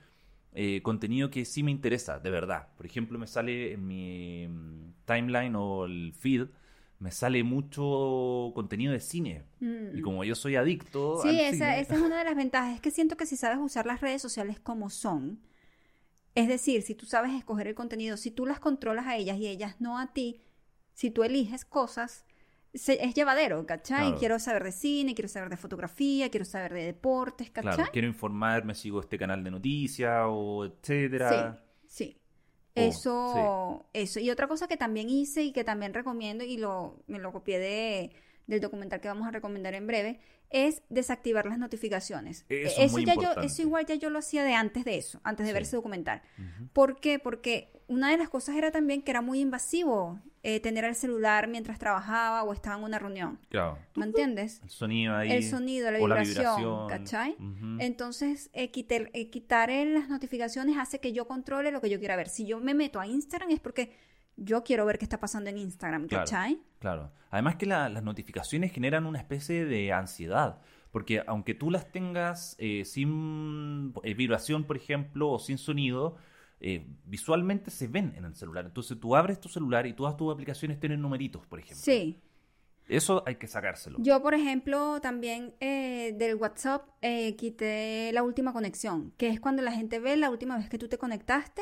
eh, 0.54 0.82
contenido 0.82 1.30
que 1.30 1.46
sí 1.46 1.62
me 1.62 1.70
interesa, 1.70 2.17
de 2.17 2.32
verdad. 2.32 2.70
Por 2.76 2.88
ejemplo, 2.88 3.20
me 3.20 3.28
sale 3.28 3.74
en 3.74 3.86
mi 3.86 4.48
mm, 4.48 4.93
timeline 5.06 5.56
o 5.56 5.86
el 5.86 6.12
feed, 6.17 6.48
me 6.98 7.12
sale 7.12 7.43
mucho 7.43 8.52
contenido 8.56 8.91
de 8.93 9.00
cine. 9.00 9.43
Mm. 9.60 9.96
Y 9.96 10.02
como 10.02 10.24
yo 10.24 10.34
soy 10.34 10.56
adicto 10.56 11.22
Sí, 11.22 11.30
al 11.30 11.36
esa, 11.36 11.52
cine, 11.52 11.80
esa 11.82 11.96
es 11.96 12.02
una 12.02 12.17
de 12.17 12.24
las 12.26 12.36
ventajas. 12.36 12.74
Es 12.74 12.82
que 12.82 12.89
siento 12.89 13.15
que 13.15 13.28
si 13.28 13.38
sabes 13.38 13.60
usar 13.62 13.86
las 13.86 14.02
redes 14.02 14.24
sociales 14.24 14.60
como 14.60 14.89
son, 14.89 15.39
es 16.38 16.47
decir, 16.47 16.82
si 16.84 16.95
tú 16.95 17.06
sabes 17.06 17.34
escoger 17.34 17.67
el 17.67 17.76
contenido, 17.76 18.17
si 18.17 18.32
tú 18.32 18.45
las 18.45 18.60
controlas 18.60 19.08
a 19.08 19.15
ellas 19.17 19.38
y 19.38 19.47
ellas 19.47 19.76
no 19.80 19.97
a 20.00 20.13
ti, 20.13 20.41
si 20.93 21.12
tú 21.12 21.23
eliges 21.23 21.65
cosas, 21.65 22.26
se- 22.73 23.04
es 23.04 23.13
llevadero, 23.15 23.65
¿cachai? 23.65 24.00
Claro. 24.04 24.19
Quiero 24.19 24.39
saber 24.39 24.63
de 24.63 24.71
cine, 24.71 25.15
quiero 25.15 25.30
saber 25.30 25.50
de 25.50 25.58
fotografía, 25.58 26.30
quiero 26.30 26.45
saber 26.45 26.73
de 26.73 26.84
deportes, 26.86 27.50
¿cachai? 27.50 27.76
Claro, 27.76 27.89
quiero 27.91 28.08
informarme, 28.08 28.76
sigo 28.76 29.00
este 29.00 29.17
canal 29.17 29.43
de 29.43 29.52
noticias 29.52 30.23
o 30.28 30.65
etcétera. 30.65 31.60
Sí, 31.88 32.04
sí. 32.06 32.17
Oh, 32.80 32.82
Eso, 32.89 33.86
eso. 33.93 34.19
Y 34.19 34.30
otra 34.30 34.47
cosa 34.47 34.67
que 34.67 34.78
también 34.78 35.10
hice 35.10 35.43
y 35.43 35.52
que 35.52 35.63
también 35.63 35.93
recomiendo, 35.93 36.43
y 36.43 36.58
lo, 36.58 37.04
me 37.08 37.17
lo 37.19 37.32
copié 37.32 37.58
de, 37.60 38.12
del 38.48 38.62
documental 38.62 39.00
que 39.02 39.08
vamos 39.08 39.28
a 39.28 39.32
recomendar 39.32 39.74
en 39.74 39.86
breve, 39.88 40.20
es 40.50 40.82
desactivar 40.90 41.46
las 41.46 41.60
notificaciones. 41.60 42.46
Eso 42.50 42.82
es 42.82 42.92
muy 42.92 43.06
ya 43.06 43.16
yo, 43.16 43.34
eso 43.42 43.62
igual 43.62 43.86
ya 43.86 43.96
yo 43.96 44.10
lo 44.10 44.20
hacía 44.20 44.44
de 44.44 44.54
antes 44.54 44.86
de 44.86 44.98
eso, 44.98 45.20
antes 45.24 45.46
de 45.46 45.54
ver 45.54 45.64
ese 45.64 45.76
documental. 45.76 46.22
¿Por 46.74 47.00
qué? 47.00 47.20
Porque 47.20 47.70
una 47.88 48.12
de 48.12 48.18
las 48.18 48.30
cosas 48.30 48.56
era 48.56 48.72
también 48.72 49.02
que 49.02 49.12
era 49.12 49.22
muy 49.22 49.40
invasivo 49.40 50.20
eh, 50.44 50.62
tener 50.62 50.86
el 50.86 50.96
celular 50.96 51.48
mientras 51.48 51.80
trabajaba 51.80 52.44
o 52.44 52.54
estaba 52.54 52.78
en 52.78 52.84
una 52.84 53.00
reunión. 53.00 53.40
Claro. 53.50 53.78
¿Me 53.96 54.06
entiendes? 54.06 54.62
El 54.64 54.70
sonido 54.70 55.16
ahí. 55.16 55.32
El 55.32 55.44
sonido, 55.44 55.92
la 55.92 55.98
vibración, 55.98 56.88
¿cachai? 56.88 57.36
Entonces, 57.80 58.50
eh, 58.54 58.72
quitar, 58.72 59.10
eh, 59.14 59.30
quitar 59.30 59.70
las 59.70 60.08
notificaciones 60.08 60.78
hace 60.78 61.00
que 61.00 61.12
yo 61.12 61.28
controle 61.28 61.72
lo 61.72 61.82
que 61.82 61.90
yo 61.90 62.00
quiera 62.00 62.16
ver. 62.16 62.30
Si 62.30 62.46
yo 62.46 62.60
me 62.60 62.74
meto 62.74 63.00
a 63.02 63.08
Instagram 63.08 63.50
es 63.52 63.60
porque 63.60 63.92
yo 64.38 64.63
quiero 64.63 64.86
ver 64.86 64.97
qué 64.97 65.06
está 65.06 65.19
pasando 65.19 65.50
en 65.50 65.58
Instagram, 65.58 66.08
Claro. 66.08 66.23
¿cachai? 66.26 66.60
Claro. 66.80 67.12
Además 67.30 67.56
que 67.58 67.65
la- 67.65 67.89
las 67.89 68.04
notificaciones 68.04 68.71
generan 68.71 69.06
una 69.06 69.17
especie 69.19 69.65
de 69.65 69.91
ansiedad. 69.91 70.60
Porque 70.91 71.21
aunque 71.28 71.54
tú 71.54 71.69
las 71.69 71.91
tengas 71.91 72.56
eh, 72.60 72.86
sin 72.86 73.93
eh, 74.04 74.13
vibración, 74.13 74.63
por 74.63 74.78
ejemplo, 74.78 75.30
o 75.30 75.38
sin 75.38 75.58
sonido, 75.58 76.15
eh, 76.62 76.88
visualmente 77.06 77.69
se 77.71 77.88
ven 77.88 78.13
en 78.15 78.23
el 78.26 78.36
celular. 78.36 78.65
Entonces 78.65 78.97
tú 79.00 79.15
abres 79.15 79.39
tu 79.39 79.50
celular 79.50 79.86
y 79.86 79.93
todas 79.93 80.15
tus 80.17 80.34
aplicaciones 80.34 80.80
tienen 80.80 81.02
numeritos, 81.02 81.45
por 81.45 81.60
ejemplo. 81.60 81.84
Sí. 81.84 82.19
Eso 82.88 83.21
hay 83.28 83.36
que 83.36 83.47
sacárselo. 83.47 83.97
Yo, 84.00 84.23
por 84.23 84.34
ejemplo, 84.34 85.02
también 85.02 85.54
eh, 85.60 86.13
del 86.17 86.36
WhatsApp 86.36 86.88
eh, 87.02 87.36
quité 87.36 88.12
la 88.13 88.23
última 88.23 88.54
conexión, 88.54 89.12
que 89.17 89.28
es 89.28 89.41
cuando 89.41 89.62
la 89.62 89.73
gente 89.73 90.00
ve 90.00 90.15
la 90.15 90.30
última 90.30 90.58
vez 90.58 90.69
que 90.69 90.78
tú 90.78 90.88
te 90.88 90.97
conectaste. 90.97 91.62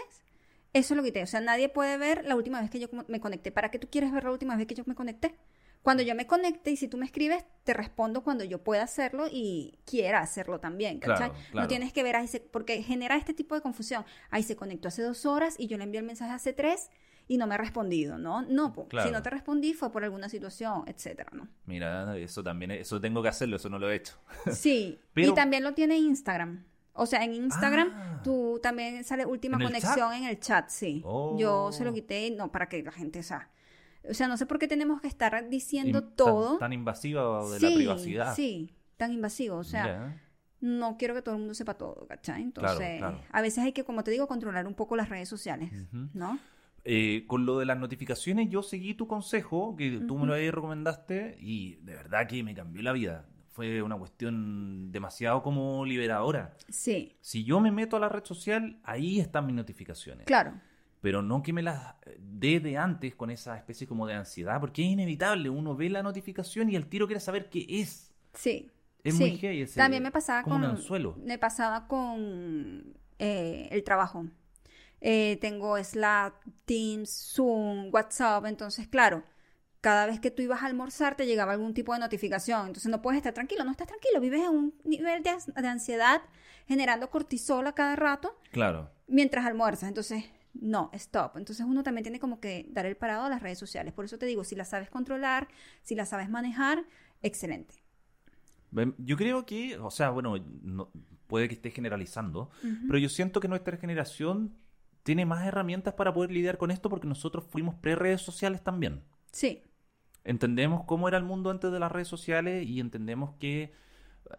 Eso 0.75 0.93
lo 0.93 1.03
quité. 1.03 1.23
O 1.23 1.27
sea, 1.27 1.39
nadie 1.39 1.69
puede 1.69 1.97
ver 1.97 2.25
la 2.25 2.35
última 2.35 2.59
vez 2.59 2.69
que 2.69 2.79
yo 2.79 2.87
me 3.07 3.19
conecté. 3.21 3.51
¿Para 3.51 3.71
qué 3.71 3.79
tú 3.79 3.87
quieres 3.89 4.11
ver 4.11 4.25
la 4.25 4.31
última 4.31 4.55
vez 4.57 4.67
que 4.67 4.75
yo 4.75 4.83
me 4.85 4.93
conecté? 4.93 5.35
Cuando 5.81 6.01
yo 6.03 6.15
me 6.15 6.25
conecte 6.27 6.71
y 6.71 6.75
si 6.77 6.87
tú 6.87 6.97
me 6.97 7.05
escribes, 7.05 7.45
te 7.63 7.73
respondo 7.73 8.23
cuando 8.23 8.43
yo 8.43 8.63
pueda 8.63 8.83
hacerlo 8.83 9.27
y 9.31 9.77
quiera 9.85 10.19
hacerlo 10.19 10.59
también, 10.59 10.99
¿cachai? 10.99 11.29
Claro, 11.29 11.35
No 11.53 11.67
tienes 11.67 11.93
que 11.93 12.01
ver 12.03 12.15
ahí, 12.15 12.27
se- 12.27 12.39
porque 12.39 12.81
genera 12.83 13.15
este 13.17 13.33
tipo 13.33 13.53
de 13.55 13.61
confusión. 13.61 14.03
Ahí 14.31 14.43
se 14.43 14.55
conectó 14.55 14.87
hace 14.89 15.01
dos 15.03 15.25
horas 15.25 15.55
y 15.59 15.67
yo 15.67 15.77
le 15.77 15.83
envié 15.85 15.99
el 15.99 16.05
mensaje 16.07 16.31
hace 16.33 16.53
tres 16.53 16.89
y 17.27 17.37
no 17.37 17.45
me 17.47 17.55
ha 17.55 17.57
respondido, 17.59 18.17
¿no? 18.17 18.41
No, 18.41 18.73
po. 18.73 18.87
Claro. 18.87 19.07
si 19.07 19.13
no 19.13 19.21
te 19.21 19.29
respondí 19.29 19.73
fue 19.73 19.91
por 19.91 20.03
alguna 20.03 20.27
situación, 20.27 20.83
etcétera, 20.87 21.29
¿no? 21.33 21.47
Mira, 21.67 22.17
eso 22.17 22.43
también, 22.43 22.71
eso 22.71 22.99
tengo 22.99 23.21
que 23.23 23.29
hacerlo, 23.29 23.55
eso 23.55 23.69
no 23.69 23.79
lo 23.79 23.89
he 23.89 23.95
hecho. 23.95 24.15
Sí, 24.51 24.99
Pero- 25.13 25.31
y 25.31 25.35
también 25.35 25.63
lo 25.63 25.73
tiene 25.73 25.97
Instagram. 25.97 26.65
O 26.95 27.05
sea, 27.05 27.23
en 27.23 27.33
Instagram 27.33 27.89
Ah. 27.93 28.21
tú 28.23 28.59
también 28.63 29.03
sale 29.03 29.25
última 29.25 29.55
¿En 29.57 29.61
el 29.63 29.67
conexión 29.67 30.13
en 30.13 30.23
el 30.25 30.39
chat, 30.39 30.69
sí. 30.69 31.01
Yo 31.37 31.71
se 31.71 31.83
lo 31.83 31.91
Oh. 31.91 31.93
quité, 31.93 32.31
no, 32.31 32.51
para 32.51 32.67
que 32.69 32.81
la 32.83 32.91
gente, 32.91 33.19
o 33.19 33.23
sea, 33.23 33.49
o 34.09 34.13
sea, 34.13 34.27
no 34.27 34.37
sé 34.37 34.45
por 34.45 34.59
qué 34.59 34.67
tenemos 34.67 35.01
que 35.01 35.07
estar 35.07 35.49
diciendo 35.49 35.99
Im- 35.99 36.05
tan- 36.07 36.15
todo. 36.15 36.57
Tan, 36.57 36.73
invasiva 36.73 37.43
de 37.49 37.59
sí, 37.59 37.69
la 37.69 37.75
privacidad. 37.75 38.35
sí, 38.35 38.73
tan 38.97 39.11
invasivo, 39.11 39.57
o 39.57 39.63
sea, 39.63 40.15
no 40.61 40.95
quiero 40.97 41.13
que 41.13 41.21
todo 41.21 41.35
el 41.35 41.39
mundo 41.41 41.53
sepa 41.53 41.73
todo, 41.75 42.07
¿cachai? 42.07 42.41
Entonces, 42.41 42.99
claro. 42.99 43.19
a 43.31 43.41
veces 43.41 43.63
hay 43.63 43.73
que, 43.73 43.83
como 43.83 44.03
te 44.03 44.11
digo, 44.11 44.27
controlar 44.27 44.65
un 44.67 44.73
poco 44.73 44.95
las 44.95 45.09
redes 45.09 45.27
sociales. 45.27 45.71
¿no? 46.13 46.39
Eh, 46.85 47.25
con 47.27 47.45
lo 47.47 47.57
de 47.59 47.65
las 47.65 47.77
notificaciones, 47.79 48.47
yo 48.49 48.61
seguí 48.63 48.93
tu 48.93 49.07
consejo, 49.07 49.75
que 49.75 49.99
tú 50.07 50.17
me 50.19 50.27
lo 50.27 50.33
recomendaste, 50.35 51.35
y 51.41 51.75
de 51.77 51.95
verdad 51.95 52.27
que 52.27 52.43
me 52.43 52.53
cambió 52.53 52.81
la 52.83 52.93
vida. 52.93 53.25
Fue 53.55 53.81
una 53.81 53.95
cuestión 53.97 54.91
demasiado 54.91 55.41
como 55.41 55.85
liberadora. 55.85 56.57
Sí, 56.67 57.15
Si 57.21 57.45
yo 57.45 57.61
me 57.61 57.71
meto 57.71 57.95
a 57.95 58.01
la 58.01 58.09
red 58.09 58.25
social, 58.25 58.77
ahí 58.83 59.21
están 59.21 59.45
mis 59.45 59.55
notificaciones. 59.55 60.25
claro, 60.25 60.59
Pero 60.99 61.21
no 61.21 61.41
que 61.41 61.53
me 61.53 61.63
las 61.63 61.95
dé 62.19 62.59
de 62.59 62.77
antes 62.77 63.15
con 63.15 63.29
esa 63.29 63.55
especie 63.55 63.87
como 63.87 64.05
de 64.07 64.13
ansiedad, 64.15 64.59
porque 64.59 64.81
es 64.83 64.89
inevitable. 64.89 65.49
Uno 65.49 65.73
ve 65.73 65.89
la 65.89 66.03
notificación 66.03 66.69
y 66.69 66.75
el 66.75 66.87
tiro 66.87 67.07
quiere 67.07 67.21
saber 67.21 67.49
qué 67.49 67.65
es. 67.69 68.13
sí. 68.33 68.69
Es 69.05 69.13
sí. 69.15 69.19
muy 69.21 69.37
heavy 69.37 69.61
ese- 69.61 69.79
También 69.79 70.01
me 70.03 70.11
pasaba 70.11 70.41
como 70.43 70.55
con 70.55 70.63
un 70.65 70.69
anzuelo. 70.71 71.15
me 71.23 71.37
pasaba 71.37 71.87
con 71.87 72.97
eh, 73.19 73.69
el 73.71 73.83
trabajo. 73.85 74.25
Eh, 74.99 75.37
tengo 75.39 75.77
Slack, 75.81 76.33
Teams, 76.65 77.09
Zoom, 77.35 77.89
WhatsApp, 77.93 78.45
entonces 78.47 78.87
claro, 78.87 79.23
cada 79.85 80.07
vez 80.07 80.19
que 80.19 80.31
tú 80.31 80.41
ibas 80.41 80.63
a 80.63 80.65
almorzar 80.65 81.15
te 81.15 81.27
llegaba 81.27 81.51
algún 81.51 81.75
tipo 81.75 81.93
de 81.93 81.99
notificación, 81.99 82.61
entonces 82.65 82.89
no 82.89 83.03
puedes 83.03 83.17
estar 83.17 83.33
tranquilo, 83.35 83.63
no 83.63 83.69
estás 83.69 83.85
tranquilo, 83.87 84.19
vives 84.19 84.41
en 84.41 84.49
un 84.49 84.73
nivel 84.83 85.21
de, 85.21 85.31
de 85.61 85.67
ansiedad 85.67 86.23
generando 86.67 87.11
cortisol 87.11 87.67
a 87.67 87.73
cada 87.73 87.95
rato 87.95 88.35
Claro. 88.51 88.89
mientras 89.07 89.45
almuerzas, 89.45 89.87
entonces 89.87 90.23
no, 90.55 90.89
stop. 90.93 91.37
Entonces 91.37 91.63
uno 91.67 91.83
también 91.83 92.01
tiene 92.03 92.19
como 92.19 92.39
que 92.39 92.65
dar 92.69 92.87
el 92.87 92.97
parado 92.97 93.25
a 93.25 93.29
las 93.29 93.43
redes 93.43 93.59
sociales. 93.59 93.93
Por 93.93 94.05
eso 94.05 94.17
te 94.17 94.25
digo, 94.25 94.43
si 94.43 94.55
las 94.55 94.69
sabes 94.69 94.89
controlar, 94.89 95.47
si 95.83 95.93
las 95.93 96.09
sabes 96.09 96.29
manejar, 96.31 96.83
excelente. 97.21 97.75
Yo 98.97 99.15
creo 99.17 99.45
que, 99.45 99.77
o 99.77 99.91
sea, 99.91 100.09
bueno, 100.09 100.35
no- 100.63 100.89
puede 101.27 101.47
que 101.47 101.53
esté 101.55 101.69
generalizando, 101.71 102.49
pero 102.87 102.97
yo 102.97 103.09
siento 103.09 103.39
que 103.39 103.47
nuestra 103.47 103.77
generación 103.77 104.55
tiene 105.03 105.25
más 105.25 105.45
herramientas 105.45 105.93
para 105.93 106.11
poder 106.13 106.31
lidiar 106.31 106.57
con 106.57 106.71
esto 106.71 106.89
porque 106.89 107.05
nosotros 107.07 107.43
fuimos 107.47 107.75
pre-redes 107.75 108.21
sociales 108.21 108.63
también. 108.63 109.03
Sí, 109.31 109.61
Entendemos 110.25 110.83
cómo 110.85 111.07
era 111.07 111.17
el 111.17 111.23
mundo 111.23 111.49
antes 111.51 111.71
de 111.71 111.79
las 111.79 111.91
redes 111.91 112.07
sociales 112.07 112.67
y 112.67 112.79
entendemos 112.79 113.31
que, 113.39 113.71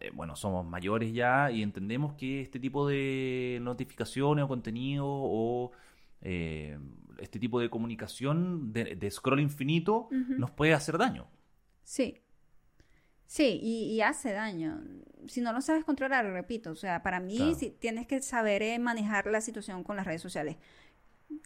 eh, 0.01 0.11
bueno, 0.13 0.35
somos 0.35 0.65
mayores 0.65 1.13
ya 1.13 1.49
y 1.49 1.63
entendemos 1.63 2.13
que 2.13 2.41
este 2.41 2.59
tipo 2.59 2.87
de 2.87 3.59
notificaciones 3.61 4.45
o 4.45 4.47
contenido 4.47 5.05
o 5.07 5.71
eh, 6.21 6.77
este 7.19 7.39
tipo 7.39 7.59
de 7.59 7.69
comunicación 7.69 8.73
de, 8.73 8.95
de 8.95 9.11
scroll 9.11 9.39
infinito 9.39 10.09
nos 10.11 10.51
puede 10.51 10.73
hacer 10.73 10.97
daño. 10.97 11.27
Sí. 11.83 12.21
Sí, 13.25 13.59
y, 13.61 13.93
y 13.93 14.01
hace 14.01 14.31
daño. 14.33 14.81
Si 15.27 15.41
no 15.41 15.51
lo 15.51 15.59
sabes 15.61 15.83
controlar, 15.83 16.25
repito, 16.25 16.71
o 16.71 16.75
sea, 16.75 17.01
para 17.03 17.19
mí 17.19 17.35
Claro. 17.37 17.55
sí 17.55 17.75
tienes 17.79 18.07
que 18.07 18.21
saber 18.21 18.61
eh, 18.61 18.79
manejar 18.79 19.27
la 19.27 19.41
situación 19.41 19.83
con 19.83 19.95
las 19.97 20.05
redes 20.05 20.21
sociales. 20.21 20.55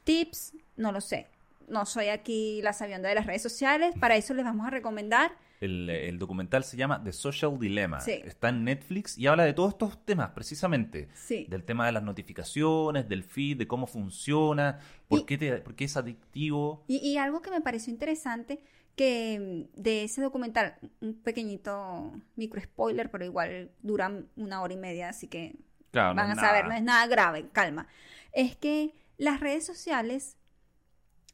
Tips, 0.03 0.53
no 0.77 0.91
lo 0.91 1.01
sé. 1.01 1.27
No 1.71 1.85
soy 1.85 2.07
aquí 2.09 2.61
la 2.61 2.73
sabionda 2.73 3.09
de 3.09 3.15
las 3.15 3.25
redes 3.25 3.41
sociales, 3.41 3.95
para 3.99 4.15
eso 4.15 4.33
les 4.33 4.45
vamos 4.45 4.67
a 4.67 4.69
recomendar. 4.69 5.31
El, 5.61 5.89
el 5.89 6.17
documental 6.19 6.63
se 6.63 6.75
llama 6.75 7.03
The 7.03 7.13
Social 7.13 7.57
Dilemma. 7.59 7.99
Sí. 8.01 8.21
Está 8.25 8.49
en 8.49 8.63
Netflix 8.63 9.17
y 9.17 9.27
habla 9.27 9.43
de 9.45 9.53
todos 9.53 9.73
estos 9.73 10.03
temas, 10.05 10.31
precisamente. 10.31 11.07
Sí. 11.13 11.45
Del 11.49 11.63
tema 11.63 11.85
de 11.85 11.91
las 11.91 12.01
notificaciones, 12.03 13.07
del 13.07 13.23
feed, 13.23 13.57
de 13.57 13.67
cómo 13.67 13.85
funciona, 13.87 14.79
por, 15.07 15.19
Y- 15.19 15.25
qué, 15.25 15.37
te- 15.37 15.57
por 15.59 15.75
qué 15.75 15.85
es 15.85 15.95
adictivo. 15.97 16.83
Y, 16.87 16.97
y 16.97 17.17
algo 17.17 17.41
que 17.43 17.51
me 17.51 17.61
pareció 17.61 17.93
interesante, 17.93 18.63
que 18.95 19.67
mm, 19.75 19.81
de 19.81 20.03
ese 20.03 20.21
documental, 20.21 20.75
un 20.99 21.13
pequeñito 21.21 22.11
micro 22.35 22.59
spoiler, 22.61 23.09
pero 23.11 23.23
igual 23.23 23.71
dura 23.81 24.11
una 24.35 24.61
hora 24.63 24.73
y 24.73 24.77
media, 24.77 25.09
así 25.09 25.27
que 25.27 25.55
Claro, 25.91 26.15
van 26.15 26.31
a 26.31 26.35
saber, 26.35 26.63
nada. 26.63 26.67
no 26.69 26.73
es 26.77 26.83
nada 26.83 27.07
grave, 27.07 27.49
calma. 27.51 27.87
Es 28.33 28.55
que 28.55 28.93
las 29.17 29.39
redes 29.41 29.65
sociales 29.65 30.37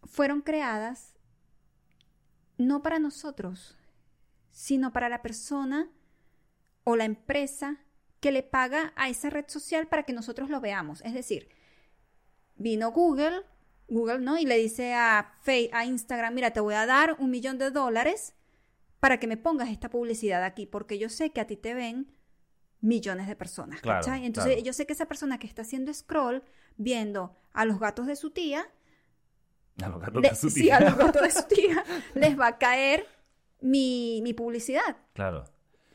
fueron 0.04 0.42
creadas 0.42 1.14
no 2.58 2.82
para 2.82 3.00
nosotros, 3.00 3.78
sino 4.52 4.92
para 4.92 5.10
la 5.10 5.22
persona 5.22 5.90
o 6.84 6.96
la 6.96 7.06
empresa 7.06 7.78
que 8.20 8.32
le 8.32 8.42
paga 8.44 8.94
a 8.96 9.10
esa 9.10 9.30
red 9.30 9.46
social 9.48 9.88
para 9.88 10.04
que 10.04 10.14
nosotros 10.14 10.50
lo 10.50 10.60
veamos. 10.60 11.02
Es 11.02 11.14
decir, 11.14 11.50
vino 12.56 12.92
Google, 12.92 13.44
Google, 13.88 14.20
¿no? 14.20 14.38
Y 14.40 14.46
le 14.46 14.58
dice 14.58 14.94
a, 14.96 15.36
Fe- 15.42 15.70
a 15.74 15.86
Instagram, 15.86 16.34
mira, 16.34 16.52
te 16.52 16.60
voy 16.60 16.74
a 16.74 16.86
dar 16.88 17.16
un 17.20 17.30
millón 17.30 17.58
de 17.60 17.70
dólares 17.70 18.34
para 19.00 19.20
que 19.20 19.28
me 19.28 19.38
pongas 19.38 19.70
esta 19.70 19.90
publicidad 19.90 20.44
aquí, 20.44 20.66
porque 20.66 20.98
yo 20.98 21.10
sé 21.10 21.30
que 21.32 21.42
a 21.42 21.46
ti 21.48 21.56
te 21.58 21.76
ven 21.76 22.12
millones 22.82 23.28
de 23.28 23.36
personas, 23.36 23.82
Claro, 23.82 24.00
¿cachai? 24.04 24.26
Entonces 24.26 24.54
claro. 24.54 24.66
yo 24.66 24.74
sé 24.74 24.88
que 24.88 24.94
esa 24.94 25.08
persona 25.08 25.38
que 25.38 25.46
está 25.46 25.62
haciendo 25.62 25.94
scroll, 25.94 26.44
viendo 26.78 27.38
a 27.54 27.66
los 27.66 27.80
gatos 27.80 28.08
de 28.08 28.16
su 28.16 28.32
tía, 28.32 28.68
A 29.84 29.90
los 29.90 30.02
gatos 30.02 30.22
de 30.22 30.36
su 30.36 30.50
sí, 30.50 30.62
tía. 30.62 30.78
a 30.78 30.82
los 30.82 30.98
gatos 30.98 31.22
de 31.22 31.32
su 31.32 31.44
tía, 31.48 31.84
les 32.16 32.40
va 32.40 32.48
a 32.48 32.58
caer 32.58 33.06
mi, 33.62 34.20
mi 34.24 34.34
publicidad. 34.34 34.98
Claro. 35.14 35.44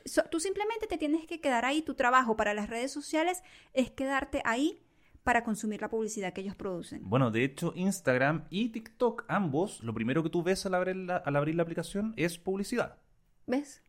So- 0.04 0.24
tú 0.30 0.40
simplemente 0.40 0.86
te 0.86 0.98
tienes 0.98 1.26
que 1.26 1.40
quedar 1.40 1.64
ahí. 1.64 1.82
Tu 1.82 1.94
trabajo 1.94 2.36
para 2.36 2.54
las 2.54 2.68
redes 2.70 2.92
sociales 2.92 3.42
es 3.72 3.90
quedarte 3.90 4.40
ahí 4.44 4.82
para 5.24 5.44
consumir 5.44 5.80
la 5.80 5.88
publicidad 5.88 6.32
que 6.32 6.40
ellos 6.40 6.56
producen. 6.56 7.08
Bueno, 7.08 7.30
de 7.30 7.44
hecho, 7.44 7.72
Instagram 7.76 8.46
y 8.50 8.70
TikTok, 8.70 9.24
ambos, 9.28 9.80
lo 9.84 9.94
primero 9.94 10.22
que 10.24 10.30
tú 10.30 10.42
ves 10.42 10.66
al 10.66 10.74
abrir 10.74 10.96
la, 10.96 11.16
al 11.18 11.36
abrir 11.36 11.54
la 11.54 11.62
aplicación 11.62 12.12
es 12.16 12.38
publicidad. 12.38 12.98
¿Ves? 13.46 13.82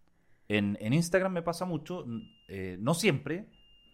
En, 0.48 0.78
en 0.80 0.94
Instagram 0.94 1.34
me 1.34 1.41
pasa 1.41 1.66
mucho, 1.66 2.04
n- 2.06 2.22
eh, 2.50 2.78
no 2.80 2.94
siempre, 2.94 3.48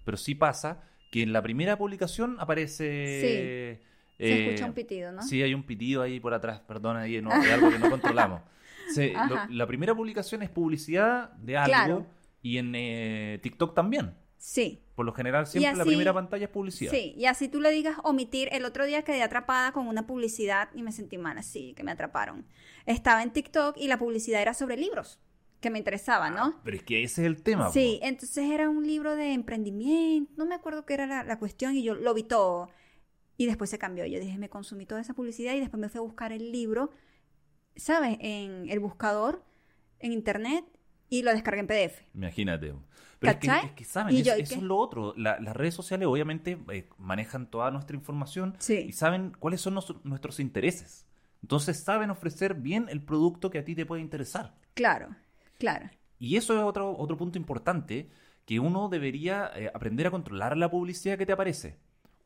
pero 0.03 0.17
sí 0.17 0.35
pasa, 0.35 0.83
que 1.13 1.21
en 1.21 1.31
la 1.31 1.41
primera 1.41 1.77
publicación 1.77 2.35
aparece... 2.39 3.81
Se 4.19 4.25
eh, 4.27 4.45
escucha 4.47 4.65
un 4.65 4.73
pitido, 4.73 5.11
¿no? 5.11 5.21
Sí, 5.23 5.41
hay 5.41 5.53
un 5.53 5.63
pitido 5.63 6.01
ahí 6.01 6.19
por 6.19 6.33
atrás, 6.33 6.59
perdón, 6.67 6.97
ahí 6.97 7.21
no, 7.21 7.31
es 7.31 7.51
algo 7.51 7.69
que 7.71 7.79
no 7.79 7.89
controlamos. 7.89 8.41
Se- 8.93 9.13
lo- 9.13 9.19
Ajá. 9.19 9.47
la 9.49 9.65
primera 9.67 9.95
publicación 9.95 10.41
es 10.43 10.49
publicidad 10.49 11.31
de 11.33 11.57
algo 11.57 11.67
Claro. 11.73 12.05
y 12.41 12.57
en 12.57 12.73
eh, 12.75 13.39
TikTok 13.41 13.73
también. 13.73 14.13
Sí. 14.37 14.81
Por 14.95 15.05
lo 15.05 15.13
general 15.13 15.47
siempre 15.47 15.75
la 15.77 15.83
primera 15.85 16.13
pantalla 16.13 16.45
es 16.45 16.49
publicidad. 16.51 16.91
Sí, 16.91 17.13
y 17.17 17.25
así 17.25 17.47
tú 17.49 17.59
le 17.61 17.71
digas 17.71 17.97
omitir. 18.03 18.47
El 18.51 18.63
otro 18.65 18.85
día 18.85 19.03
quedé 19.03 19.21
atrapada 19.21 19.71
con 19.73 19.87
una 19.87 20.07
publicidad 20.07 20.69
y 20.73 20.81
me 20.81 20.91
sentí 20.93 21.17
mal 21.17 21.37
así, 21.37 21.73
que 21.73 21.83
me 21.83 21.91
atraparon. 21.91 22.45
Estaba 22.85 23.21
en 23.23 23.31
TikTok 23.31 23.75
y 23.77 23.87
la 23.87 23.97
publicidad 23.99 24.41
era 24.41 24.53
sobre 24.53 24.77
libros, 24.77 25.19
que 25.61 25.69
me 25.69 25.77
interesaba, 25.77 26.29
¿no? 26.29 26.43
Ah, 26.43 26.59
pero 26.63 26.77
es 26.77 26.83
que 26.83 27.03
ese 27.03 27.21
es 27.21 27.27
el 27.27 27.43
tema. 27.43 27.69
Sí, 27.71 27.99
po. 28.01 28.07
entonces 28.07 28.49
era 28.49 28.69
un 28.69 28.87
libro 28.87 29.15
de 29.15 29.33
emprendimiento, 29.33 30.31
no 30.37 30.45
me 30.45 30.55
acuerdo 30.55 30.85
qué 30.85 30.93
era 30.95 31.05
la, 31.05 31.23
la 31.23 31.37
cuestión 31.37 31.75
y 31.75 31.83
yo 31.83 31.95
lo 31.95 32.13
vi 32.13 32.23
todo. 32.23 32.69
Y 33.39 33.45
después 33.45 33.69
se 33.69 33.79
cambió. 33.79 34.05
Yo 34.05 34.19
dije, 34.19 34.37
me 34.37 34.49
consumí 34.49 34.85
toda 34.85 34.99
esa 34.99 35.13
publicidad 35.13 35.53
y 35.53 35.61
después 35.61 35.79
me 35.79 35.87
fui 35.87 35.99
a 35.99 36.01
buscar 36.01 36.33
el 36.33 36.51
libro, 36.51 36.91
¿sabes? 37.77 38.17
En 38.19 38.69
el 38.69 38.79
buscador, 38.81 39.45
en 39.99 40.11
internet 40.11 40.65
y 41.07 41.23
lo 41.23 41.31
descargué 41.31 41.61
en 41.61 41.67
PDF. 41.67 42.01
Imagínate. 42.13 42.73
Pero 43.19 43.31
es 43.31 43.37
que, 43.39 43.47
es 43.47 43.71
que, 43.71 43.85
¿saben? 43.85 44.13
Eso, 44.13 44.25
yo, 44.25 44.37
¿y 44.37 44.41
eso 44.41 44.53
qué? 44.55 44.59
es 44.59 44.61
lo 44.63 44.75
otro. 44.75 45.13
La- 45.15 45.39
las 45.39 45.55
redes 45.55 45.73
sociales 45.73 46.05
obviamente 46.07 46.59
eh, 46.73 46.89
manejan 46.97 47.49
toda 47.49 47.71
nuestra 47.71 47.95
información 47.95 48.55
Sí. 48.59 48.85
y 48.89 48.91
saben 48.91 49.31
cuáles 49.39 49.61
son 49.61 49.73
nos- 49.75 50.03
nuestros 50.03 50.41
intereses. 50.41 51.05
Entonces 51.41 51.79
saben 51.81 52.09
ofrecer 52.09 52.55
bien 52.55 52.87
el 52.89 53.01
producto 53.01 53.49
que 53.49 53.59
a 53.59 53.63
ti 53.63 53.73
te 53.73 53.85
puede 53.85 54.01
interesar. 54.01 54.55
Claro, 54.73 55.15
claro. 55.57 55.89
Y 56.17 56.35
eso 56.35 56.57
es 56.57 56.63
otro, 56.63 56.93
otro 56.97 57.15
punto 57.15 57.37
importante, 57.37 58.09
que 58.45 58.59
uno 58.59 58.89
debería 58.89 59.49
eh, 59.55 59.71
aprender 59.73 60.07
a 60.07 60.11
controlar 60.11 60.57
la 60.57 60.69
publicidad 60.69 61.17
que 61.17 61.25
te 61.25 61.31
aparece. 61.31 61.77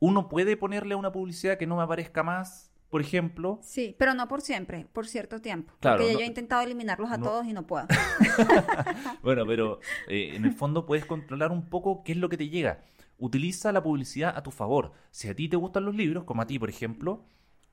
Uno 0.04 0.28
puede 0.28 0.56
ponerle 0.56 0.94
a 0.94 0.96
una 0.96 1.12
publicidad 1.12 1.56
que 1.58 1.66
no 1.66 1.76
me 1.76 1.82
aparezca 1.82 2.22
más, 2.22 2.70
por 2.90 3.00
ejemplo. 3.00 3.58
Sí, 3.62 3.94
pero 3.98 4.14
no 4.14 4.28
por 4.28 4.40
siempre, 4.40 4.86
por 4.92 5.06
cierto 5.06 5.40
tiempo. 5.40 5.72
Claro, 5.80 5.98
porque 5.98 6.12
no- 6.12 6.18
yo 6.18 6.24
he 6.24 6.28
intentado 6.28 6.62
eliminarlos 6.62 7.10
a 7.10 7.16
no- 7.18 7.24
todos 7.24 7.46
y 7.46 7.52
no 7.52 7.66
puedo. 7.66 7.86
Bueno, 9.22 9.44
pero 9.46 9.80
eh, 10.08 10.32
en 10.34 10.44
el 10.44 10.52
fondo 10.52 10.86
puedes 10.86 11.04
controlar 11.06 11.50
un 11.52 11.68
poco 11.68 12.02
qué 12.04 12.12
es 12.12 12.18
lo 12.18 12.28
que 12.28 12.36
te 12.36 12.48
llega. 12.48 12.84
Utiliza 13.18 13.72
la 13.72 13.82
publicidad 13.82 14.36
a 14.36 14.42
tu 14.42 14.50
favor. 14.50 14.92
Si 15.10 15.28
a 15.28 15.34
ti 15.34 15.48
te 15.48 15.56
gustan 15.56 15.84
los 15.84 15.94
libros, 15.94 16.24
como 16.24 16.42
a 16.42 16.46
ti, 16.46 16.58
por 16.58 16.68
ejemplo, 16.68 17.24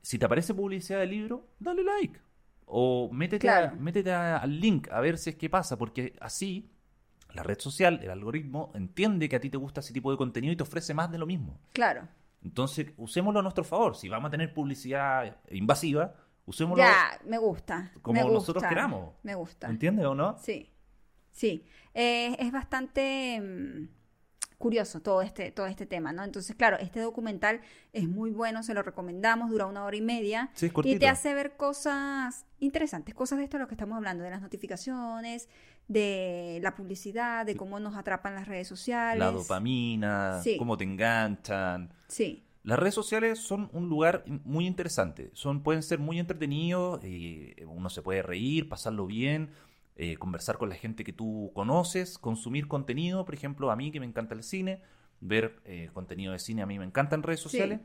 si 0.02 0.18
te 0.18 0.26
aparece 0.26 0.54
publicidad 0.54 1.00
de 1.00 1.08
libro, 1.08 1.48
dale 1.60 1.84
like. 1.84 2.20
O 2.66 3.10
métete, 3.12 3.50
a- 3.50 3.72
métete 3.78 4.12
a- 4.14 4.38
al 4.38 4.60
link 4.60 4.88
a 4.92 5.02
ver 5.02 5.18
si 5.18 5.32
es 5.32 5.36
que 5.36 5.50
pasa, 5.50 5.78
porque 5.78 6.16
así 6.22 6.70
la 7.34 7.44
red 7.44 7.60
social, 7.60 8.00
el 8.04 8.10
algoritmo, 8.12 8.72
entiende 8.76 9.28
que 9.30 9.36
a 9.38 9.40
ti 9.40 9.50
te 9.50 9.58
gusta 9.58 9.80
ese 9.80 9.94
tipo 9.94 10.12
de 10.12 10.18
contenido 10.18 10.54
y 10.54 10.56
te 10.58 10.64
ofrece 10.64 10.94
más 10.94 11.12
de 11.12 11.18
lo 11.18 11.26
mismo. 11.26 11.60
Claro. 11.74 12.08
Entonces, 12.44 12.92
usémoslo 12.98 13.39
a 13.39 13.44
nuestro 13.44 13.64
favor. 13.64 13.96
Si 13.96 14.10
vamos 14.10 14.30
a 14.30 14.32
tener 14.32 14.54
publicidad 14.54 15.38
invasiva, 15.50 16.14
usémoslo. 16.46 16.84
Ya, 16.84 17.20
me 17.26 17.38
gusta. 17.38 17.92
como 18.02 18.16
me 18.16 18.24
gusta, 18.24 18.34
nosotros 18.34 18.64
queramos. 18.68 19.16
Me 19.24 19.36
gusta. 19.36 19.68
¿Entiendes 19.68 20.06
o 20.06 20.16
no? 20.16 20.38
Sí, 20.39 20.72
sí. 21.32 21.66
Eh, 21.94 22.36
es 22.39 22.52
bastante 22.52 23.39
mm, 23.39 24.01
curioso 24.62 25.01
todo 25.01 25.22
este, 25.22 25.51
todo 25.51 25.66
este 25.66 25.86
tema, 25.86 26.14
¿no? 26.14 26.24
Entonces, 26.24 26.55
claro, 26.55 26.78
este 26.80 27.01
documental 27.01 27.59
es 27.91 28.07
muy 28.07 28.32
bueno, 28.32 28.64
se 28.64 28.74
lo 28.74 28.82
recomendamos, 28.84 29.49
dura 29.51 29.66
una 29.66 29.84
hora 29.84 29.97
y 29.97 30.01
media. 30.01 30.49
Sí, 30.53 30.68
es 30.68 30.72
Y 30.86 30.97
te 30.97 31.09
hace 31.09 31.34
ver 31.34 31.57
cosas 31.57 32.45
interesantes, 32.59 33.14
cosas 33.14 33.39
de 33.39 33.43
esto 33.43 33.57
de 33.57 33.64
lo 33.64 33.68
que 33.68 33.74
estamos 33.74 33.97
hablando, 33.97 34.24
de 34.24 34.30
las 34.30 34.41
notificaciones, 34.41 35.49
de 35.89 36.59
la 36.62 36.76
publicidad, 36.76 37.45
de 37.45 37.57
cómo 37.57 37.80
nos 37.80 37.95
atrapan 37.97 38.36
las 38.36 38.47
redes 38.47 38.68
sociales. 38.68 39.20
La 39.20 39.32
dopamina, 39.32 40.39
Sí. 40.41 40.55
cómo 40.57 40.78
te 40.78 40.86
enganchan. 40.86 41.93
Sí, 42.07 42.45
Las 42.64 42.78
redes 42.78 42.93
sociales 42.93 43.39
son 43.39 43.72
un 43.74 43.89
lugar 43.89 44.24
muy 44.45 44.68
interesante. 44.68 45.32
Son, 45.34 45.64
pueden 45.64 45.82
ser 45.82 45.97
muy 45.97 46.20
entretenidos, 46.20 47.03
y 47.03 47.55
uno 47.66 47.89
se 47.89 48.03
puede 48.03 48.22
reír, 48.22 48.70
pasarlo 48.70 49.07
bien, 49.07 49.49
eh, 49.96 50.18
conversar 50.18 50.58
con 50.58 50.70
la 50.70 50.76
gente 50.76 51.04
que 51.04 51.14
tú 51.14 51.52
conoces, 51.54 52.18
consumir 52.18 52.68
contenido, 52.68 53.26
por 53.26 53.34
ejemplo, 53.36 53.72
a 53.72 53.76
mí 53.76 53.92
que 53.92 54.00
me 54.00 54.06
encanta 54.06 54.34
el 54.36 54.44
cine, 54.44 54.82
ver 55.20 55.62
eh, 55.66 55.89
contenido 55.94 56.34
de 56.34 56.39
cine 56.39 56.62
a 56.62 56.66
mí 56.66 56.80
me 56.80 56.86
encanta 56.86 57.16
en 57.16 57.24
redes 57.24 57.39
Sí. 57.42 57.44
sociales. 57.44 57.82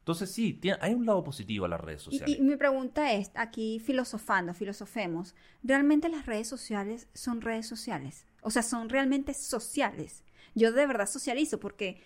Entonces 0.00 0.30
sí, 0.30 0.52
tiene- 0.52 0.76
hay 0.82 0.92
un 0.92 1.06
lado 1.06 1.24
positivo 1.24 1.64
a 1.64 1.68
las 1.68 1.80
redes 1.80 2.02
Y, 2.02 2.04
sociales. 2.04 2.38
y 2.38 2.42
mi 2.42 2.56
pregunta 2.56 3.12
es, 3.14 3.30
aquí 3.34 3.78
filosofando, 3.80 4.52
filosofemos, 4.52 5.34
¿realmente 5.62 6.10
las 6.10 6.26
redes 6.26 6.46
sociales 6.46 7.08
son 7.14 7.40
redes 7.40 7.66
sociales? 7.66 8.26
O 8.42 8.50
sea, 8.50 8.62
son 8.62 8.90
realmente 8.90 9.32
sociales. 9.32 10.22
Yo 10.54 10.72
de 10.72 10.86
verdad 10.86 11.06
socializo 11.08 11.58
porque 11.58 12.02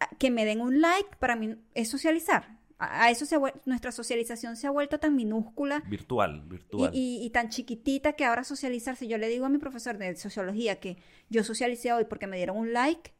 ah, 0.00 0.10
que 0.18 0.30
me 0.30 0.44
den 0.44 0.60
un 0.60 0.82
like 0.82 1.16
para 1.18 1.34
mí 1.36 1.56
es 1.74 1.88
socializar. 1.88 2.58
A, 2.78 3.04
a 3.04 3.10
eso 3.10 3.26
se 3.26 3.36
ha 3.36 3.40
nuestra 3.64 3.92
socialización 3.92 4.56
se 4.56 4.66
ha 4.66 4.70
vuelto 4.70 4.98
tan 4.98 5.14
minúscula 5.16 5.80
Virtual, 5.86 6.42
virtual. 6.46 6.90
y- 6.94 7.24
y 7.24 7.30
tan 7.30 7.48
chiquitita 7.48 8.14
que 8.14 8.24
ahora 8.24 8.44
socializarse. 8.44 9.06
Yo 9.08 9.18
le 9.18 9.28
digo 9.28 9.46
a 9.46 9.48
mi 9.48 9.58
profesor 9.58 9.98
de 9.98 10.14
sociología 10.16 10.80
que 10.80 10.96
yo 11.30 11.44
socialicé 11.44 11.92
hoy 11.92 12.04
porque 12.04 12.26
me 12.26 12.36
dieron 12.36 12.56
un 12.56 12.72
like, 12.72 13.12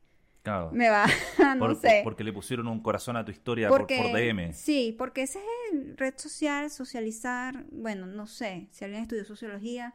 Claro. 0.42 0.70
me 0.72 0.88
va, 0.88 1.06
no 1.56 1.58
Por- 1.60 1.76
sé. 1.76 2.00
Porque 2.02 2.24
le 2.24 2.32
pusieron 2.32 2.66
un 2.66 2.80
corazón 2.82 3.16
a 3.16 3.24
tu 3.24 3.30
historia 3.30 3.68
por, 3.68 3.78
Porque, 3.82 3.96
por 3.98 4.12
DM. 4.12 4.52
Sí, 4.52 4.94
porque 4.98 5.22
ese 5.22 5.38
es 5.38 5.44
el 5.74 5.96
red 5.96 6.14
social, 6.16 6.68
socializar, 6.70 7.64
bueno, 7.70 8.06
no 8.06 8.26
sé, 8.26 8.68
si 8.72 8.84
alguien 8.84 9.02
estudió 9.02 9.24
sociología, 9.24 9.94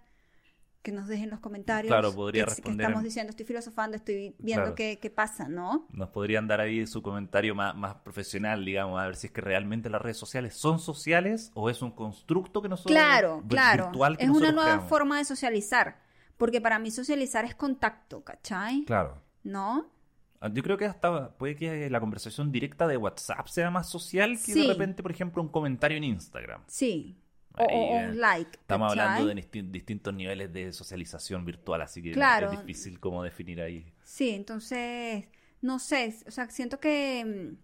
que 0.88 0.94
nos 0.94 1.08
dejen 1.10 1.30
los 1.30 1.42
comentarios. 1.42 1.90
Claro, 1.92 2.14
podría 2.16 2.44
que, 2.44 2.50
que 2.50 2.56
responder 2.56 2.86
estamos 2.86 3.02
en- 3.02 3.06
diciendo, 3.10 3.30
estoy 3.32 3.46
filosofando, 3.46 3.98
estoy 3.98 4.34
viendo 4.40 4.64
Claro. 4.64 4.76
qué, 4.76 5.00
qué 5.02 5.10
pasa, 5.10 5.50
¿no? 5.50 5.86
Nos 5.92 6.08
podrían 6.10 6.48
dar 6.48 6.62
ahí 6.62 6.88
su 6.88 7.02
comentario 7.02 7.54
más, 7.56 7.76
más 7.76 7.96
profesional, 7.96 8.64
digamos, 8.64 8.98
a 9.02 9.06
ver 9.06 9.18
si 9.18 9.28
es 9.28 9.34
que 9.34 9.42
realmente 9.42 9.90
las 9.90 10.02
redes 10.02 10.16
sociales 10.16 10.56
son 10.56 10.80
sociales 10.80 11.52
o 11.56 11.70
es 11.70 11.82
un 11.82 11.92
constructo 11.92 12.62
que 12.62 12.70
nosotros 12.70 12.94
Claro, 12.96 13.44
claro. 13.50 13.84
virtual 13.88 14.18
que 14.18 14.24
Es 14.24 14.30
una 14.30 14.52
nueva 14.54 14.64
creamos. 14.72 14.90
forma 14.90 15.18
de 15.18 15.26
socializar, 15.26 16.00
porque 16.38 16.62
para 16.62 16.80
mí 16.80 16.90
socializar 16.90 17.44
es 17.44 17.54
contacto, 17.54 18.24
¿cachai? 18.24 18.86
Claro. 18.86 19.22
¿No? 19.44 19.92
Ah, 20.40 20.50
Yo 20.54 20.64
creo 20.64 20.78
que 20.78 20.86
hasta 20.86 21.32
puede 21.38 21.56
que 21.58 21.90
la 21.90 22.00
conversación 22.00 22.52
directa 22.52 22.88
de 22.88 22.96
WhatsApp 22.96 23.48
sea 23.48 23.70
más 23.72 23.90
social 23.90 24.32
que 24.32 24.54
Sí. 24.54 24.62
de 24.62 24.68
repente, 24.74 25.02
por 25.04 25.12
ejemplo, 25.12 25.42
un 25.42 25.50
comentario 25.50 25.98
en 25.98 26.04
Instagram. 26.06 26.62
Sí. 26.68 27.18
O, 27.60 27.98
un 27.98 28.20
like. 28.20 28.52
Estamos 28.60 28.90
¿cachai? 28.94 29.06
hablando 29.08 29.28
de 29.34 29.42
disti- 29.42 29.72
distintos 29.72 30.14
niveles 30.14 30.52
de 30.54 30.72
socialización 30.74 31.46
virtual, 31.46 31.82
así 31.82 32.02
que 32.04 32.12
Claro. 32.12 32.52
es 32.52 32.60
difícil 32.60 33.00
como 33.00 33.24
definir 33.24 33.62
ahí. 33.62 33.92
Sí, 34.04 34.30
entonces, 34.32 35.26
no 35.62 35.80
sé, 35.80 36.16
o 36.28 36.32
sea, 36.32 36.50
siento 36.50 36.80
que 36.80 37.26
mm, 37.26 37.58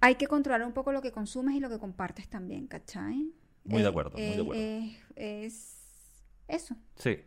hay 0.00 0.16
que 0.16 0.26
controlar 0.26 0.66
un 0.66 0.72
poco 0.72 0.92
lo 0.92 1.00
que 1.02 1.12
consumes 1.12 1.54
y 1.54 1.60
lo 1.60 1.68
que 1.68 1.78
compartes 1.78 2.28
también, 2.28 2.66
¿cachai? 2.66 3.32
Muy 3.64 3.78
de 3.82 3.86
Eh, 3.86 3.90
acuerdo, 3.90 4.10
muy 4.12 4.20
de 4.22 4.28
eh, 4.36 4.40
acuerdo. 4.40 4.60
eh, 4.62 4.96
es 5.16 5.78
eso. 6.48 6.76
Sí. 6.96 7.18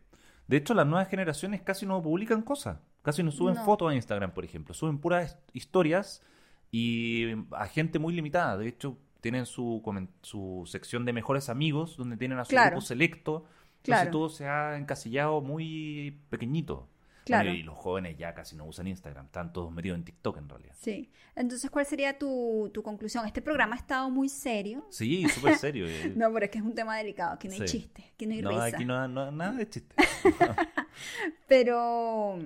De 0.48 0.58
hecho, 0.58 0.74
las 0.74 0.86
nuevas 0.86 1.08
generaciones 1.08 1.62
casi 1.62 1.86
no 1.86 2.02
publican 2.02 2.42
cosas. 2.42 2.80
Casi 3.02 3.24
no 3.24 3.32
suben 3.32 3.56
No. 3.56 3.64
fotos 3.66 3.92
a 3.92 3.96
Instagram, 3.96 4.34
por 4.34 4.44
ejemplo. 4.44 4.74
Suben 4.74 5.00
puras 5.00 5.38
historias 5.54 6.22
y 6.72 7.32
a 7.52 7.68
gente 7.68 7.98
muy 8.00 8.14
limitada. 8.14 8.58
De 8.58 8.68
hecho, 8.68 8.98
tienen 9.26 9.48
su, 9.48 9.82
su 10.22 10.64
sección 10.68 11.04
de 11.04 11.12
mejores 11.14 11.50
amigos, 11.50 11.98
donde 11.98 12.16
tienen 12.16 12.38
a 12.38 12.46
su 12.46 12.50
Claro. 12.52 12.72
grupo 12.76 12.82
selecto. 12.86 13.46
Entonces 13.78 13.84
Claro. 14.04 14.12
todo 14.12 14.30
se 14.30 14.48
ha 14.48 14.78
encasillado 14.78 15.42
muy 15.42 16.22
pequeñito. 16.30 16.88
Claro. 17.26 17.46
Bueno, 17.50 17.60
y 17.60 17.64
los 17.64 17.76
jóvenes 17.76 18.18
ya 18.20 18.36
casi 18.36 18.56
no 18.56 18.66
usan 18.66 18.86
Instagram. 18.86 19.26
Están 19.26 19.52
todos 19.52 19.72
metidos 19.72 19.98
en 19.98 20.04
TikTok, 20.06 20.38
en 20.38 20.48
realidad. 20.48 20.76
Sí. 20.78 21.10
Entonces, 21.36 21.72
¿cuál 21.72 21.88
sería 21.88 22.20
tu, 22.20 22.70
tu 22.72 22.84
conclusión? 22.84 23.26
Este 23.26 23.42
programa 23.42 23.74
ha 23.76 23.80
estado 23.80 24.12
muy 24.12 24.30
serio. 24.30 24.86
Sí, 24.92 25.28
súper 25.30 25.56
serio. 25.58 25.88
No, 26.16 26.32
pero 26.32 26.46
es 26.46 26.52
que 26.52 26.60
es 26.60 26.64
un 26.64 26.76
tema 26.76 26.96
delicado. 26.98 27.34
Aquí 27.34 27.48
no 27.48 27.56
hay 27.56 27.62
Sí. 27.62 27.80
chiste, 27.80 28.12
aquí 28.14 28.28
no 28.28 28.34
hay 28.36 28.42
no, 28.44 28.50
risa. 28.52 28.66
aquí 28.66 28.86
no, 28.86 29.08
no- 29.08 29.32
nada 29.32 29.54
de 29.54 29.68
chiste. 29.68 29.96
Pero, 31.48 32.38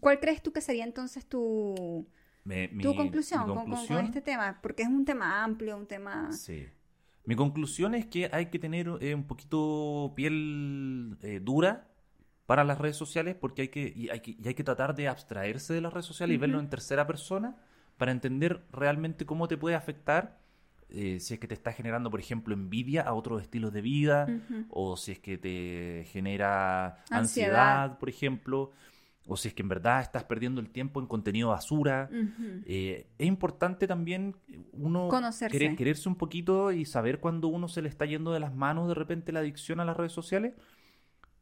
¿cuál 0.00 0.18
crees 0.20 0.42
tú 0.42 0.52
que 0.52 0.60
sería 0.60 0.84
entonces 0.84 1.26
tu, 1.26 2.06
Me- 2.46 2.68
mi- 2.68 2.82
tu 2.82 2.90
mi 2.90 2.96
conclusión, 2.96 3.44
con- 3.46 4.04
este 4.06 4.20
tema? 4.22 4.58
Porque 4.62 4.82
es 4.84 4.88
un 4.88 5.04
tema 5.04 5.42
amplio, 5.42 5.76
un 5.76 5.86
tema... 5.86 6.30
Sí. 6.32 6.66
Mi 7.24 7.34
conclusión 7.34 7.94
es 7.96 8.06
que 8.06 8.30
hay 8.32 8.46
que 8.46 8.58
tener 8.60 8.88
eh, 9.00 9.12
un 9.14 9.24
poquito 9.24 10.12
piel 10.14 11.16
eh, 11.22 11.40
dura 11.42 11.88
para 12.46 12.62
las 12.62 12.78
redes 12.78 12.96
sociales 12.96 13.34
porque 13.34 13.62
hay 13.62 13.68
que 13.68 13.92
y, 13.96 14.08
hay 14.10 14.20
que 14.20 14.36
y 14.38 14.46
hay 14.46 14.54
que 14.54 14.62
tratar 14.62 14.94
de 14.94 15.08
abstraerse 15.08 15.74
de 15.74 15.80
las 15.80 15.92
redes 15.92 16.06
sociales 16.06 16.36
y 16.36 16.38
verlo 16.38 16.60
en 16.60 16.70
tercera 16.70 17.04
persona 17.04 17.56
para 17.98 18.12
entender 18.12 18.62
realmente 18.70 19.26
cómo 19.26 19.48
te 19.48 19.56
puede 19.56 19.74
afectar 19.74 20.38
eh, 20.88 21.18
si 21.18 21.34
es 21.34 21.40
que 21.40 21.48
te 21.48 21.54
está 21.54 21.72
generando, 21.72 22.10
por 22.12 22.20
ejemplo, 22.20 22.54
envidia 22.54 23.02
a 23.02 23.12
otros 23.14 23.42
estilos 23.42 23.72
de 23.72 23.80
vida 23.80 24.28
o 24.70 24.96
si 24.96 25.10
es 25.10 25.18
que 25.18 25.36
te 25.36 26.04
genera 26.12 26.98
Ansiedad. 27.10 27.18
ansiedad, 27.18 27.98
por 27.98 28.08
ejemplo, 28.08 28.70
o 29.26 29.36
si 29.36 29.48
es 29.48 29.54
que 29.54 29.62
en 29.62 29.68
verdad 29.68 30.00
estás 30.02 30.24
perdiendo 30.24 30.60
el 30.60 30.70
tiempo 30.70 31.00
en 31.00 31.06
contenido 31.06 31.48
basura. 31.50 32.08
Eh, 32.64 33.06
es 33.18 33.26
importante 33.26 33.86
también 33.86 34.36
uno 34.72 35.08
Conocerse. 35.08 35.56
querer- 35.58 35.76
quererse 35.76 36.08
un 36.08 36.16
poquito 36.16 36.72
y 36.72 36.84
saber 36.84 37.18
cuando 37.20 37.48
uno 37.48 37.68
se 37.68 37.82
le 37.82 37.88
está 37.88 38.06
yendo 38.06 38.32
de 38.32 38.40
las 38.40 38.54
manos 38.54 38.88
de 38.88 38.94
repente 38.94 39.32
la 39.32 39.40
adicción 39.40 39.80
a 39.80 39.84
las 39.84 39.96
redes 39.96 40.12
sociales, 40.12 40.54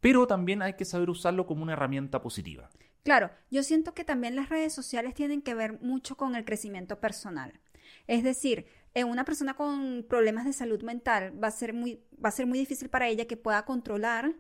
pero 0.01 0.27
también 0.27 0.63
hay 0.63 0.75
que 0.75 0.85
saber 0.85 1.11
usarlo 1.11 1.47
como 1.47 1.63
una 1.63 1.73
herramienta 1.75 2.21
positiva. 2.23 2.71
Claro, 3.03 3.31
yo 3.51 3.63
siento 3.63 3.93
que 3.95 4.05
también 4.05 4.35
las 4.35 4.49
redes 4.49 4.73
sociales 4.73 5.13
tienen 5.15 5.43
que 5.43 5.55
ver 5.55 5.79
mucho 5.83 6.17
con 6.17 6.35
el 6.37 6.45
crecimiento 6.45 7.01
personal. 7.01 7.61
Es 8.07 8.23
decir, 8.25 8.67
en 8.95 9.09
una 9.09 9.25
persona 9.25 9.55
con 9.55 10.05
problemas 10.09 10.45
de 10.47 10.53
salud 10.53 10.83
mental 10.83 11.33
va 11.43 11.49
a 11.49 11.51
ser 11.51 11.75
muy, 11.75 12.03
va 12.23 12.29
a 12.31 12.33
ser 12.33 12.47
muy 12.47 12.59
difícil 12.59 12.89
para 12.89 13.09
ella 13.09 13.27
que 13.27 13.37
pueda 13.37 13.65
controlar 13.67 14.33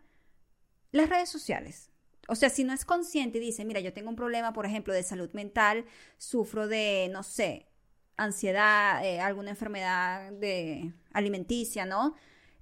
las 0.93 1.09
redes 1.11 1.29
sociales. 1.29 1.91
O 2.29 2.35
sea, 2.35 2.49
si 2.49 2.65
no 2.65 2.73
es 2.73 2.85
consciente 2.85 3.39
y 3.39 3.41
dice, 3.41 3.65
mira, 3.65 3.81
yo 3.81 3.93
tengo 3.93 4.09
un 4.09 4.17
problema, 4.17 4.53
por 4.53 4.67
ejemplo, 4.67 4.95
de 4.95 5.03
salud 5.03 5.31
mental, 5.33 5.85
sufro 6.17 6.69
de, 6.69 7.09
no 7.13 7.23
sé, 7.23 7.67
ansiedad, 8.17 9.05
eh, 9.05 9.21
alguna 9.21 9.51
enfermedad 9.51 10.33
de 10.33 10.93
alimenticia, 11.13 11.85
¿no? 11.85 12.15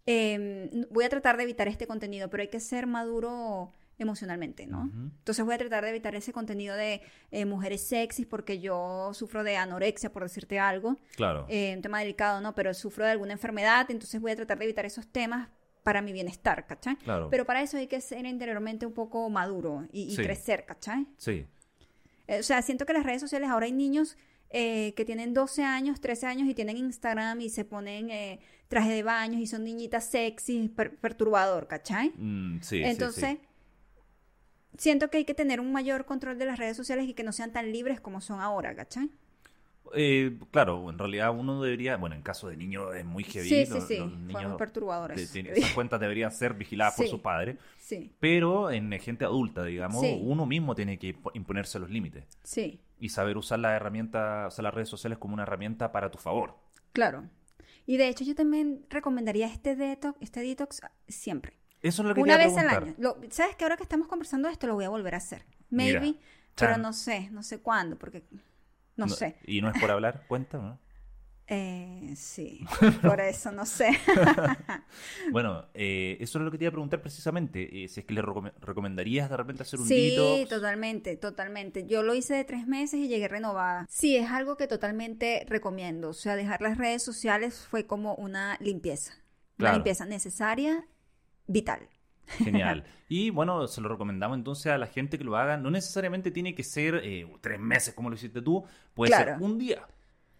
Em, 0.06 0.68
voy 0.90 1.04
a 1.04 1.08
tratar 1.08 1.36
de 1.36 1.44
evitar 1.44 1.68
este 1.68 1.86
contenido, 1.86 2.28
pero 2.28 2.42
hay 2.42 2.48
que 2.48 2.60
ser 2.60 2.86
maduro 2.86 3.72
emocionalmente, 3.98 4.66
¿no? 4.66 4.90
Entonces 4.92 5.44
voy 5.44 5.54
a 5.54 5.58
tratar 5.58 5.84
de 5.84 5.90
evitar 5.90 6.14
ese 6.16 6.32
contenido 6.32 6.74
de 6.74 7.02
eh, 7.30 7.44
mujeres 7.44 7.82
sexys 7.82 8.26
porque 8.26 8.58
yo 8.58 9.10
sufro 9.14 9.44
de 9.44 9.56
anorexia, 9.56 10.12
por 10.12 10.24
decirte 10.24 10.58
algo. 10.58 10.96
Claro. 11.14 11.46
Eh, 11.48 11.74
un 11.76 11.82
tema 11.82 12.00
delicado, 12.00 12.40
¿no? 12.40 12.52
Pero 12.54 12.74
sufro 12.74 13.04
de 13.04 13.12
alguna 13.12 13.32
enfermedad, 13.32 13.88
entonces 13.90 14.20
voy 14.20 14.32
a 14.32 14.36
tratar 14.36 14.58
de 14.58 14.64
evitar 14.64 14.86
esos 14.86 15.06
temas 15.06 15.48
para 15.82 16.00
mi 16.02 16.12
bienestar, 16.12 16.66
¿cachai? 16.66 16.96
Claro. 16.96 17.28
Pero 17.30 17.44
para 17.44 17.62
eso 17.62 17.76
hay 17.76 17.86
que 17.86 18.00
ser 18.00 18.24
interiormente 18.26 18.86
un 18.86 18.92
poco 18.92 19.28
maduro 19.30 19.86
y, 19.92 20.02
y 20.04 20.16
Sí. 20.16 20.22
crecer, 20.22 20.64
¿cachai? 20.64 21.06
Sí. 21.16 21.46
Eh, 22.28 22.38
O 22.40 22.42
sea, 22.42 22.62
siento 22.62 22.86
que 22.86 22.92
las 22.92 23.04
redes 23.04 23.20
sociales 23.20 23.48
ahora 23.50 23.66
hay 23.66 23.72
niños 23.72 24.16
eh, 24.54 24.92
que 24.96 25.04
tienen 25.06 25.32
12 25.32 25.64
años, 25.64 26.00
13 26.00 26.26
años 26.26 26.46
y 26.48 26.54
tienen 26.54 26.76
Instagram 26.76 27.40
y 27.40 27.48
se 27.48 27.64
ponen 27.64 28.10
eh, 28.10 28.38
traje 28.68 28.90
de 28.92 29.02
baños 29.02 29.40
y 29.40 29.46
son 29.46 29.64
niñitas 29.64 30.04
sexy, 30.10 30.68
per- 30.68 30.94
perturbador, 30.98 31.66
¿cachai? 31.68 32.10
Mm, 32.16 32.60
sí, 32.60 32.76
sí, 32.76 32.82
Entonces, 32.84 33.30
sí. 33.30 33.40
siento 34.78 35.08
que 35.10 35.18
hay 35.18 35.24
que 35.24 35.34
tener 35.34 35.58
un 35.60 35.72
mayor 35.72 36.04
control 36.04 36.38
de 36.38 36.44
las 36.46 36.58
redes 36.58 36.76
sociales 36.76 37.08
y 37.08 37.14
que 37.14 37.24
no 37.24 37.32
sean 37.32 37.52
tan 37.52 37.72
libres 37.72 38.00
como 38.00 38.20
son 38.20 38.40
ahora, 38.40 38.74
¿cachai? 38.74 39.10
Eh, 39.94 40.38
claro, 40.50 40.88
en 40.88 40.98
realidad 40.98 41.30
uno 41.36 41.62
debería, 41.62 41.96
bueno, 41.96 42.14
en 42.16 42.22
caso 42.22 42.48
de 42.48 42.56
niños 42.56 42.94
es 42.94 43.04
muy 43.04 43.24
heavy. 43.24 43.48
Sí, 43.48 43.66
sí, 43.66 43.72
los- 43.74 43.86
sí, 43.86 43.96
los 43.98 44.10
niños 44.12 44.48
muy 44.50 44.58
perturbador 44.58 45.14
de- 45.14 45.22
eso. 45.22 45.32
de- 45.42 45.52
esas 45.52 45.72
cuentas 45.72 46.00
deberían 46.00 46.32
ser 46.32 46.54
vigiladas 46.54 46.94
por 46.94 47.04
Sí. 47.04 47.10
sus 47.10 47.20
padres. 47.20 47.56
Sí, 47.78 48.12
Pero 48.20 48.70
en 48.70 48.90
gente 49.00 49.24
adulta, 49.24 49.64
digamos, 49.64 50.00
Sí. 50.00 50.18
uno 50.22 50.46
mismo 50.46 50.74
tiene 50.74 50.98
que 50.98 51.14
impo- 51.14 51.30
imponerse 51.34 51.78
los 51.78 51.90
límites 51.90 52.24
sí, 52.42 52.80
y 53.00 53.08
saber 53.10 53.36
usar 53.36 53.58
las 53.58 53.72
herramientas, 53.72 54.46
o 54.46 54.50
sea, 54.56 54.62
las 54.62 54.72
redes 54.72 54.88
sociales 54.88 55.18
como 55.18 55.34
una 55.34 55.42
herramienta 55.42 55.92
para 55.92 56.10
tu 56.10 56.18
favor. 56.18 56.56
claro. 56.92 57.24
Y 57.84 57.96
de 57.96 58.06
hecho 58.06 58.22
yo 58.22 58.36
también 58.36 58.86
recomendaría 58.90 59.48
este 59.48 59.74
detox, 59.74 60.16
este 60.22 60.40
detox 60.40 60.80
siempre. 61.08 61.58
Eso 61.82 62.02
es 62.02 62.08
lo 62.08 62.14
que 62.14 62.20
Una 62.20 62.36
vez 62.36 62.56
al 62.56 62.68
año. 62.68 62.94
Lo- 62.96 63.18
¿Sabes 63.30 63.56
que 63.56 63.64
ahora 63.64 63.76
que 63.76 63.82
estamos 63.82 64.06
conversando 64.06 64.46
de 64.46 64.52
esto 64.52 64.68
lo 64.68 64.74
voy 64.74 64.84
a 64.84 64.88
volver 64.88 65.14
a 65.14 65.18
hacer? 65.18 65.44
Mira, 65.68 66.00
Maybe, 66.00 66.18
pero 66.54 66.76
no 66.78 66.92
sé, 66.92 67.28
no 67.32 67.42
sé 67.42 67.58
cuándo, 67.60 67.98
porque 67.98 68.22
no, 68.96 69.08
sé. 69.08 69.36
Y 69.46 69.60
no 69.60 69.70
es 69.70 69.80
por 69.80 69.90
hablar, 69.90 70.24
cuenta, 70.28 70.58
¿no? 70.58 70.78
Eh, 71.48 72.14
sí, 72.16 72.64
por 73.02 73.20
eso 73.20 73.52
no 73.52 73.66
sé. 73.66 73.90
Bueno, 75.32 75.66
eh, 75.74 76.16
eso 76.20 76.38
es 76.38 76.44
lo 76.44 76.50
que 76.50 76.56
te 76.58 76.64
iba 76.64 76.68
a 76.70 76.72
preguntar 76.72 77.00
precisamente. 77.02 77.84
eh, 77.84 77.88
si 77.88 78.00
es 78.00 78.06
que 78.06 78.14
le 78.14 78.22
recome- 78.22 78.52
recomendarías 78.60 79.28
de 79.28 79.36
repente 79.36 79.62
hacer 79.62 79.80
un 79.80 79.86
Sí, 79.86 80.10
detox. 80.10 80.48
totalmente, 80.48 81.16
totalmente. 81.16 81.86
Yo 81.86 82.02
lo 82.02 82.14
hice 82.14 82.34
de 82.34 82.44
tres 82.44 82.66
meses 82.66 83.00
y 83.00 83.08
llegué 83.08 83.28
renovada. 83.28 83.86
Sí, 83.90 84.16
es 84.16 84.30
algo 84.30 84.56
que 84.56 84.66
totalmente 84.68 85.44
recomiendo. 85.48 86.10
O 86.10 86.14
sea, 86.14 86.36
dejar 86.36 86.62
las 86.62 86.78
redes 86.78 87.02
sociales 87.02 87.66
fue 87.68 87.86
como 87.86 88.14
una 88.14 88.56
limpieza. 88.60 89.12
Una 89.58 89.70
Claro. 89.70 89.74
limpieza 89.76 90.06
necesaria, 90.06 90.86
vital. 91.46 91.88
Genial. 92.26 92.84
Y 93.08 93.28
bueno, 93.28 93.66
se 93.68 93.82
lo 93.82 93.90
recomendamos 93.90 94.38
entonces 94.38 94.72
a 94.72 94.78
la 94.78 94.86
gente 94.86 95.18
que 95.18 95.24
lo 95.24 95.36
haga. 95.36 95.58
No 95.58 95.70
necesariamente 95.70 96.30
tiene 96.30 96.54
que 96.54 96.64
ser 96.64 97.00
eh, 97.04 97.26
tres 97.42 97.60
meses 97.60 97.92
como 97.92 98.08
lo 98.08 98.14
hiciste 98.14 98.40
tú. 98.40 98.64
Puede 98.94 99.10
Claro. 99.10 99.34
ser 99.34 99.42
un 99.42 99.58
día. 99.58 99.86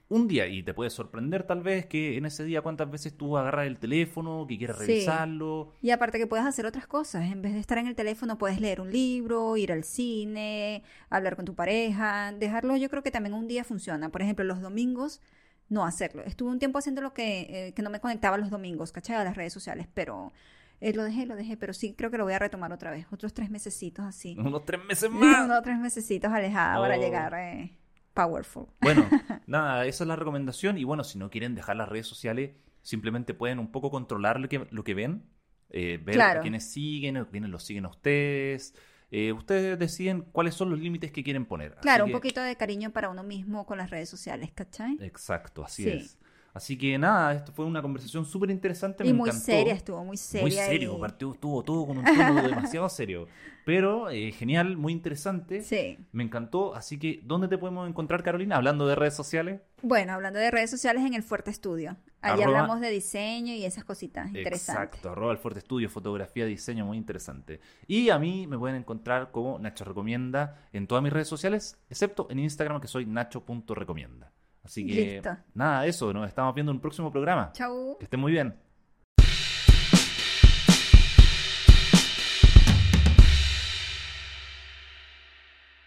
Un 0.08 0.26
día. 0.26 0.46
Y 0.46 0.62
te 0.62 0.72
puede 0.72 0.88
sorprender 0.88 1.42
tal 1.42 1.62
vez 1.62 1.84
que 1.84 2.16
en 2.16 2.24
ese 2.24 2.44
día 2.44 2.62
cuántas 2.62 2.90
veces 2.90 3.14
tú 3.14 3.36
agarras 3.36 3.66
el 3.66 3.76
teléfono, 3.78 4.46
que 4.48 4.56
quieres 4.56 4.76
Sí. 4.78 4.86
revisarlo. 4.86 5.72
Y 5.82 5.90
aparte 5.90 6.16
que 6.18 6.26
puedes 6.26 6.46
hacer 6.46 6.64
otras 6.64 6.86
cosas. 6.86 7.30
En 7.30 7.42
vez 7.42 7.52
de 7.52 7.58
estar 7.60 7.76
en 7.76 7.88
el 7.88 7.94
teléfono, 7.94 8.38
puedes 8.38 8.58
leer 8.58 8.80
un 8.80 8.90
libro, 8.90 9.58
ir 9.58 9.70
al 9.70 9.84
cine, 9.84 10.82
hablar 11.10 11.36
con 11.36 11.44
tu 11.44 11.54
pareja. 11.54 12.32
Dejarlo, 12.32 12.76
yo 12.78 12.88
creo 12.88 13.02
que 13.02 13.10
también 13.10 13.34
un 13.34 13.48
día 13.48 13.64
funciona. 13.64 14.08
Por 14.08 14.22
ejemplo, 14.22 14.46
los 14.46 14.62
domingos, 14.62 15.20
no 15.68 15.84
hacerlo. 15.84 16.22
Estuve 16.24 16.48
un 16.50 16.58
tiempo 16.58 16.78
haciendo 16.78 17.02
lo 17.02 17.12
que, 17.12 17.40
eh, 17.68 17.72
que 17.74 17.82
no 17.82 17.90
me 17.90 18.00
conectaba 18.00 18.38
los 18.38 18.48
domingos, 18.48 18.92
¿cachai? 18.92 19.16
A 19.16 19.24
las 19.24 19.36
redes 19.36 19.52
sociales, 19.52 19.88
pero 19.92 20.32
eh, 20.82 20.92
lo 20.94 21.04
dejé, 21.04 21.26
lo 21.26 21.36
dejé. 21.36 21.56
Pero 21.56 21.72
sí 21.72 21.94
creo 21.96 22.10
que 22.10 22.18
lo 22.18 22.24
voy 22.24 22.32
a 22.34 22.38
retomar 22.38 22.72
otra 22.72 22.90
vez. 22.90 23.06
Otros 23.12 23.32
tres 23.32 23.50
mesecitos 23.50 24.04
así. 24.04 24.36
Unos 24.38 24.64
tres 24.64 24.84
meses 24.84 25.10
más. 25.10 25.44
Unos 25.46 25.62
tres 25.62 25.78
mesecitos 25.78 26.30
alejada 26.32 26.78
para 26.80 26.96
Oh. 26.96 27.00
llegar 27.00 27.34
eh, 27.38 27.78
powerful. 28.14 28.66
Bueno, 28.80 29.06
nada, 29.46 29.86
esa 29.86 30.04
es 30.04 30.08
la 30.08 30.16
recomendación. 30.16 30.76
Y 30.78 30.84
bueno, 30.84 31.04
si 31.04 31.18
no 31.18 31.30
quieren 31.30 31.54
dejar 31.54 31.76
las 31.76 31.88
redes 31.88 32.06
sociales, 32.06 32.50
simplemente 32.82 33.32
pueden 33.34 33.58
un 33.58 33.70
poco 33.72 33.90
controlar 33.90 34.38
lo 34.40 34.48
que, 34.48 34.66
lo 34.70 34.84
que 34.84 34.94
ven, 34.94 35.24
eh, 35.70 35.98
ver 36.04 36.16
Claro. 36.16 36.40
a 36.40 36.42
quiénes 36.42 36.70
siguen, 36.70 37.16
a 37.16 37.24
quiénes 37.26 37.48
los 37.50 37.64
siguen 37.64 37.86
a 37.86 37.88
ustedes. 37.88 38.74
Eh, 39.14 39.30
ustedes 39.32 39.78
deciden 39.78 40.22
cuáles 40.32 40.54
son 40.54 40.70
los 40.70 40.78
límites 40.80 41.12
que 41.12 41.22
quieren 41.22 41.44
poner. 41.44 41.74
Claro, 41.82 42.06
un 42.06 42.12
poquito 42.12 42.40
de 42.40 42.56
cariño 42.56 42.90
para 42.92 43.10
uno 43.10 43.22
mismo 43.22 43.66
con 43.66 43.76
las 43.78 43.90
redes 43.90 44.08
sociales, 44.08 44.50
¿cachai? 44.54 44.96
Exacto, 45.00 45.62
así 45.64 45.82
Sí. 45.84 45.90
es. 45.90 46.18
Así 46.54 46.76
que 46.76 46.98
nada, 46.98 47.32
esto 47.32 47.50
fue 47.52 47.64
una 47.64 47.80
conversación 47.80 48.26
súper 48.26 48.50
interesante. 48.50 49.04
Y 49.04 49.12
me 49.12 49.14
muy 49.20 49.30
encantó. 49.30 49.46
seria, 49.46 49.72
estuvo 49.72 50.04
muy 50.04 50.18
seria. 50.18 50.42
Muy 50.42 50.50
serio, 50.52 50.94
y- 50.96 51.00
partió, 51.00 51.32
estuvo 51.32 51.62
todo 51.62 51.86
con 51.86 51.96
un 51.98 52.04
tono 52.04 52.42
demasiado 52.42 52.88
serio. 52.90 53.26
Pero 53.64 54.10
eh, 54.10 54.32
genial, 54.32 54.76
muy 54.76 54.92
interesante. 54.92 55.62
Sí. 55.62 55.96
Me 56.12 56.24
encantó. 56.24 56.74
Así 56.74 56.98
que, 56.98 57.20
¿dónde 57.24 57.48
te 57.48 57.56
podemos 57.56 57.88
encontrar, 57.88 58.22
Carolina? 58.22 58.56
Hablando 58.56 58.86
de 58.86 58.96
redes 58.96 59.14
sociales. 59.14 59.60
Bueno, 59.82 60.12
hablando 60.12 60.38
de 60.40 60.50
redes 60.50 60.68
sociales 60.70 61.04
en 61.06 61.14
el 61.14 61.22
Fuerte 61.22 61.50
Estudio. 61.50 61.96
Allí 62.20 62.42
Arroba- 62.42 62.58
hablamos 62.60 62.80
de 62.80 62.90
diseño 62.90 63.54
y 63.54 63.64
esas 63.64 63.84
cositas 63.84 64.26
interesantes. 64.28 64.68
Exacto, 64.92 65.10
arroba 65.10 65.32
el 65.32 65.38
Fuerte 65.38 65.60
Estudio, 65.60 65.88
fotografía, 65.88 66.44
diseño, 66.44 66.84
muy 66.84 66.98
interesante. 66.98 67.60
Y 67.86 68.10
a 68.10 68.18
mí 68.18 68.46
me 68.46 68.58
pueden 68.58 68.76
encontrar 68.76 69.30
como 69.30 69.58
Nacho 69.58 69.84
Recomienda 69.84 70.66
en 70.72 70.86
todas 70.86 71.02
mis 71.02 71.12
redes 71.12 71.28
sociales, 71.28 71.78
excepto 71.88 72.26
en 72.30 72.40
Instagram, 72.40 72.80
que 72.80 72.88
soy 72.88 73.06
nacho.recomienda. 73.06 74.32
Así 74.64 74.86
que, 74.86 75.14
Listo. 75.14 75.36
nada, 75.54 75.86
eso, 75.86 76.12
nos 76.12 76.28
estamos 76.28 76.54
viendo 76.54 76.70
en 76.70 76.76
un 76.76 76.80
próximo 76.80 77.10
programa. 77.10 77.50
Chau. 77.52 77.96
Que 77.98 78.04
estén 78.04 78.20
muy 78.20 78.32
bien. 78.32 78.54